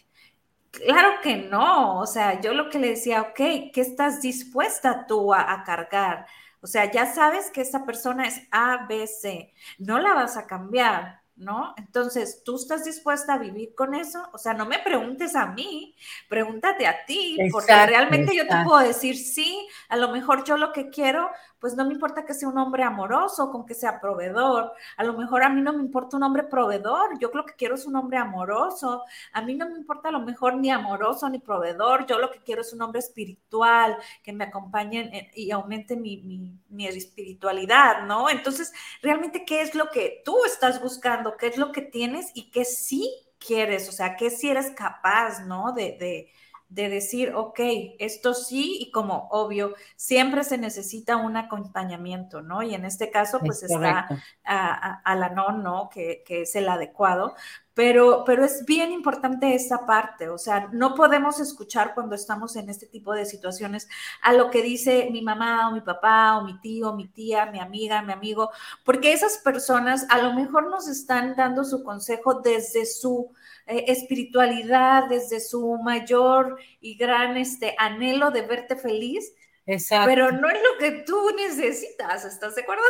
Claro 0.74 1.20
que 1.22 1.36
no, 1.36 2.00
o 2.00 2.06
sea, 2.06 2.40
yo 2.40 2.52
lo 2.52 2.68
que 2.68 2.78
le 2.80 2.88
decía, 2.90 3.22
ok, 3.22 3.36
¿qué 3.36 3.72
estás 3.76 4.20
dispuesta 4.20 5.06
tú 5.06 5.32
a, 5.32 5.62
cargar? 5.64 6.26
O 6.60 6.66
sea, 6.66 6.90
ya 6.90 7.06
sabes 7.14 7.50
que 7.52 7.60
esa 7.60 7.84
persona 7.86 8.26
es 8.26 8.42
A, 8.50 8.86
B, 8.88 9.06
C, 9.06 9.54
no 9.78 10.00
la 10.00 10.14
vas 10.14 10.36
a 10.36 10.46
cambiar, 10.46 11.22
¿no? 11.36 11.74
Entonces, 11.76 12.42
¿tú 12.44 12.56
estás 12.56 12.84
dispuesta 12.84 13.34
a 13.34 13.38
vivir 13.38 13.74
con 13.74 13.94
eso? 13.94 14.22
O 14.32 14.38
sea, 14.38 14.54
no 14.54 14.66
me 14.66 14.78
preguntes 14.78 15.34
a 15.34 15.46
mí, 15.46 15.94
pregúntate 16.28 16.86
a 16.86 17.04
ti, 17.04 17.36
porque 17.50 17.74
realmente 17.86 18.36
yo 18.36 18.46
te 18.46 18.54
puedo 18.64 18.78
decir, 18.78 19.16
sí, 19.16 19.66
a 19.88 19.96
lo 19.96 20.10
mejor 20.10 20.44
yo 20.44 20.56
lo 20.56 20.72
que 20.72 20.90
quiero 20.90 21.28
pues 21.64 21.76
no 21.76 21.86
me 21.86 21.94
importa 21.94 22.26
que 22.26 22.34
sea 22.34 22.50
un 22.50 22.58
hombre 22.58 22.82
amoroso, 22.82 23.50
con 23.50 23.64
que 23.64 23.72
sea 23.72 23.98
proveedor. 23.98 24.74
A 24.98 25.02
lo 25.02 25.14
mejor 25.14 25.42
a 25.42 25.48
mí 25.48 25.62
no 25.62 25.72
me 25.72 25.80
importa 25.80 26.18
un 26.18 26.22
hombre 26.22 26.42
proveedor, 26.42 27.18
yo 27.18 27.30
lo 27.32 27.46
que 27.46 27.54
quiero 27.54 27.74
es 27.74 27.86
un 27.86 27.96
hombre 27.96 28.18
amoroso. 28.18 29.02
A 29.32 29.40
mí 29.40 29.54
no 29.54 29.66
me 29.70 29.78
importa 29.78 30.10
a 30.10 30.12
lo 30.12 30.20
mejor 30.20 30.56
ni 30.58 30.70
amoroso 30.70 31.26
ni 31.30 31.38
proveedor, 31.38 32.04
yo 32.06 32.18
lo 32.18 32.30
que 32.30 32.40
quiero 32.40 32.60
es 32.60 32.74
un 32.74 32.82
hombre 32.82 32.98
espiritual, 32.98 33.96
que 34.22 34.34
me 34.34 34.44
acompañe 34.44 35.30
y 35.34 35.50
aumente 35.52 35.96
mi, 35.96 36.52
mi 36.68 36.86
espiritualidad, 36.86 38.02
¿no? 38.04 38.28
Entonces, 38.28 38.70
realmente, 39.00 39.46
¿qué 39.46 39.62
es 39.62 39.74
lo 39.74 39.88
que 39.88 40.20
tú 40.22 40.44
estás 40.44 40.82
buscando? 40.82 41.38
¿Qué 41.38 41.46
es 41.46 41.56
lo 41.56 41.72
que 41.72 41.80
tienes 41.80 42.30
y 42.34 42.50
qué 42.50 42.66
sí 42.66 43.10
quieres? 43.38 43.88
O 43.88 43.92
sea, 43.92 44.16
¿qué 44.16 44.28
si 44.28 44.50
eres 44.50 44.70
capaz, 44.72 45.40
¿no? 45.46 45.72
de 45.72 46.28
de 46.74 46.88
decir, 46.88 47.32
ok, 47.34 47.60
esto 48.00 48.34
sí, 48.34 48.78
y 48.80 48.90
como 48.90 49.28
obvio, 49.30 49.74
siempre 49.94 50.42
se 50.42 50.58
necesita 50.58 51.16
un 51.16 51.36
acompañamiento, 51.36 52.42
¿no? 52.42 52.62
Y 52.64 52.74
en 52.74 52.84
este 52.84 53.10
caso, 53.10 53.38
pues 53.38 53.62
está 53.62 54.08
a, 54.44 55.14
la 55.14 55.28
no, 55.28 55.52
¿no? 55.52 55.88
Que, 55.88 56.24
que, 56.26 56.42
es 56.42 56.56
el 56.56 56.68
adecuado, 56.68 57.36
pero, 57.74 58.24
pero 58.26 58.44
es 58.44 58.64
bien 58.64 58.90
importante 58.90 59.54
esta 59.54 59.86
parte, 59.86 60.28
o 60.28 60.38
sea, 60.38 60.68
no 60.72 60.96
podemos 60.96 61.38
escuchar 61.38 61.94
cuando 61.94 62.16
estamos 62.16 62.56
en 62.56 62.68
este 62.68 62.86
tipo 62.86 63.12
de 63.12 63.24
situaciones 63.24 63.88
a 64.20 64.32
lo 64.32 64.50
que 64.50 64.62
dice 64.62 65.08
mi 65.12 65.22
mamá 65.22 65.68
o 65.68 65.72
mi 65.72 65.80
papá 65.80 66.38
o 66.38 66.44
mi 66.44 66.58
tío, 66.60 66.92
mi 66.94 67.06
tía, 67.06 67.46
mi 67.46 67.60
amiga, 67.60 68.02
mi 68.02 68.12
amigo, 68.12 68.50
porque 68.84 69.12
esas 69.12 69.38
personas 69.38 70.06
a 70.10 70.18
lo 70.18 70.32
mejor 70.34 70.70
nos 70.70 70.88
están 70.88 71.36
dando 71.36 71.62
su 71.62 71.84
consejo 71.84 72.40
desde 72.40 72.84
su 72.84 73.32
eh, 73.66 73.84
espiritualidad, 73.88 75.08
desde 75.08 75.40
su 75.40 75.78
mayor 75.82 76.58
y 76.80 76.96
gran 76.96 77.36
este, 77.36 77.74
anhelo 77.78 78.30
de 78.30 78.42
verte 78.42 78.76
feliz. 78.76 79.34
Exacto. 79.66 80.06
Pero 80.06 80.32
no 80.32 80.48
es 80.48 80.58
lo 80.62 80.78
que 80.78 81.02
tú 81.02 81.30
necesitas, 81.36 82.24
¿estás 82.24 82.54
de 82.54 82.62
acuerdo? 82.62 82.82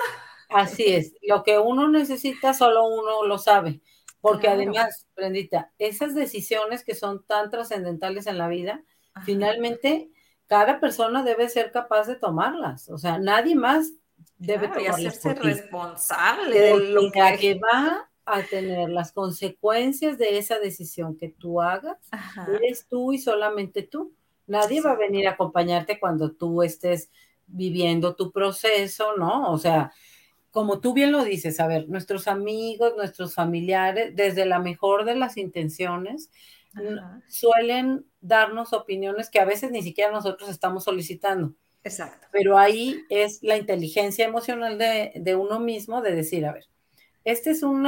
Así 0.49 0.85
es, 0.87 1.15
lo 1.23 1.43
que 1.43 1.59
uno 1.59 1.89
necesita 1.89 2.55
solo 2.55 2.87
uno 2.87 3.25
lo 3.25 3.39
sabe, 3.39 3.81
porque 4.21 4.49
además, 4.49 5.07
Prendita, 5.15 5.73
esas 5.79 6.15
decisiones 6.15 6.85
que 6.85 6.95
son 6.95 7.25
tan 7.25 7.51
trascendentales 7.51 8.27
en 8.27 8.39
la 8.39 8.49
vida, 8.49 8.83
finalmente 9.25 10.11
cada 10.47 10.81
persona 10.81 11.23
debe 11.23 11.49
ser 11.49 11.71
capaz 11.73 12.07
de 12.07 12.17
tomarlas, 12.17 12.89
o 12.89 12.99
sea, 12.99 13.19
nadie 13.19 13.55
más 13.55 13.93
debe 14.37 14.69
tomarlas. 14.69 15.01
Y 15.01 15.07
hacerse 15.07 15.35
responsable 15.35 16.61
de 16.61 16.79
lo 16.91 17.11
que 17.11 17.55
va 17.55 18.11
a 18.27 18.43
tener 18.43 18.91
las 18.91 19.13
consecuencias 19.13 20.19
de 20.19 20.39
esa 20.39 20.59
decisión 20.59 21.17
que 21.17 21.29
tú 21.29 21.61
hagas, 21.61 21.99
eres 22.49 22.87
tú 22.89 23.13
y 23.13 23.19
solamente 23.19 23.83
tú. 23.83 24.13
Nadie 24.47 24.81
va 24.81 24.93
a 24.93 24.97
venir 24.97 25.29
a 25.29 25.33
acompañarte 25.33 25.99
cuando 25.99 26.33
tú 26.33 26.63
estés 26.63 27.11
viviendo 27.47 28.15
tu 28.15 28.33
proceso, 28.33 29.17
¿no? 29.17 29.53
O 29.53 29.59
sea, 29.59 29.93
como 30.51 30.81
tú 30.81 30.95
bien 30.95 31.13
lo 31.13 31.25
dices, 31.25 31.61
a 31.61 31.67
ver, 31.67 31.89
nuestros 31.89 32.29
amigos, 32.29 32.95
nuestros 32.97 33.35
familiares, 33.35 34.15
desde 34.15 34.47
la 34.47 34.59
mejor 34.59 35.05
de 35.05 35.17
las 35.17 35.37
intenciones, 35.37 36.31
suelen 37.29 38.05
darnos 38.21 38.73
opiniones 38.73 39.31
que 39.31 39.41
a 39.41 39.45
veces 39.45 39.71
ni 39.71 39.83
siquiera 39.83 40.11
nosotros 40.11 40.49
estamos 40.49 40.85
solicitando. 40.85 41.55
Exacto. 41.83 42.27
Pero 42.33 42.57
ahí 42.57 43.05
es 43.11 43.43
la 43.43 43.57
inteligencia 43.57 44.25
emocional 44.25 44.79
de, 44.79 45.13
de 45.17 45.37
uno 45.37 45.61
mismo 45.61 46.01
de 46.01 46.15
decir, 46.15 46.47
a 46.47 46.53
ver, 46.53 46.67
este 47.25 47.51
es 47.51 47.63
un 47.63 47.87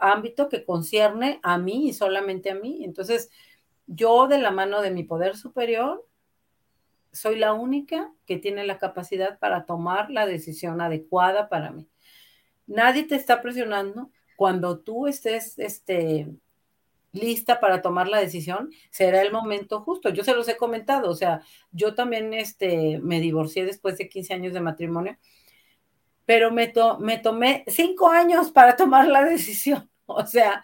ámbito 0.00 0.48
que 0.48 0.64
concierne 0.64 1.40
a 1.42 1.58
mí 1.58 1.88
y 1.88 1.92
solamente 1.92 2.50
a 2.50 2.54
mí. 2.54 2.84
Entonces, 2.84 3.30
yo 3.86 4.26
de 4.26 4.38
la 4.38 4.50
mano 4.50 4.82
de 4.82 4.90
mi 4.90 5.04
poder 5.04 5.36
superior, 5.36 6.06
soy 7.12 7.36
la 7.36 7.52
única 7.52 8.12
que 8.26 8.38
tiene 8.38 8.66
la 8.66 8.78
capacidad 8.78 9.38
para 9.38 9.66
tomar 9.66 10.10
la 10.10 10.26
decisión 10.26 10.80
adecuada 10.80 11.48
para 11.48 11.70
mí. 11.70 11.88
Nadie 12.66 13.04
te 13.04 13.14
está 13.14 13.40
presionando. 13.40 14.10
Cuando 14.36 14.80
tú 14.80 15.06
estés 15.06 15.58
este, 15.58 16.28
lista 17.14 17.60
para 17.60 17.80
tomar 17.80 18.08
la 18.08 18.18
decisión, 18.18 18.70
será 18.90 19.22
el 19.22 19.32
momento 19.32 19.80
justo. 19.80 20.08
Yo 20.10 20.24
se 20.24 20.34
los 20.34 20.48
he 20.48 20.56
comentado, 20.56 21.10
o 21.10 21.14
sea, 21.14 21.40
yo 21.70 21.94
también 21.94 22.34
este, 22.34 22.98
me 23.00 23.20
divorcié 23.20 23.64
después 23.64 23.96
de 23.96 24.08
15 24.08 24.34
años 24.34 24.52
de 24.52 24.60
matrimonio, 24.60 25.16
pero 26.26 26.50
me, 26.50 26.72
me 27.00 27.18
tomé 27.18 27.64
cinco 27.66 28.08
años 28.08 28.50
para 28.50 28.76
tomar 28.76 29.08
la 29.08 29.24
decisión. 29.24 29.90
O 30.06 30.26
sea, 30.26 30.62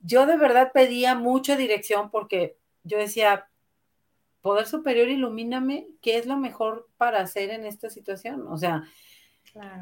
yo 0.00 0.26
de 0.26 0.36
verdad 0.36 0.72
pedía 0.74 1.14
mucha 1.14 1.56
dirección 1.56 2.10
porque 2.10 2.58
yo 2.82 2.98
decía, 2.98 3.48
Poder 4.42 4.66
Superior, 4.66 5.08
ilumíname, 5.08 5.88
¿qué 6.00 6.18
es 6.18 6.26
lo 6.26 6.36
mejor 6.36 6.88
para 6.96 7.20
hacer 7.20 7.50
en 7.50 7.64
esta 7.64 7.90
situación? 7.90 8.46
O 8.48 8.56
sea, 8.56 8.84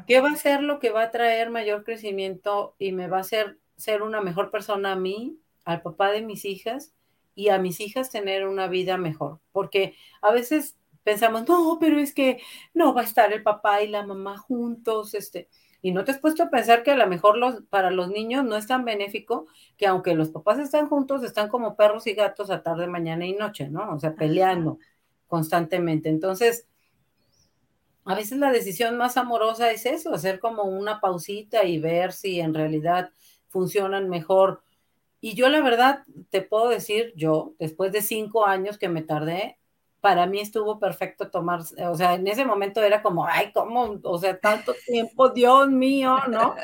¿qué 0.07 0.21
va 0.21 0.31
a 0.31 0.35
ser 0.35 0.63
lo 0.63 0.79
que 0.79 0.89
va 0.89 1.03
a 1.03 1.11
traer 1.11 1.49
mayor 1.49 1.83
crecimiento 1.83 2.75
y 2.79 2.91
me 2.91 3.07
va 3.07 3.17
a 3.17 3.21
hacer 3.21 3.59
ser 3.75 4.01
una 4.01 4.21
mejor 4.21 4.49
persona 4.49 4.93
a 4.93 4.95
mí, 4.95 5.37
al 5.65 5.81
papá 5.81 6.11
de 6.11 6.21
mis 6.21 6.45
hijas 6.45 6.93
y 7.35 7.49
a 7.49 7.59
mis 7.59 7.79
hijas 7.79 8.09
tener 8.09 8.47
una 8.47 8.67
vida 8.67 8.97
mejor? 8.97 9.39
Porque 9.51 9.95
a 10.21 10.31
veces 10.31 10.77
pensamos, 11.07 11.47
no, 11.47 11.77
pero 11.79 11.99
es 11.99 12.13
que 12.13 12.41
no 12.73 12.93
va 12.93 12.99
a 12.99 13.05
estar 13.05 13.31
el 13.31 13.41
papá 13.41 13.81
y 13.81 13.87
la 13.87 14.05
mamá 14.05 14.37
juntos, 14.37 15.13
este, 15.13 15.47
y 15.81 15.93
no 15.93 16.03
te 16.03 16.11
has 16.11 16.19
puesto 16.19 16.43
a 16.43 16.49
pensar 16.49 16.83
que 16.83 16.91
a 16.91 16.97
lo 16.97 17.07
mejor 17.07 17.37
los, 17.37 17.61
para 17.69 17.91
los 17.91 18.09
niños 18.09 18.43
no 18.43 18.57
es 18.57 18.67
tan 18.67 18.83
benéfico 18.83 19.47
que 19.77 19.87
aunque 19.87 20.15
los 20.15 20.31
papás 20.31 20.59
están 20.59 20.89
juntos, 20.89 21.23
están 21.23 21.47
como 21.47 21.77
perros 21.77 22.07
y 22.07 22.13
gatos 22.13 22.49
a 22.49 22.61
tarde, 22.61 22.87
mañana 22.87 23.25
y 23.25 23.31
noche, 23.31 23.69
¿no? 23.69 23.93
O 23.93 23.99
sea, 24.01 24.15
peleando 24.15 24.79
constantemente. 25.27 26.09
Entonces, 26.09 26.67
a 28.03 28.13
veces 28.13 28.37
la 28.39 28.51
decisión 28.51 28.97
más 28.97 29.15
amorosa 29.15 29.71
es 29.71 29.85
eso, 29.85 30.13
hacer 30.13 30.41
como 30.41 30.63
una 30.63 30.99
pausita 30.99 31.63
y 31.63 31.79
ver 31.79 32.11
si 32.11 32.41
en 32.41 32.53
realidad 32.53 33.11
funcionan 33.47 34.09
mejor. 34.09 34.61
Y 35.21 35.35
yo 35.35 35.47
la 35.47 35.61
verdad 35.61 36.03
te 36.31 36.41
puedo 36.41 36.67
decir, 36.67 37.13
yo, 37.15 37.53
después 37.59 37.93
de 37.93 38.01
cinco 38.01 38.45
años 38.45 38.77
que 38.77 38.89
me 38.89 39.03
tardé, 39.03 39.57
para 40.07 40.25
mí 40.25 40.39
estuvo 40.39 40.79
perfecto 40.79 41.29
tomar, 41.29 41.59
o 41.59 41.95
sea, 41.95 42.13
en 42.13 42.25
ese 42.27 42.45
momento 42.45 42.81
era 42.81 43.01
como, 43.01 43.27
ay, 43.27 43.51
¿cómo? 43.51 43.99
O 44.03 44.17
sea, 44.17 44.39
tanto 44.39 44.73
tiempo, 44.85 45.31
Dios 45.31 45.67
mío, 45.69 46.15
¿no? 46.29 46.55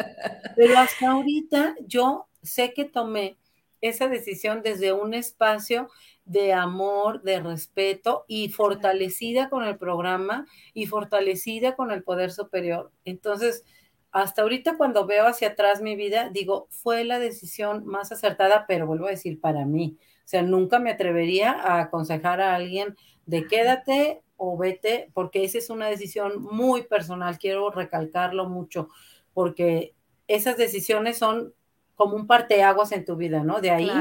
Pero 0.56 0.80
hasta 0.80 1.12
ahorita 1.12 1.76
yo 1.86 2.30
sé 2.42 2.74
que 2.74 2.86
tomé 2.86 3.38
esa 3.82 4.08
decisión 4.08 4.62
desde 4.62 4.94
un 4.94 5.14
espacio 5.14 5.90
de 6.24 6.54
amor, 6.54 7.22
de 7.24 7.42
respeto 7.42 8.24
y 8.30 8.48
fortalecida 8.48 9.50
con 9.50 9.66
el 9.66 9.78
programa 9.78 10.48
y 10.74 10.86
fortalecida 10.86 11.76
con 11.76 11.92
el 11.92 12.02
poder 12.02 12.32
superior. 12.32 12.94
Entonces, 13.04 13.66
hasta 14.14 14.44
ahorita 14.44 14.78
cuando 14.78 15.06
veo 15.06 15.28
hacia 15.28 15.50
atrás 15.50 15.82
mi 15.82 15.98
vida, 15.98 16.30
digo, 16.30 16.68
fue 16.70 17.04
la 17.04 17.20
decisión 17.20 17.86
más 17.86 18.14
acertada, 18.14 18.64
pero 18.70 18.88
vuelvo 18.88 19.08
a 19.08 19.10
decir, 19.10 19.42
para 19.42 19.66
mí. 19.66 19.98
O 20.20 20.28
sea, 20.28 20.44
nunca 20.44 20.80
me 20.80 20.92
atrevería 20.92 21.52
a 21.52 21.82
aconsejar 21.82 22.40
a 22.40 22.56
alguien 22.56 22.96
de 23.26 23.48
quédate 23.48 24.22
o 24.38 24.58
vete, 24.58 25.10
porque 25.14 25.44
esa 25.44 25.58
es 25.58 25.70
una 25.70 25.88
decisión 25.88 26.42
muy 26.42 26.84
personal, 26.84 27.38
quiero 27.38 27.70
recalcarlo 27.72 28.50
mucho, 28.50 28.90
porque 29.34 29.94
esas 30.28 30.58
decisiones 30.58 31.18
son 31.18 31.54
como 31.96 32.16
un 32.16 32.28
parteaguas 32.28 32.92
en 32.92 33.06
tu 33.06 33.16
vida, 33.16 33.44
¿no? 33.44 33.62
De 33.62 33.72
ahí 33.72 33.92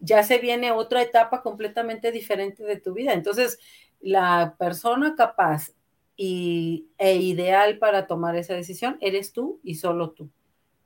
ya 0.00 0.22
se 0.22 0.38
viene 0.38 0.72
otra 0.72 1.02
etapa 1.02 1.42
completamente 1.42 2.12
diferente 2.12 2.62
de 2.64 2.78
tu 2.78 2.92
vida. 2.92 3.14
Entonces, 3.14 3.58
la 4.00 4.56
persona 4.58 5.14
capaz 5.16 5.72
y, 6.16 6.88
e 6.98 7.16
ideal 7.16 7.78
para 7.78 8.06
tomar 8.06 8.36
esa 8.36 8.54
decisión 8.54 8.98
eres 9.00 9.32
tú 9.32 9.60
y 9.62 9.76
solo 9.76 10.10
tú 10.10 10.30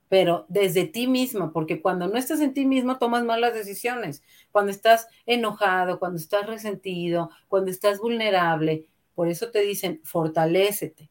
pero 0.09 0.47
desde 0.49 0.87
ti 0.87 1.07
mismo, 1.07 1.53
porque 1.53 1.83
cuando 1.83 2.09
no 2.09 2.17
estás 2.19 2.41
en 2.41 2.55
ti 2.55 2.65
mismo 2.65 2.99
tomas 2.99 3.25
malas 3.25 3.55
decisiones, 3.55 4.23
cuando 4.51 4.71
estás 4.71 5.09
enojado, 5.27 5.99
cuando 5.99 6.19
estás 6.19 6.47
resentido, 6.47 7.31
cuando 7.49 7.71
estás 7.71 7.99
vulnerable, 7.99 8.87
por 9.15 9.29
eso 9.29 9.51
te 9.51 9.61
dicen, 9.61 10.01
fortalécete, 10.05 11.11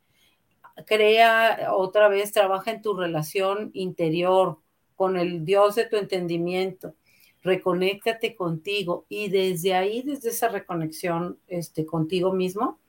crea 0.86 1.70
otra 1.74 2.08
vez, 2.08 2.32
trabaja 2.32 2.72
en 2.72 2.82
tu 2.82 2.95
relación 2.95 3.70
interior 3.74 4.60
con 4.95 5.18
el 5.18 5.45
Dios 5.45 5.76
de 5.76 5.86
tu 5.86 5.98
entendimiento, 5.98 6.95
reconéctate 7.43 8.36
contigo 8.36 9.06
y 9.10 9.30
desde 9.30 9.76
ahí, 9.76 10.02
desde 10.02 10.30
esa 10.30 10.48
reconexión 10.48 11.38
este, 11.48 11.86
contigo 11.86 12.34
mismo, 12.34 12.80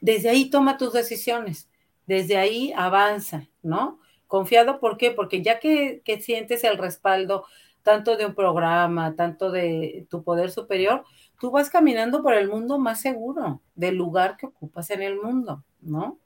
desde 0.00 0.30
ahí 0.30 0.50
toma 0.50 0.78
tus 0.78 0.92
decisiones, 0.92 1.68
desde 2.06 2.36
ahí 2.36 2.72
avanza, 2.76 3.48
¿no? 3.62 4.00
Confiado, 4.34 4.80
¿por 4.80 4.96
qué? 4.96 5.12
Porque 5.12 5.42
ya 5.42 5.60
que, 5.60 6.02
sientes 6.20 6.64
el 6.64 6.76
respaldo 6.76 7.46
tanto 7.84 8.16
de 8.16 8.26
un 8.26 8.34
programa, 8.34 9.14
tanto 9.14 9.52
de 9.52 10.08
tu 10.10 10.24
poder 10.24 10.50
superior, 10.50 11.04
tú 11.38 11.52
vas 11.52 11.70
caminando 11.70 12.20
por 12.20 12.34
el 12.34 12.48
mundo 12.48 12.76
más 12.80 13.00
seguro 13.00 13.60
del 13.76 13.94
lugar 13.94 14.36
que 14.36 14.46
ocupas 14.46 14.90
en 14.90 15.02
el 15.02 15.20
mundo, 15.20 15.62
¿no? 15.80 16.18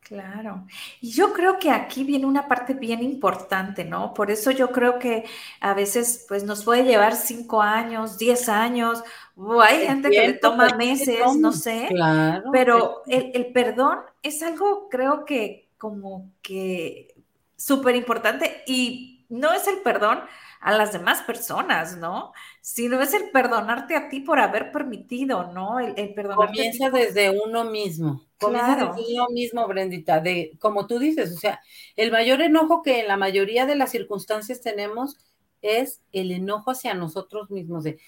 Claro. 0.00 0.66
Y 1.02 1.10
yo 1.10 1.34
creo 1.34 1.58
que 1.58 1.70
aquí 1.70 2.02
viene 2.02 2.24
una 2.24 2.48
parte 2.48 2.72
bien 2.72 3.02
importante, 3.02 3.84
¿no? 3.84 4.14
Por 4.14 4.30
eso 4.30 4.50
yo 4.50 4.70
creo 4.72 4.98
que 4.98 5.26
a 5.60 5.74
veces 5.74 6.24
pues 6.26 6.44
nos 6.44 6.64
puede 6.64 6.84
llevar 6.84 7.14
cinco 7.14 7.60
años, 7.60 8.16
diez 8.16 8.48
años, 8.48 9.04
o 9.36 9.60
hay 9.60 9.86
gente 9.86 10.08
que 10.08 10.28
le 10.28 10.32
toma 10.32 10.68
meses, 10.78 11.20
no 11.38 11.52
sé, 11.52 11.88
claro, 11.90 12.48
pero 12.52 13.02
el, 13.06 13.32
el 13.34 13.52
perdón 13.52 13.98
es 14.22 14.42
algo 14.42 14.88
creo 14.88 15.26
que 15.26 15.68
como 15.76 16.32
que 16.40 17.13
súper 17.56 17.96
importante 17.96 18.62
y 18.66 19.26
no 19.28 19.52
es 19.52 19.66
el 19.66 19.78
perdón 19.78 20.20
a 20.60 20.72
las 20.72 20.92
demás 20.92 21.20
personas, 21.22 21.98
¿no? 21.98 22.32
Sino 22.62 23.02
es 23.02 23.12
el 23.12 23.30
perdonarte 23.30 23.96
a 23.96 24.08
ti 24.08 24.20
por 24.20 24.38
haber 24.38 24.72
permitido, 24.72 25.52
¿no? 25.52 25.78
El, 25.78 25.94
el 25.98 26.14
Comienza 26.34 26.88
desde 26.88 27.28
uno 27.30 27.64
mismo. 27.64 28.24
Comienza 28.38 28.76
desde 28.76 29.12
uno 29.12 29.26
mismo, 29.28 29.68
Brendita, 29.68 30.20
de 30.20 30.56
como 30.58 30.86
tú 30.86 30.98
dices, 30.98 31.34
o 31.34 31.38
sea, 31.38 31.60
el 31.96 32.10
mayor 32.10 32.40
enojo 32.40 32.82
que 32.82 33.00
en 33.00 33.08
la 33.08 33.18
mayoría 33.18 33.66
de 33.66 33.76
las 33.76 33.90
circunstancias 33.90 34.62
tenemos 34.62 35.18
es 35.60 36.00
el 36.12 36.30
enojo 36.30 36.70
hacia 36.70 36.94
nosotros 36.94 37.50
mismos 37.50 37.84
de 37.84 37.98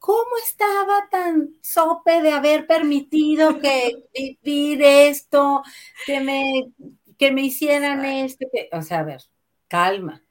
¿cómo 0.00 0.30
estaba 0.42 1.08
tan 1.10 1.54
sope 1.60 2.22
de 2.22 2.32
haber 2.32 2.66
permitido 2.66 3.60
que 3.60 4.08
vivir 4.42 4.82
esto, 4.82 5.62
que 6.06 6.20
me 6.20 6.72
que 7.20 7.32
me 7.32 7.42
hicieran 7.42 8.02
esto, 8.06 8.46
que, 8.50 8.70
o 8.72 8.80
sea, 8.80 9.00
a 9.00 9.02
ver, 9.02 9.20
calma. 9.68 10.24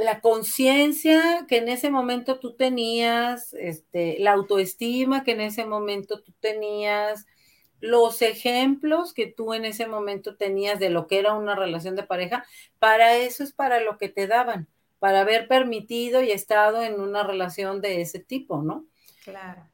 La 0.00 0.22
conciencia 0.22 1.44
que 1.46 1.58
en 1.58 1.68
ese 1.68 1.90
momento 1.90 2.38
tú 2.38 2.54
tenías, 2.54 3.52
este, 3.52 4.16
la 4.20 4.32
autoestima 4.32 5.22
que 5.22 5.32
en 5.32 5.42
ese 5.42 5.66
momento 5.66 6.22
tú 6.22 6.32
tenías, 6.40 7.26
los 7.78 8.22
ejemplos 8.22 9.12
que 9.12 9.26
tú 9.26 9.52
en 9.52 9.66
ese 9.66 9.86
momento 9.86 10.36
tenías 10.36 10.78
de 10.78 10.88
lo 10.88 11.08
que 11.08 11.18
era 11.18 11.34
una 11.34 11.54
relación 11.56 11.94
de 11.94 12.04
pareja, 12.04 12.46
para 12.78 13.14
eso 13.16 13.44
es 13.44 13.52
para 13.52 13.80
lo 13.80 13.98
que 13.98 14.08
te 14.08 14.26
daban, 14.26 14.66
para 14.98 15.20
haber 15.20 15.46
permitido 15.46 16.22
y 16.22 16.30
estado 16.30 16.82
en 16.82 16.98
una 16.98 17.22
relación 17.22 17.82
de 17.82 18.00
ese 18.00 18.18
tipo, 18.18 18.62
¿no? 18.62 18.86
Claro. 19.24 19.68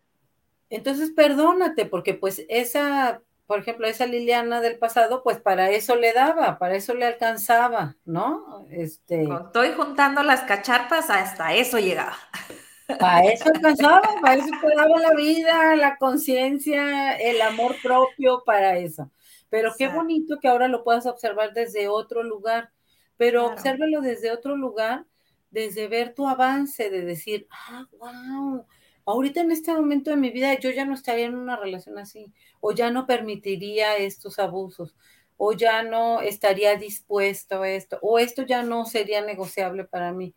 Entonces, 0.69 1.13
perdónate, 1.13 1.87
porque 1.87 2.15
pues 2.15 2.45
esa 2.49 3.23
por 3.49 3.61
ejemplo, 3.61 3.87
esa 3.87 4.05
Liliana 4.05 4.61
del 4.61 4.79
pasado, 4.79 5.23
pues 5.23 5.41
para 5.41 5.71
eso 5.71 5.97
le 5.97 6.13
daba, 6.13 6.59
para 6.59 6.77
eso 6.77 6.93
le 6.93 7.07
alcanzaba, 7.07 7.97
¿no? 8.05 8.67
Este. 8.71 9.23
Estoy 9.23 9.73
juntando 9.73 10.23
las 10.23 10.43
cacharpas, 10.43 11.09
hasta 11.09 11.55
eso 11.55 11.79
llegaba. 11.79 12.15
Para 13.01 13.25
eso 13.25 13.45
alcanzaba, 13.55 14.01
para 14.23 14.37
eso 14.37 14.49
te 14.63 14.75
daba 14.75 14.99
la 14.99 15.15
vida, 15.15 15.77
la 15.77 15.99
conciencia, 15.99 17.19
el 17.19 17.43
amor 17.43 17.77
propio, 17.83 18.43
para 18.47 18.79
eso. 18.79 19.11
Pero 19.51 19.75
qué 19.77 19.89
bonito 19.89 20.39
que 20.41 20.49
ahora 20.49 20.69
lo 20.69 20.85
puedas 20.85 21.05
observar 21.05 21.53
desde 21.53 21.89
otro 21.89 22.23
lugar, 22.23 22.71
pero 23.19 23.45
obsérvelo 23.45 24.01
desde 24.01 24.33
otro 24.33 24.57
lugar, 24.57 25.05
desde 25.51 25.87
ver 25.87 26.15
tu 26.15 26.27
avance, 26.27 26.89
de 26.89 27.03
decir, 27.03 27.47
ah, 27.51 27.87
wow, 27.99 28.65
ahorita 29.09 29.41
en 29.41 29.51
este 29.51 29.73
momento 29.73 30.11
de 30.11 30.17
mi 30.17 30.31
vida 30.31 30.59
yo 30.59 30.71
ya 30.71 30.85
no 30.85 30.95
estaría 30.95 31.27
en 31.27 31.35
una 31.35 31.57
relación 31.57 31.99
así, 31.99 32.33
o 32.61 32.73
ya 32.73 32.91
no 32.91 33.07
permitiría 33.07 33.97
estos 33.97 34.39
abusos, 34.39 34.95
o 35.39 35.53
ya 35.53 35.83
no 35.83 36.21
estaría 36.21 36.77
dispuesto 36.77 37.63
a 37.63 37.71
esto, 37.71 37.99
o 38.03 38.19
esto 38.19 38.43
ya 38.43 38.63
no 38.63 38.85
sería 38.85 39.23
negociable 39.23 39.85
para 39.85 40.13
mí. 40.13 40.35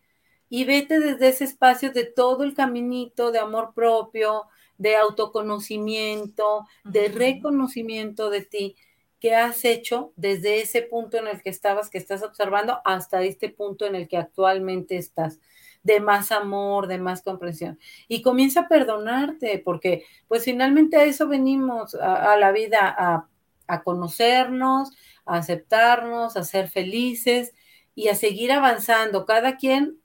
Y 0.47 0.63
vete 0.65 0.99
desde 0.99 1.29
ese 1.29 1.43
espacio 1.43 1.91
de 1.91 2.05
todo 2.05 2.43
el 2.43 2.53
caminito 2.53 3.31
de 3.31 3.39
amor 3.39 3.73
propio, 3.73 4.43
de 4.77 4.95
autoconocimiento, 4.95 6.65
de 6.83 7.09
reconocimiento 7.09 8.29
de 8.29 8.41
ti. 8.41 8.75
Que 9.19 9.35
has 9.35 9.65
hecho 9.65 10.13
desde 10.15 10.61
ese 10.61 10.81
punto 10.81 11.17
en 11.17 11.27
el 11.27 11.41
que 11.43 11.51
estabas, 11.51 11.89
que 11.89 11.99
estás 11.99 12.23
observando, 12.23 12.79
hasta 12.85 13.21
este 13.21 13.49
punto 13.49 13.85
en 13.85 13.95
el 13.95 14.07
que 14.07 14.17
actualmente 14.17 14.97
estás 14.97 15.39
de 15.83 15.99
más 15.99 16.31
amor, 16.31 16.87
de 16.87 16.99
más 16.99 17.21
comprensión. 17.21 17.79
Y 18.07 18.21
comienza 18.21 18.61
a 18.61 18.67
perdonarte, 18.67 19.61
porque 19.63 20.05
pues 20.27 20.43
finalmente 20.43 20.97
a 20.97 21.03
eso 21.03 21.27
venimos 21.27 21.95
a, 21.95 22.37
la 22.37 22.51
vida, 22.51 22.93
a, 22.97 23.27
a 23.67 23.83
conocernos, 23.83 24.91
a 25.25 25.37
aceptarnos, 25.37 26.37
a 26.37 26.43
ser 26.43 26.69
felices 26.69 27.53
y 27.95 28.09
a 28.09 28.15
seguir 28.15 28.51
avanzando, 28.51 29.25
cada 29.25 29.57
quien 29.57 30.01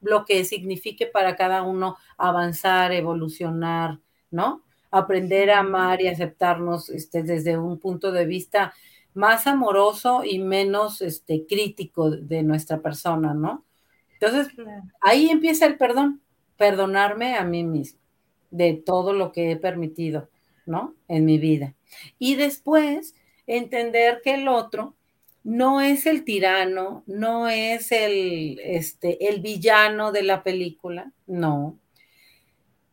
lo 0.00 0.24
que 0.24 0.44
signifique 0.44 1.06
para 1.06 1.36
cada 1.36 1.62
uno 1.62 1.96
avanzar, 2.16 2.92
evolucionar, 2.92 4.00
¿no? 4.30 4.62
Aprender 4.90 5.50
a 5.50 5.60
amar 5.60 6.00
y 6.00 6.08
aceptarnos 6.08 6.88
este, 6.90 7.22
desde 7.22 7.58
un 7.58 7.78
punto 7.78 8.10
de 8.12 8.24
vista 8.26 8.72
más 9.12 9.46
amoroso 9.46 10.22
y 10.24 10.38
menos 10.38 11.02
este, 11.02 11.46
crítico 11.46 12.10
de 12.10 12.42
nuestra 12.42 12.80
persona, 12.80 13.34
¿no? 13.34 13.64
Entonces, 14.20 14.54
ahí 15.00 15.30
empieza 15.30 15.66
el 15.66 15.78
perdón, 15.78 16.20
perdonarme 16.56 17.36
a 17.36 17.44
mí 17.44 17.64
mismo 17.64 17.98
de 18.50 18.74
todo 18.74 19.12
lo 19.12 19.32
que 19.32 19.52
he 19.52 19.56
permitido, 19.56 20.28
¿no? 20.66 20.94
En 21.08 21.24
mi 21.24 21.38
vida. 21.38 21.74
Y 22.18 22.34
después, 22.34 23.14
entender 23.46 24.20
que 24.22 24.34
el 24.34 24.48
otro 24.48 24.94
no 25.42 25.80
es 25.80 26.06
el 26.06 26.24
tirano, 26.24 27.02
no 27.06 27.48
es 27.48 27.92
el, 27.92 28.60
este, 28.62 29.28
el 29.28 29.40
villano 29.40 30.12
de 30.12 30.22
la 30.22 30.42
película, 30.42 31.12
no. 31.26 31.78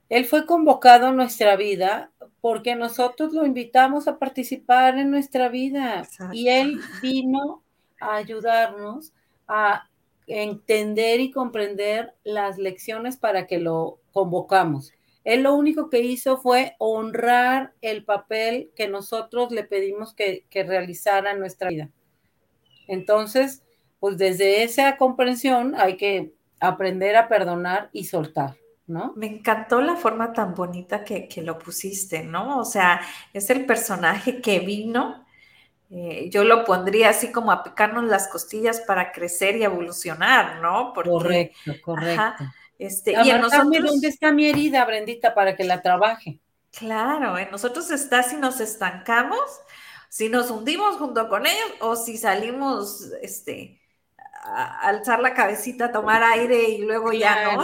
Él 0.10 0.26
fue 0.26 0.46
convocado 0.46 1.08
a 1.08 1.14
nuestra 1.14 1.58
vida 1.58 2.12
porque 2.40 2.76
nosotros 2.76 3.34
lo 3.34 3.46
invitamos 3.46 4.08
a 4.08 4.18
participar 4.18 4.98
en 4.98 5.12
nuestra 5.12 5.50
vida 5.50 6.08
y 6.32 6.48
él 6.48 6.80
vino 7.02 7.62
a 8.00 8.16
ayudarnos 8.16 9.12
a 9.48 9.90
entender 10.28 11.22
y 11.22 11.32
comprender 11.32 12.14
las 12.24 12.58
lecciones 12.58 13.18
para 13.18 13.48
que 13.48 13.58
lo 13.58 14.00
convocamos. 14.12 14.92
Él 15.24 15.44
lo 15.44 15.56
único 15.56 15.90
que 15.90 16.02
hizo 16.02 16.38
fue 16.38 16.76
honrar 16.78 17.74
el 17.82 18.06
papel 18.06 18.72
que 18.76 18.88
nosotros 18.88 19.52
le 19.52 19.64
pedimos 19.64 20.14
que, 20.14 20.46
realizara 20.52 21.32
en 21.32 21.40
nuestra 21.40 21.70
vida. 21.70 21.90
Entonces, 22.88 23.64
pues 24.00 24.18
desde 24.18 24.64
esa 24.64 24.96
comprensión 24.98 25.76
hay 25.76 25.98
que 25.98 26.34
aprender 26.60 27.16
a 27.16 27.28
perdonar 27.28 27.90
y 27.92 28.06
soltar. 28.06 28.56
¿No? 28.86 29.12
Me 29.18 29.28
encantó 29.28 29.82
la 29.82 29.98
forma 29.98 30.32
tan 30.32 30.56
bonita 30.56 31.04
que, 31.04 31.28
que, 31.28 31.42
lo 31.42 31.60
pusiste, 31.60 32.24
¿no? 32.24 32.58
O 32.60 32.64
sea, 32.64 33.02
es 33.34 33.50
el 33.50 33.66
personaje 33.66 34.40
que 34.40 34.60
vino 34.60 35.27
eh, 35.90 36.30
yo 36.30 36.44
lo 36.44 36.66
pondría 36.66 37.10
así 37.10 37.32
como 37.32 37.52
a 37.52 37.64
picarnos 37.64 38.04
las 38.04 38.28
costillas 38.28 38.82
para 38.82 39.12
crecer 39.14 39.56
y 39.56 39.64
evolucionar, 39.64 40.62
¿no? 40.62 40.94
correcto, 40.94 41.72
correcto. 41.82 42.44
este, 42.78 43.14
y 43.24 43.30
en 43.30 43.40
nosotros, 43.40 43.84
¿dónde 43.86 44.10
está 44.10 44.32
mi 44.34 44.50
herida, 44.50 44.84
Brendita, 44.84 45.34
para 45.34 45.56
que 45.56 45.64
la 45.64 45.82
trabaje? 45.82 46.40
Claro, 46.72 47.38
en 47.38 47.50
nosotros 47.52 47.90
está 47.90 48.22
si 48.22 48.36
nos 48.36 48.60
estancamos, 48.60 49.40
si 50.10 50.28
nos 50.28 50.52
hundimos 50.52 50.98
junto 50.98 51.30
con 51.30 51.46
ellos 51.46 51.74
o 51.80 51.96
si 51.96 52.18
salimos, 52.18 53.10
este, 53.22 53.80
a 54.44 54.90
alzar 54.90 55.22
la 55.22 55.34
cabecita, 55.34 55.86
a 55.86 55.92
tomar 55.94 56.22
aire 56.22 56.70
y 56.70 56.80
luego 56.80 57.14
ya 57.14 57.56
no. 57.56 57.64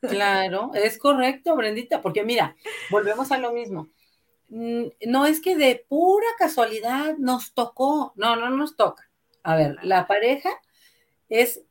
Claro, 0.00 0.72
es 0.74 0.98
correcto, 0.98 1.56
Brendita, 1.56 2.02
porque 2.02 2.22
mira, 2.22 2.54
volvemos 2.90 3.32
a 3.32 3.38
lo 3.38 3.52
mismo 3.52 3.88
no 4.48 5.26
es 5.26 5.40
que 5.40 5.56
de 5.56 5.84
pura 5.88 6.26
casualidad 6.38 7.16
nos 7.18 7.52
tocó, 7.52 8.12
no, 8.16 8.36
no 8.36 8.50
nos 8.50 8.76
toca. 8.76 9.10
A 9.42 9.56
ver, 9.56 9.76
la 9.82 10.06
pareja 10.06 10.50
es 11.28 11.62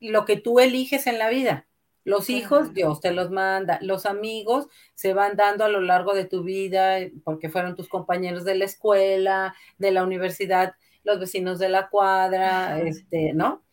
lo 0.00 0.24
que 0.24 0.36
tú 0.36 0.60
eliges 0.60 1.06
en 1.06 1.18
la 1.18 1.28
vida. 1.28 1.66
Los 2.04 2.28
hijos, 2.28 2.74
Dios 2.74 3.00
te 3.00 3.12
los 3.12 3.30
manda. 3.30 3.78
Los 3.80 4.04
amigos 4.04 4.68
se 4.94 5.14
van 5.14 5.36
dando 5.36 5.64
a 5.64 5.68
lo 5.68 5.80
largo 5.80 6.12
de 6.12 6.26
tu 6.26 6.42
vida 6.42 6.98
porque 7.24 7.48
fueron 7.48 7.76
tus 7.76 7.88
compañeros 7.88 8.44
de 8.44 8.56
la 8.56 8.66
escuela, 8.66 9.54
de 9.78 9.90
la 9.90 10.04
universidad, 10.04 10.74
los 11.02 11.18
vecinos 11.18 11.58
de 11.58 11.70
la 11.70 11.88
cuadra, 11.88 12.78
este, 12.80 13.32
¿no? 13.32 13.64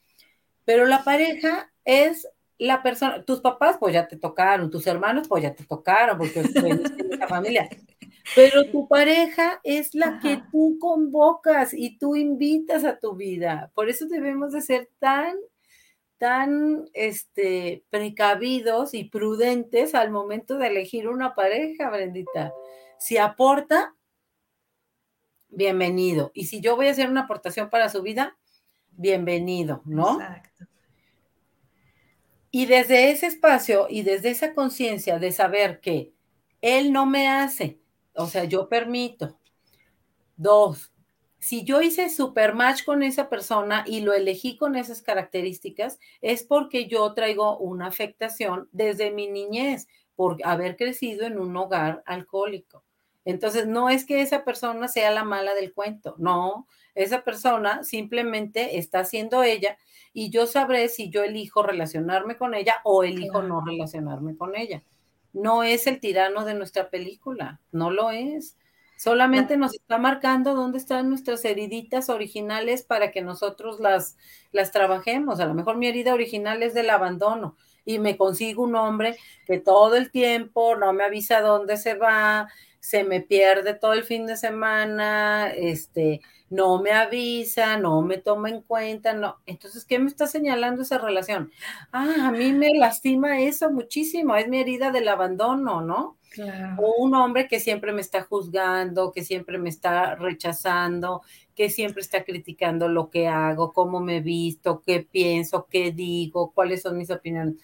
Pero 0.64 0.86
la 0.86 1.04
pareja 1.04 1.74
es 1.84 2.28
la 2.58 2.82
persona, 2.84 3.24
tus 3.26 3.42
papás 3.42 3.78
pues 3.80 3.94
ya 3.94 4.08
te 4.08 4.18
tocaron, 4.18 4.70
tus 4.70 4.88
hermanos 4.88 5.28
pues 5.28 5.44
ya 5.44 5.54
te 5.54 5.66
tocaron 5.66 6.18
porque 6.18 6.40
en 6.40 6.84
esa 7.12 7.28
familia. 7.28 7.68
Pero 8.36 8.70
tu 8.72 8.88
pareja 8.88 9.60
es 9.64 9.94
la 9.94 10.20
que 10.20 10.42
tú 10.52 10.78
convocas 10.80 11.74
y 11.74 11.98
tú 11.98 12.16
invitas 12.16 12.86
a 12.86 12.98
tu 12.98 13.16
vida. 13.16 13.72
Por 13.76 13.90
eso 13.90 14.08
debemos 14.08 14.54
de 14.54 14.62
ser 14.62 14.90
tan, 15.00 15.36
tan 16.18 16.86
este, 16.94 17.84
precavidos 17.90 18.94
y 18.94 19.06
prudentes 19.06 19.96
al 19.96 20.12
momento 20.12 20.58
de 20.58 20.68
elegir 20.68 21.10
una 21.10 21.36
pareja, 21.36 21.90
Brendita. 21.90 22.54
Si 23.00 23.18
aporta, 23.18 23.96
bienvenido. 25.50 26.32
Y 26.34 26.46
si 26.46 26.62
yo 26.62 26.76
voy 26.76 26.88
a 26.88 26.92
hacer 26.92 27.10
una 27.10 27.22
aportación 27.22 27.70
para 27.70 27.90
su 27.90 28.02
vida, 28.02 28.38
bienvenido, 28.92 29.82
¿no? 29.86 30.22
Exacto. 30.22 30.66
Y 32.52 32.66
desde 32.66 33.12
ese 33.12 33.28
espacio 33.28 33.88
y 33.90 34.04
desde 34.04 34.30
esa 34.30 34.54
conciencia 34.54 35.20
de 35.20 35.32
saber 35.32 35.80
que 35.80 36.14
él 36.60 36.92
no 36.92 37.06
me 37.06 37.30
hace, 37.30 37.80
o 38.16 38.28
sea, 38.28 38.44
yo 38.46 38.68
permito. 38.68 39.38
Dos, 40.38 40.92
si 41.42 41.64
yo 41.64 41.82
hice 41.82 42.10
super 42.10 42.54
match 42.54 42.84
con 42.86 43.02
esa 43.02 43.28
persona 43.28 43.84
y 43.88 44.02
lo 44.02 44.14
elegí 44.14 44.58
con 44.58 44.76
esas 44.76 45.02
características, 45.02 46.00
es 46.22 46.44
porque 46.44 46.88
yo 46.88 47.14
traigo 47.14 47.58
una 47.58 47.88
afectación 47.88 48.70
desde 48.72 49.10
mi 49.10 49.28
niñez 49.28 49.88
por 50.16 50.38
haber 50.44 50.78
crecido 50.78 51.26
en 51.26 51.40
un 51.40 51.58
hogar 51.58 52.04
alcohólico. 52.06 52.84
Entonces, 53.26 53.66
no 53.66 53.90
es 53.90 54.06
que 54.06 54.22
esa 54.22 54.44
persona 54.44 54.88
sea 54.88 55.10
la 55.10 55.24
mala 55.24 55.56
del 55.56 55.74
cuento, 55.74 56.16
no, 56.20 56.68
esa 56.94 57.24
persona 57.24 57.84
simplemente 57.84 58.78
está 58.78 59.04
siendo 59.04 59.42
ella 59.42 59.78
y 60.14 60.30
yo 60.30 60.46
sabré 60.46 60.90
si 60.90 61.10
yo 61.10 61.24
elijo 61.24 61.64
relacionarme 61.64 62.36
con 62.38 62.54
ella 62.54 62.82
o 62.84 63.04
elijo 63.04 63.42
no 63.42 63.64
relacionarme 63.66 64.38
con 64.38 64.56
ella 64.56 64.84
no 65.34 65.64
es 65.64 65.88
el 65.88 66.00
tirano 66.00 66.46
de 66.46 66.54
nuestra 66.54 66.90
película, 66.90 67.60
no 67.72 67.92
lo 67.92 68.12
es. 68.12 68.58
Solamente 68.98 69.58
nos 69.58 69.74
está 69.74 69.98
marcando 69.98 70.54
dónde 70.54 70.78
están 70.78 71.10
nuestras 71.10 71.44
heriditas 71.44 72.10
originales 72.10 72.84
para 72.84 73.12
que 73.12 73.22
nosotros 73.22 73.80
las, 73.80 74.16
las 74.52 74.72
trabajemos. 74.72 75.40
A 75.40 75.48
lo 75.48 75.56
mejor 75.56 75.78
mi 75.78 75.88
herida 75.88 76.14
original 76.14 76.62
es 76.62 76.76
del 76.76 76.92
abandono 76.92 77.56
y 77.84 77.98
me 77.98 78.16
consigo 78.16 78.64
un 78.64 78.76
hombre 78.76 79.18
que 79.48 79.58
todo 79.58 79.96
el 79.96 80.12
tiempo 80.12 80.76
no 80.76 80.94
me 80.94 81.04
avisa 81.04 81.42
dónde 81.42 81.78
se 81.78 81.96
va, 81.96 82.48
se 82.82 83.04
me 83.04 83.22
pierde 83.22 83.76
todo 83.76 83.94
el 83.94 84.04
fin 84.04 84.26
de 84.26 84.36
semana, 84.36 85.52
este, 85.56 86.20
no 86.50 86.82
me 86.82 86.92
avisa, 86.92 87.78
no 87.78 88.02
me 88.02 88.18
toma 88.18 88.50
en 88.50 88.64
cuenta, 88.64 89.14
no. 89.14 89.38
Entonces, 89.46 89.86
¿qué 89.86 90.00
me 90.00 90.08
está 90.08 90.26
señalando 90.26 90.82
esa 90.82 90.98
relación? 90.98 91.52
Ah, 91.92 92.28
a 92.28 92.32
mí 92.32 92.52
me 92.54 92.74
lastima 92.74 93.40
eso 93.40 93.72
muchísimo, 93.72 94.36
es 94.36 94.48
mi 94.50 94.60
herida 94.60 94.92
del 94.92 95.08
abandono, 95.10 95.82
¿no? 95.82 96.18
O 96.80 97.04
un 97.04 97.14
hombre 97.14 97.48
que 97.48 97.60
siempre 97.60 97.94
me 97.94 98.02
está 98.02 98.24
juzgando, 98.24 99.12
que 99.12 99.24
siempre 99.24 99.60
me 99.60 99.70
está 99.70 100.16
rechazando, 100.16 101.22
que 101.56 101.70
siempre 101.70 102.02
está 102.02 102.24
criticando 102.24 102.88
lo 102.88 103.12
que 103.12 103.28
hago, 103.28 103.74
cómo 103.74 104.00
me 104.00 104.22
visto, 104.22 104.82
qué 104.82 105.02
pienso, 105.02 105.68
qué 105.70 105.92
digo, 105.92 106.52
cuáles 106.52 106.82
son 106.82 106.98
mis 106.98 107.12
opiniones. 107.12 107.56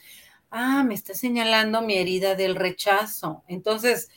Ah, 0.52 0.84
me 0.84 0.94
está 0.94 1.14
señalando 1.16 1.82
mi 1.82 1.98
herida 1.98 2.36
del 2.36 2.56
rechazo. 2.56 3.44
Entonces, 3.48 4.10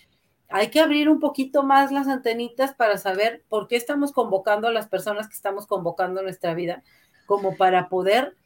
hay 0.50 0.68
que 0.68 0.80
abrir 0.80 1.08
un 1.08 1.20
poquito 1.20 1.62
más 1.62 1.92
las 1.92 2.08
antenitas 2.08 2.74
para 2.74 2.98
saber 2.98 3.44
por 3.48 3.68
qué 3.68 3.76
estamos 3.76 4.12
convocando 4.12 4.68
a 4.68 4.72
las 4.72 4.88
personas 4.88 5.28
que 5.28 5.34
estamos 5.34 5.66
convocando 5.66 6.20
en 6.20 6.26
nuestra 6.26 6.54
vida, 6.54 6.82
como 7.26 7.56
para 7.56 7.88
poder, 7.88 8.36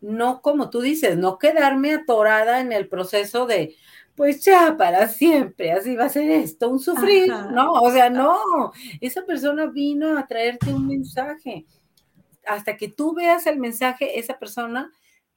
no 0.00 0.40
como 0.40 0.70
tú 0.70 0.80
dices, 0.80 1.18
no 1.18 1.38
quedarme 1.38 1.92
atorada 1.94 2.60
en 2.60 2.72
el 2.72 2.88
proceso 2.88 3.46
de, 3.46 3.76
pues 4.16 4.42
ya 4.42 4.76
para 4.78 5.08
siempre, 5.08 5.72
así 5.72 5.94
va 5.94 6.06
a 6.06 6.08
ser 6.08 6.30
esto, 6.30 6.70
un 6.70 6.80
sufrir, 6.80 7.28
no, 7.28 7.72
o 7.72 7.90
sea, 7.90 8.08
no, 8.08 8.72
esa 9.00 9.24
persona 9.26 9.66
vino 9.66 10.16
a 10.18 10.26
traerte 10.26 10.72
un 10.72 10.86
mensaje. 10.86 11.66
Hasta 12.46 12.76
que 12.76 12.88
tú 12.88 13.14
veas 13.14 13.46
el 13.46 13.58
mensaje, 13.58 14.18
esa 14.18 14.38
persona 14.38 14.90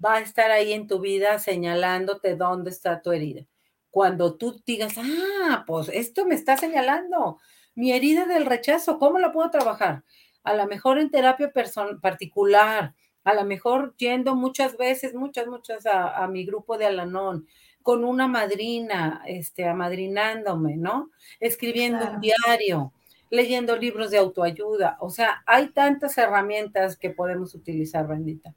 va 0.04 0.16
a 0.16 0.22
estar 0.22 0.50
ahí 0.50 0.74
en 0.74 0.88
tu 0.88 1.00
vida 1.00 1.38
señalándote 1.40 2.36
dónde 2.36 2.72
está 2.72 3.02
tu 3.02 3.12
herida 3.12 3.46
cuando 3.96 4.36
tú 4.36 4.62
digas, 4.66 4.96
ah, 4.98 5.64
pues 5.66 5.88
esto 5.88 6.26
me 6.26 6.36
está 6.36 6.58
señalando, 6.58 7.40
mi 7.76 7.94
herida 7.94 8.26
del 8.26 8.46
rechazo, 8.46 9.00
¿cómo 9.00 9.20
la 9.20 9.32
puedo 9.32 9.50
trabajar? 9.50 10.04
a 10.46 10.54
lo 10.54 10.68
mejor 10.68 11.00
en 11.00 11.10
terapia 11.10 11.52
particular, 12.02 12.94
a 13.24 13.34
lo 13.34 13.44
mejor 13.44 13.96
yendo 13.98 14.36
muchas 14.36 14.78
veces, 14.78 15.16
muchas, 15.16 15.48
muchas 15.48 15.86
a, 15.88 16.26
mi 16.28 16.46
grupo 16.46 16.78
de 16.78 16.86
Alanón, 16.86 17.48
con 17.82 18.06
una 18.06 18.28
madrina, 18.28 19.24
este, 19.28 19.68
amadrinándome, 19.68 20.78
¿no? 20.78 21.10
Escribiendo 21.40 22.12
un 22.12 22.22
diario, 22.22 22.94
leyendo 23.32 23.76
libros 23.76 24.12
de 24.12 24.20
autoayuda. 24.20 24.98
O 25.00 25.10
sea, 25.10 25.44
hay 25.48 25.70
tantas 25.70 26.18
herramientas 26.20 26.96
que 26.96 27.10
podemos 27.10 27.56
utilizar, 27.56 28.08
bendita. 28.08 28.54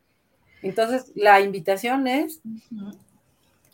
Entonces, 0.61 1.11
la 1.15 1.41
invitación 1.41 2.07
es, 2.07 2.43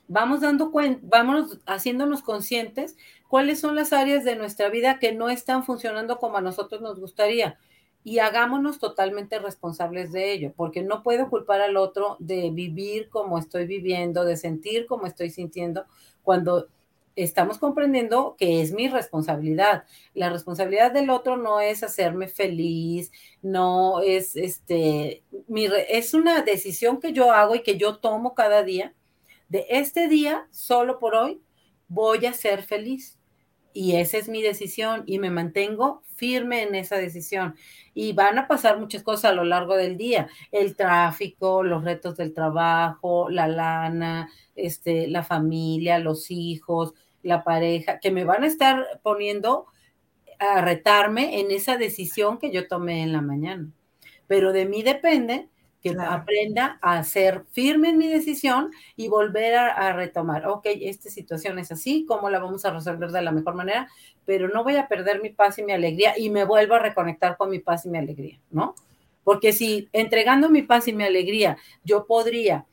vamos 0.09 0.41
dando 0.41 0.71
cuenta, 0.71 1.01
vamos 1.05 1.59
haciéndonos 1.67 2.23
conscientes 2.23 2.97
cuáles 3.29 3.61
son 3.61 3.75
las 3.75 3.93
áreas 3.93 4.25
de 4.25 4.37
nuestra 4.37 4.69
vida 4.69 4.99
que 4.99 5.13
no 5.13 5.31
están 5.31 5.65
funcionando 5.65 6.19
como 6.19 6.37
a 6.37 6.41
nosotros 6.41 6.81
nos 6.81 7.01
gustaría 7.01 7.59
y 8.05 8.19
hagámonos 8.19 8.79
totalmente 8.79 9.39
responsables 9.39 10.13
de 10.13 10.33
ello, 10.33 10.53
porque 10.55 10.83
no 10.83 11.03
puedo 11.03 11.31
culpar 11.31 11.63
al 11.63 11.79
otro 11.79 12.17
de 12.21 12.51
vivir 12.51 13.09
como 13.09 13.39
estoy 13.39 13.67
viviendo, 13.67 14.27
de 14.27 14.37
sentir 14.37 14.87
como 14.87 15.07
estoy 15.07 15.31
sintiendo, 15.31 15.87
cuando 16.23 16.69
estamos 17.17 17.59
comprendiendo 17.59 18.37
que 18.39 18.61
es 18.61 18.73
mi 18.73 18.89
responsabilidad. 18.89 19.85
La 20.13 20.29
responsabilidad 20.29 20.93
del 20.93 21.09
otro 21.11 21.39
no 21.39 21.61
es 21.61 21.83
hacerme 21.83 22.29
feliz, 22.29 23.11
no 23.41 24.01
es 24.01 24.37
este, 24.37 25.23
mi, 25.49 25.67
es 25.89 26.13
una 26.13 26.43
decisión 26.43 27.01
que 27.01 27.13
yo 27.13 27.33
hago 27.33 27.55
y 27.55 27.63
que 27.63 27.79
yo 27.79 27.97
tomo 27.97 28.35
cada 28.35 28.63
día. 28.63 28.93
De 29.55 29.67
este 29.69 30.09
día, 30.09 30.49
solo 30.51 30.99
por 30.99 31.15
hoy, 31.15 31.41
voy 31.87 32.27
a 32.27 32.33
ser 32.33 32.65
feliz. 32.65 33.21
Y 33.73 33.95
esa 33.95 34.19
es 34.19 34.29
mi 34.29 34.43
decisión 34.43 35.05
y 35.07 35.21
me 35.21 35.31
mantengo 35.31 36.03
firme 36.17 36.65
en 36.65 36.75
esa 36.75 36.97
decisión 36.97 37.55
y 37.95 38.15
van 38.15 38.37
a 38.37 38.49
pasar 38.49 38.81
muchas 38.81 39.05
cosas 39.05 39.27
a 39.27 39.33
lo 39.33 39.45
largo 39.45 39.77
del 39.77 39.97
día, 39.97 40.27
el 40.51 40.75
tráfico, 40.75 41.63
los 41.63 41.85
retos 41.85 42.17
del 42.17 42.35
trabajo, 42.35 43.31
la 43.31 43.47
lana, 43.47 44.29
este, 44.57 45.07
la 45.07 45.23
familia, 45.23 46.01
los 46.01 46.33
hijos, 46.33 46.95
la 47.23 47.45
pareja, 47.45 48.01
que 48.01 48.11
me 48.11 48.25
van 48.25 48.43
a 48.43 48.49
estar 48.49 48.85
poniendo 49.05 49.67
a 50.41 50.63
retarme 50.63 51.39
en 51.39 51.53
esa 51.53 51.77
decisión 51.77 52.39
que 52.39 52.51
yo 52.51 52.67
tomé 52.67 53.05
en 53.05 53.13
la 53.13 53.21
mañana. 53.21 53.71
Pero 54.27 54.53
de 54.53 54.67
mí 54.67 54.83
depende 54.83 55.49
que 55.85 55.95
aprenda 56.01 56.79
a 56.81 57.05
ser 57.05 57.45
firme 57.53 57.91
en 57.91 57.99
mi 57.99 58.09
decisión 58.09 58.71
y 58.97 59.09
volver 59.09 59.55
a, 59.55 59.93
retomar, 59.93 60.47
ok, 60.47 60.65
esta 60.65 61.11
situación 61.11 61.59
es 61.59 61.71
así, 61.71 62.07
¿cómo 62.09 62.31
la 62.31 62.39
vamos 62.39 62.65
a 62.65 62.71
resolver 62.71 63.11
de 63.11 63.21
la 63.21 63.33
mejor 63.33 63.55
manera? 63.55 63.91
Pero 64.25 64.49
no 64.49 64.65
voy 64.65 64.77
a 64.77 64.89
perder 64.89 65.21
mi 65.21 65.29
paz 65.29 65.59
y 65.59 65.63
mi 65.63 65.73
alegría 65.73 66.15
y 66.17 66.31
me 66.31 66.45
vuelvo 66.45 66.75
a 66.75 66.79
reconectar 66.79 67.37
con 67.37 67.51
mi 67.51 67.59
paz 67.59 67.85
y 67.85 67.91
mi 67.91 67.99
alegría, 67.99 68.41
¿no? 68.51 68.75
Porque 69.25 69.53
si 69.53 69.91
entregando 69.93 70.49
mi 70.49 70.63
paz 70.63 70.89
y 70.89 70.95
mi 70.95 71.05
alegría 71.05 71.59
yo 71.85 72.07
podría 72.07 72.65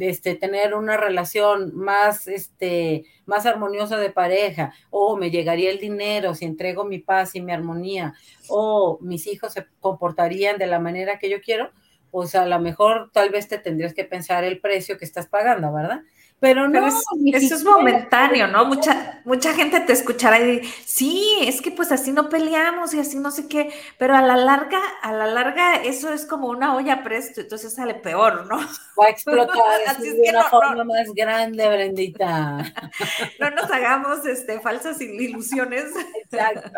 este, 0.00 0.34
tener 0.34 0.74
una 0.74 0.96
relación 0.96 1.72
más, 1.76 2.26
este, 2.26 3.04
más 3.26 3.46
armoniosa 3.46 3.96
de 3.96 4.10
pareja, 4.10 4.74
o 4.90 5.16
me 5.16 5.30
llegaría 5.30 5.70
el 5.70 5.78
dinero 5.78 6.34
si 6.34 6.46
entrego 6.46 6.84
mi 6.84 6.98
paz 6.98 7.36
y 7.36 7.42
mi 7.42 7.52
armonía, 7.52 8.14
o 8.48 8.98
mis 9.02 9.28
hijos 9.28 9.52
se 9.52 9.66
comportarían 9.78 10.58
de 10.58 10.66
la 10.66 10.80
manera 10.80 11.20
que 11.20 11.30
yo 11.30 11.40
quiero, 11.40 11.70
pues 12.10 12.34
a 12.34 12.46
lo 12.46 12.58
mejor 12.60 13.10
tal 13.12 13.30
vez 13.30 13.48
te 13.48 13.58
tendrías 13.58 13.94
que 13.94 14.04
pensar 14.04 14.44
el 14.44 14.60
precio 14.60 14.98
que 14.98 15.04
estás 15.04 15.26
pagando, 15.28 15.72
¿verdad? 15.72 16.02
Pero 16.40 16.68
no, 16.68 16.86
eso 16.86 17.54
es 17.54 17.64
momentáneo, 17.64 18.46
¿no? 18.46 18.64
Mucha, 18.64 19.20
mucha 19.26 19.52
gente 19.52 19.78
te 19.80 19.92
escuchará 19.92 20.40
y 20.40 20.60
dice, 20.60 20.74
sí, 20.86 21.36
es 21.42 21.60
que 21.60 21.70
pues 21.70 21.92
así 21.92 22.12
no 22.12 22.30
peleamos 22.30 22.94
y 22.94 22.98
así 22.98 23.18
no 23.18 23.30
sé 23.30 23.46
qué, 23.46 23.70
pero 23.98 24.16
a 24.16 24.22
la 24.22 24.38
larga, 24.38 24.80
a 25.02 25.12
la 25.12 25.26
larga 25.26 25.76
eso 25.76 26.10
es 26.10 26.24
como 26.24 26.48
una 26.48 26.74
olla 26.74 27.02
presto, 27.02 27.42
entonces 27.42 27.74
sale 27.74 27.94
peor, 27.94 28.46
¿no? 28.46 28.56
Va 28.56 29.06
a 29.06 29.10
explotar 29.10 29.58
así 29.86 30.08
es 30.08 30.16
de 30.16 30.30
una 30.30 30.44
forma 30.44 30.82
más 30.84 31.12
grande, 31.14 31.68
Brendita. 31.68 32.64
No 33.38 33.50
nos 33.50 33.70
hagamos 33.70 34.24
este, 34.26 34.60
falsas 34.60 35.00
ilusiones. 35.00 35.84
Exacto. 36.24 36.70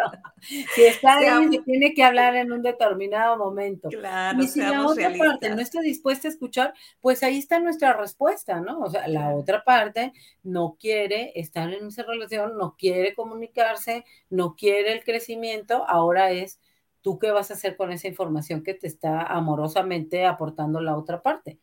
Si 0.74 0.84
está 0.84 1.14
ahí, 1.18 1.48
se 1.50 1.58
tiene 1.62 1.94
que 1.94 2.04
hablar 2.04 2.34
en 2.36 2.52
un 2.52 2.62
determinado 2.62 3.36
momento. 3.36 3.88
Claro, 3.88 4.42
y 4.42 4.48
si 4.48 4.60
la 4.60 4.86
otra 4.86 5.12
parte 5.16 5.50
no 5.50 5.60
está 5.60 5.80
dispuesta 5.80 6.28
a 6.28 6.30
escuchar, 6.30 6.74
pues 7.00 7.22
ahí 7.22 7.38
está 7.38 7.58
nuestra 7.58 7.92
respuesta, 7.94 8.60
¿no? 8.60 8.80
O 8.80 8.90
sea, 8.90 9.06
la 9.08 9.30
otra 9.30 9.51
parte 9.60 10.12
no 10.42 10.76
quiere 10.80 11.32
estar 11.36 11.72
en 11.72 11.86
esa 11.86 12.02
relación, 12.02 12.56
no 12.56 12.74
quiere 12.76 13.14
comunicarse, 13.14 14.04
no 14.30 14.56
quiere 14.56 14.92
el 14.92 15.04
crecimiento, 15.04 15.88
ahora 15.88 16.30
es 16.30 16.60
tú 17.02 17.18
qué 17.18 17.30
vas 17.30 17.50
a 17.50 17.54
hacer 17.54 17.76
con 17.76 17.92
esa 17.92 18.08
información 18.08 18.62
que 18.62 18.74
te 18.74 18.86
está 18.86 19.22
amorosamente 19.22 20.24
aportando 20.24 20.80
la 20.80 20.96
otra 20.96 21.22
parte. 21.22 21.58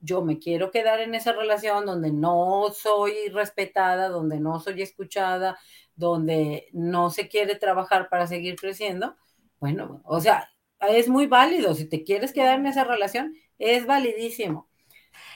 Yo 0.00 0.22
me 0.22 0.38
quiero 0.38 0.70
quedar 0.70 1.00
en 1.00 1.14
esa 1.14 1.32
relación 1.32 1.86
donde 1.86 2.12
no 2.12 2.70
soy 2.74 3.28
respetada, 3.32 4.08
donde 4.08 4.38
no 4.38 4.60
soy 4.60 4.82
escuchada, 4.82 5.58
donde 5.96 6.68
no 6.72 7.10
se 7.10 7.28
quiere 7.28 7.54
trabajar 7.56 8.08
para 8.10 8.26
seguir 8.26 8.56
creciendo. 8.56 9.16
Bueno, 9.60 10.02
o 10.04 10.20
sea, 10.20 10.50
es 10.80 11.08
muy 11.08 11.26
válido. 11.26 11.74
Si 11.74 11.86
te 11.86 12.04
quieres 12.04 12.32
quedar 12.32 12.58
en 12.58 12.66
esa 12.66 12.84
relación, 12.84 13.34
es 13.58 13.86
validísimo 13.86 14.68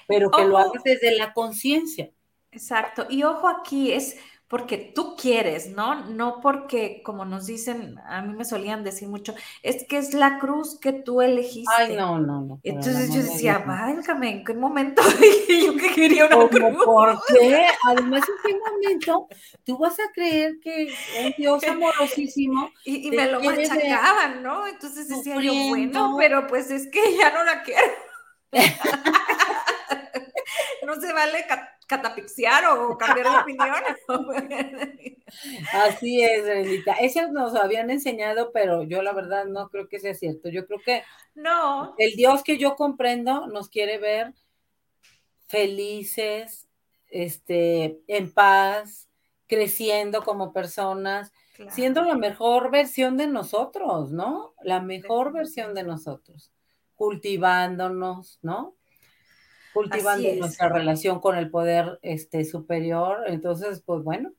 pero 0.06 0.30
que 0.30 0.44
lo 0.44 0.58
hagas 0.58 0.82
desde 0.84 1.16
la 1.16 1.32
conciencia. 1.32 2.10
Exacto. 2.50 3.06
Y 3.08 3.22
ojo 3.22 3.48
aquí, 3.48 3.92
es 3.92 4.16
porque 4.48 4.78
tú 4.94 5.14
quieres, 5.14 5.68
¿no? 5.68 6.06
No 6.06 6.40
porque, 6.40 7.02
como 7.04 7.26
nos 7.26 7.46
dicen, 7.46 7.98
a 8.06 8.22
mí 8.22 8.34
me 8.34 8.46
solían 8.46 8.82
decir 8.82 9.06
mucho, 9.06 9.34
es 9.62 9.84
que 9.86 9.98
es 9.98 10.14
la 10.14 10.38
cruz 10.38 10.78
que 10.80 10.94
tú 10.94 11.20
elegiste. 11.20 11.70
Ay, 11.76 11.94
no, 11.94 12.18
no, 12.18 12.40
no. 12.40 12.60
Entonces 12.62 13.12
yo 13.12 13.22
decía, 13.22 13.58
válgame, 13.58 14.30
¿en 14.30 14.44
qué 14.44 14.54
momento 14.54 15.02
dije 15.20 15.66
yo 15.66 15.76
que 15.76 15.94
quería 15.94 16.26
una 16.26 16.48
cruz? 16.48 16.82
¿Por 16.82 17.20
qué? 17.28 17.66
Además, 17.84 18.22
en 18.26 18.50
qué 18.50 18.58
momento 18.58 19.28
tú 19.64 19.76
vas 19.76 20.00
a 20.00 20.10
creer 20.14 20.58
que 20.62 20.84
es 20.84 21.36
Dios 21.36 21.62
amorosísimo. 21.64 22.70
Y, 22.86 23.10
me 23.10 23.30
lo 23.30 23.42
machacaban, 23.42 24.42
¿no? 24.42 24.66
Entonces 24.66 25.08
decía 25.08 25.38
yo, 25.42 25.52
bueno, 25.68 26.16
pero 26.18 26.46
pues 26.46 26.70
es 26.70 26.90
que 26.90 27.16
ya 27.18 27.30
no 27.34 27.44
la 27.44 27.62
quiero. 27.62 27.92
no 30.88 30.98
se 30.98 31.12
vale 31.12 31.44
catapixiar 31.86 32.64
o 32.64 32.96
cambiar 32.96 33.30
de 33.30 33.36
opinión. 33.36 33.74
Así 35.74 36.22
es, 36.22 36.46
Renita. 36.46 36.94
Eso 36.94 37.30
nos 37.30 37.54
habían 37.54 37.90
enseñado, 37.90 38.52
pero 38.52 38.84
yo 38.84 39.02
la 39.02 39.12
verdad 39.12 39.44
no 39.44 39.68
creo 39.68 39.86
que 39.86 40.00
sea 40.00 40.14
cierto. 40.14 40.48
Yo 40.48 40.66
creo 40.66 40.80
que 40.82 41.02
no. 41.34 41.94
El 41.98 42.16
Dios 42.16 42.42
que 42.42 42.56
yo 42.56 42.74
comprendo 42.74 43.46
nos 43.48 43.68
quiere 43.68 43.98
ver 43.98 44.32
felices, 45.46 46.66
este, 47.08 48.00
en 48.06 48.32
paz, 48.32 49.10
creciendo 49.46 50.22
como 50.22 50.54
personas, 50.54 51.32
siendo 51.68 52.02
la 52.02 52.14
mejor 52.14 52.70
versión 52.70 53.18
de 53.18 53.26
nosotros, 53.26 54.10
¿no? 54.10 54.54
La 54.62 54.80
mejor 54.80 55.34
versión 55.34 55.74
de 55.74 55.82
nosotros, 55.82 56.50
cultivándonos, 56.94 58.38
¿no? 58.40 58.77
Cultivando 59.78 60.28
nuestra 60.34 60.68
relación 60.68 61.20
con 61.20 61.36
el 61.36 61.50
poder 61.50 61.98
este, 62.02 62.44
superior. 62.44 63.24
Entonces, 63.26 63.82
pues 63.84 64.02
bueno, 64.02 64.32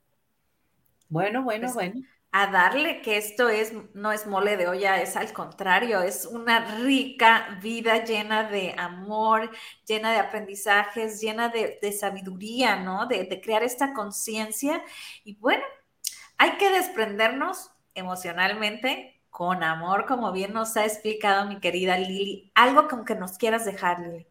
bueno, 1.07 1.43
bueno, 1.43 1.67
pues, 1.73 1.73
bueno. 1.73 2.05
A 2.31 2.51
darle 2.51 3.01
que 3.01 3.17
esto 3.17 3.49
es, 3.49 3.73
no 3.95 4.11
es 4.11 4.27
mole 4.27 4.55
de 4.55 4.67
olla, 4.67 5.01
es 5.01 5.15
al 5.15 5.33
contrario, 5.33 6.01
es 6.01 6.27
una 6.27 6.75
rica 6.77 7.57
vida 7.61 8.03
llena 8.03 8.43
de 8.43 8.75
amor, 8.77 9.49
llena 9.87 10.11
de 10.11 10.19
aprendizajes, 10.19 11.19
llena 11.19 11.49
de, 11.49 11.91
sabiduría, 11.91 12.75
¿no? 12.75 13.07
De, 13.07 13.23
de 13.23 13.41
crear 13.41 13.63
esta 13.63 13.93
conciencia. 13.93 14.83
Y 15.23 15.37
bueno, 15.37 15.63
hay 16.37 16.51
que 16.57 16.69
desprendernos 16.69 17.71
emocionalmente 17.95 19.23
con 19.31 19.63
amor, 19.63 20.05
como 20.05 20.31
bien 20.31 20.53
nos 20.53 20.77
ha 20.77 20.85
explicado 20.85 21.47
mi 21.47 21.59
querida 21.59 21.97
Lili. 21.97 22.51
Algo 22.53 22.87
con 22.87 23.05
que 23.05 23.15
nos 23.15 23.37
quieras 23.37 23.65
dejar, 23.65 23.99
Lili. 24.01 24.27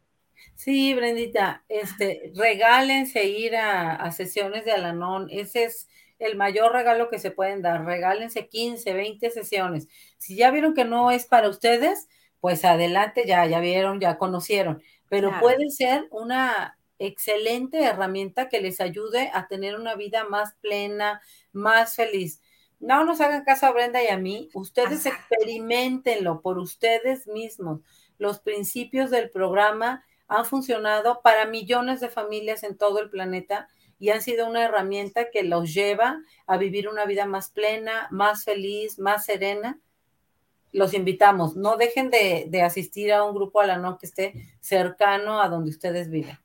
Sí, 0.55 0.95
Brendita, 0.95 1.65
este, 1.69 2.33
regálense 2.35 3.25
ir 3.25 3.57
a, 3.57 4.11
sesiones 4.13 4.65
de 4.65 4.73
Alanón. 4.73 5.29
Ese 5.31 5.65
es 5.65 5.89
el 6.19 6.37
mayor 6.37 6.73
regalo 6.73 7.09
que 7.09 7.19
se 7.19 7.31
pueden 7.31 7.63
dar. 7.63 7.85
Regálense 7.85 8.49
15, 8.49 8.93
20 8.93 9.31
sesiones. 9.31 9.89
Si 10.19 10.37
ya 10.37 10.51
vieron 10.51 10.75
que 10.75 10.85
no 10.85 11.11
es 11.11 11.27
para 11.27 11.49
ustedes, 11.49 12.09
pues 12.41 12.65
adelante, 12.65 13.25
ya, 13.27 13.47
ya 13.47 13.61
vieron, 13.61 14.01
ya 14.01 14.19
conocieron. 14.19 14.83
Pero 15.09 15.33
puede 15.41 15.71
ser 15.71 16.07
una 16.11 16.79
excelente 16.99 17.83
herramienta 17.85 18.49
que 18.49 18.61
les 18.61 18.81
ayude 18.81 19.31
a 19.33 19.47
tener 19.47 19.77
una 19.77 19.95
vida 19.95 20.25
más 20.25 20.55
plena, 20.61 21.23
más 21.53 21.97
feliz. 21.97 22.43
No 22.81 23.05
nos 23.05 23.21
hagan 23.21 23.45
caso 23.45 23.67
a 23.67 23.73
Brenda 23.73 24.03
y 24.03 24.09
a 24.09 24.19
mí. 24.19 24.51
Ustedes 24.55 25.07
experimentenlo 25.07 26.41
por 26.43 26.59
ustedes 26.59 27.27
mismos. 27.27 27.81
Los 28.19 28.41
principios 28.41 29.11
del 29.11 29.31
programa 29.31 30.05
han 30.29 30.45
funcionado 30.45 31.21
para 31.23 31.47
millones 31.47 32.01
de 32.01 32.11
familias 32.11 32.63
en 32.63 32.77
todo 32.77 33.01
el 33.01 33.11
planeta 33.11 33.69
y 33.99 34.11
han 34.11 34.23
sido 34.23 34.47
una 34.47 34.65
herramienta 34.65 35.31
que 35.31 35.43
los 35.43 35.75
lleva 35.75 36.21
a 36.47 36.57
vivir 36.57 36.89
una 36.89 37.05
vida 37.07 37.27
más 37.27 37.51
plena, 37.51 38.09
más 38.11 38.45
feliz, 38.45 38.99
más 38.99 39.25
serena. 39.25 39.81
los 40.71 40.93
invitamos, 40.93 41.57
no 41.57 41.77
dejen 41.77 42.11
de, 42.11 42.45
de 42.49 42.63
asistir 42.63 43.13
a 43.13 43.25
un 43.25 43.35
grupo 43.35 43.61
Alanón 43.61 43.97
que 43.99 44.07
esté 44.07 44.35
cercano 44.61 45.41
a 45.41 45.49
donde 45.49 45.71
ustedes 45.71 46.11
viven. 46.11 46.39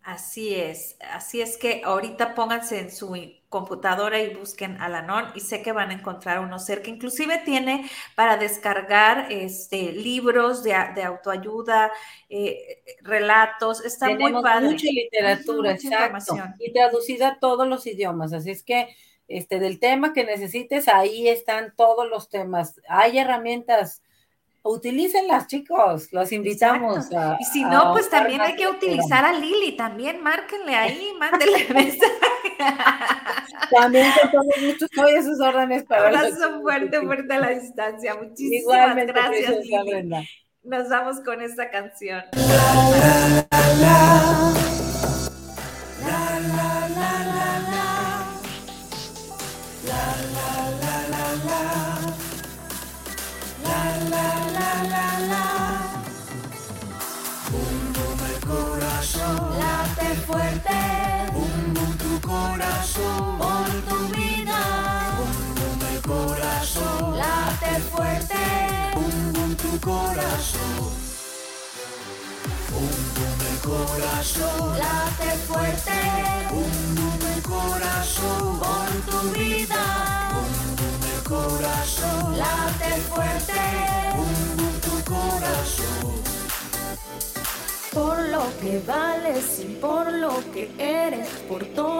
Así 0.00 0.54
es, 0.54 0.96
así 1.00 1.42
es 1.42 1.58
que 1.58 1.82
ahorita 1.84 2.34
pónganse 2.34 2.78
en 2.78 2.90
su 2.90 3.10
computadora 3.48 4.20
y 4.20 4.34
busquen 4.34 4.80
Alanon 4.80 5.32
y 5.34 5.40
sé 5.40 5.62
que 5.62 5.72
van 5.72 5.90
a 5.90 5.94
encontrar 5.94 6.40
uno 6.40 6.58
cerca. 6.58 6.90
Inclusive 6.90 7.38
tiene 7.44 7.88
para 8.14 8.36
descargar 8.36 9.30
este, 9.30 9.92
libros 9.92 10.62
de, 10.62 10.74
autoayuda, 10.74 11.90
eh, 12.28 12.82
relatos, 13.02 13.84
está 13.84 14.10
muy 14.10 14.32
padre. 14.42 14.70
Mucha 14.70 14.90
literatura, 14.90 15.72
exacto, 15.72 16.36
y 16.58 16.72
traducida 16.72 17.28
a 17.28 17.38
todos 17.38 17.66
los 17.66 17.86
idiomas, 17.86 18.32
así 18.32 18.50
es 18.50 18.62
que 18.62 18.88
este, 19.28 19.58
del 19.60 19.78
tema 19.78 20.14
que 20.14 20.24
necesites, 20.24 20.88
ahí 20.88 21.28
están 21.28 21.74
todos 21.76 22.08
los 22.08 22.30
temas. 22.30 22.80
Hay 22.88 23.18
herramientas 23.18 24.02
utilícenlas, 24.62 25.46
chicos, 25.46 26.12
los 26.12 26.32
invitamos. 26.32 27.12
A, 27.12 27.36
y 27.40 27.44
si 27.44 27.64
no, 27.64 27.92
pues 27.92 28.10
también 28.10 28.40
hay 28.40 28.56
que 28.56 28.68
utilizar 28.68 29.24
a 29.24 29.32
Lili, 29.32 29.76
también 29.76 30.22
márquenle 30.22 30.74
ahí, 30.74 31.12
mándenle 31.18 31.66
mensaje. 31.74 32.12
también 33.70 34.12
con 34.20 34.30
todo 34.30 34.66
gusto 34.66 34.84
estoy 34.84 35.14
a 35.14 35.22
sus 35.22 35.40
órdenes 35.40 35.84
para 35.84 36.08
Abrazo 36.08 36.60
fuerte, 36.60 37.00
fuerte 37.00 37.34
a 37.34 37.40
la 37.40 37.50
distancia. 37.50 38.14
Muchísimas 38.14 38.96
gracias, 38.96 39.64
Lili. 39.64 40.10
Nos 40.64 40.88
vamos 40.88 41.20
con 41.24 41.40
esta 41.40 41.70
canción. 41.70 42.24
La, 42.32 43.46
la, 43.80 44.77
fuerte. 60.28 60.78
Bum 61.32 61.74
bum 61.74 61.92
tu 61.96 62.20
corazón. 62.20 63.38
Por 63.38 63.70
tu 63.88 63.98
vida. 64.16 64.60
Bum 65.18 65.36
bum 65.56 65.80
el 65.92 66.00
corazón. 66.02 67.16
Late 67.16 67.74
fuerte. 67.90 68.44
Bum 68.94 69.32
bum 69.32 69.50
tu 69.62 69.72
corazón. 69.80 70.90
Bum 72.70 72.96
bum 73.14 73.38
el 73.50 73.58
corazón. 73.68 74.78
Late 74.84 75.30
fuerte. 75.48 75.98
Bum 76.52 76.76
bum 76.96 77.22
el 77.34 77.42
corazón. 77.42 78.58
Por 78.64 78.90
tu 79.08 79.18
vida. 79.38 79.84
Bum 80.34 80.54
bum 80.78 81.00
el 81.14 81.22
corazón. 81.32 82.38
Late 82.44 82.92
fuerte. 83.08 83.62
Bum 84.16 84.34
bum 84.56 84.57
por 87.92 88.18
lo 88.28 88.42
que 88.60 88.80
vales 88.86 89.60
y 89.60 89.74
por 89.74 90.12
lo 90.12 90.32
que 90.52 90.70
eres, 90.78 91.28
por 91.48 91.64
todo. 91.64 91.88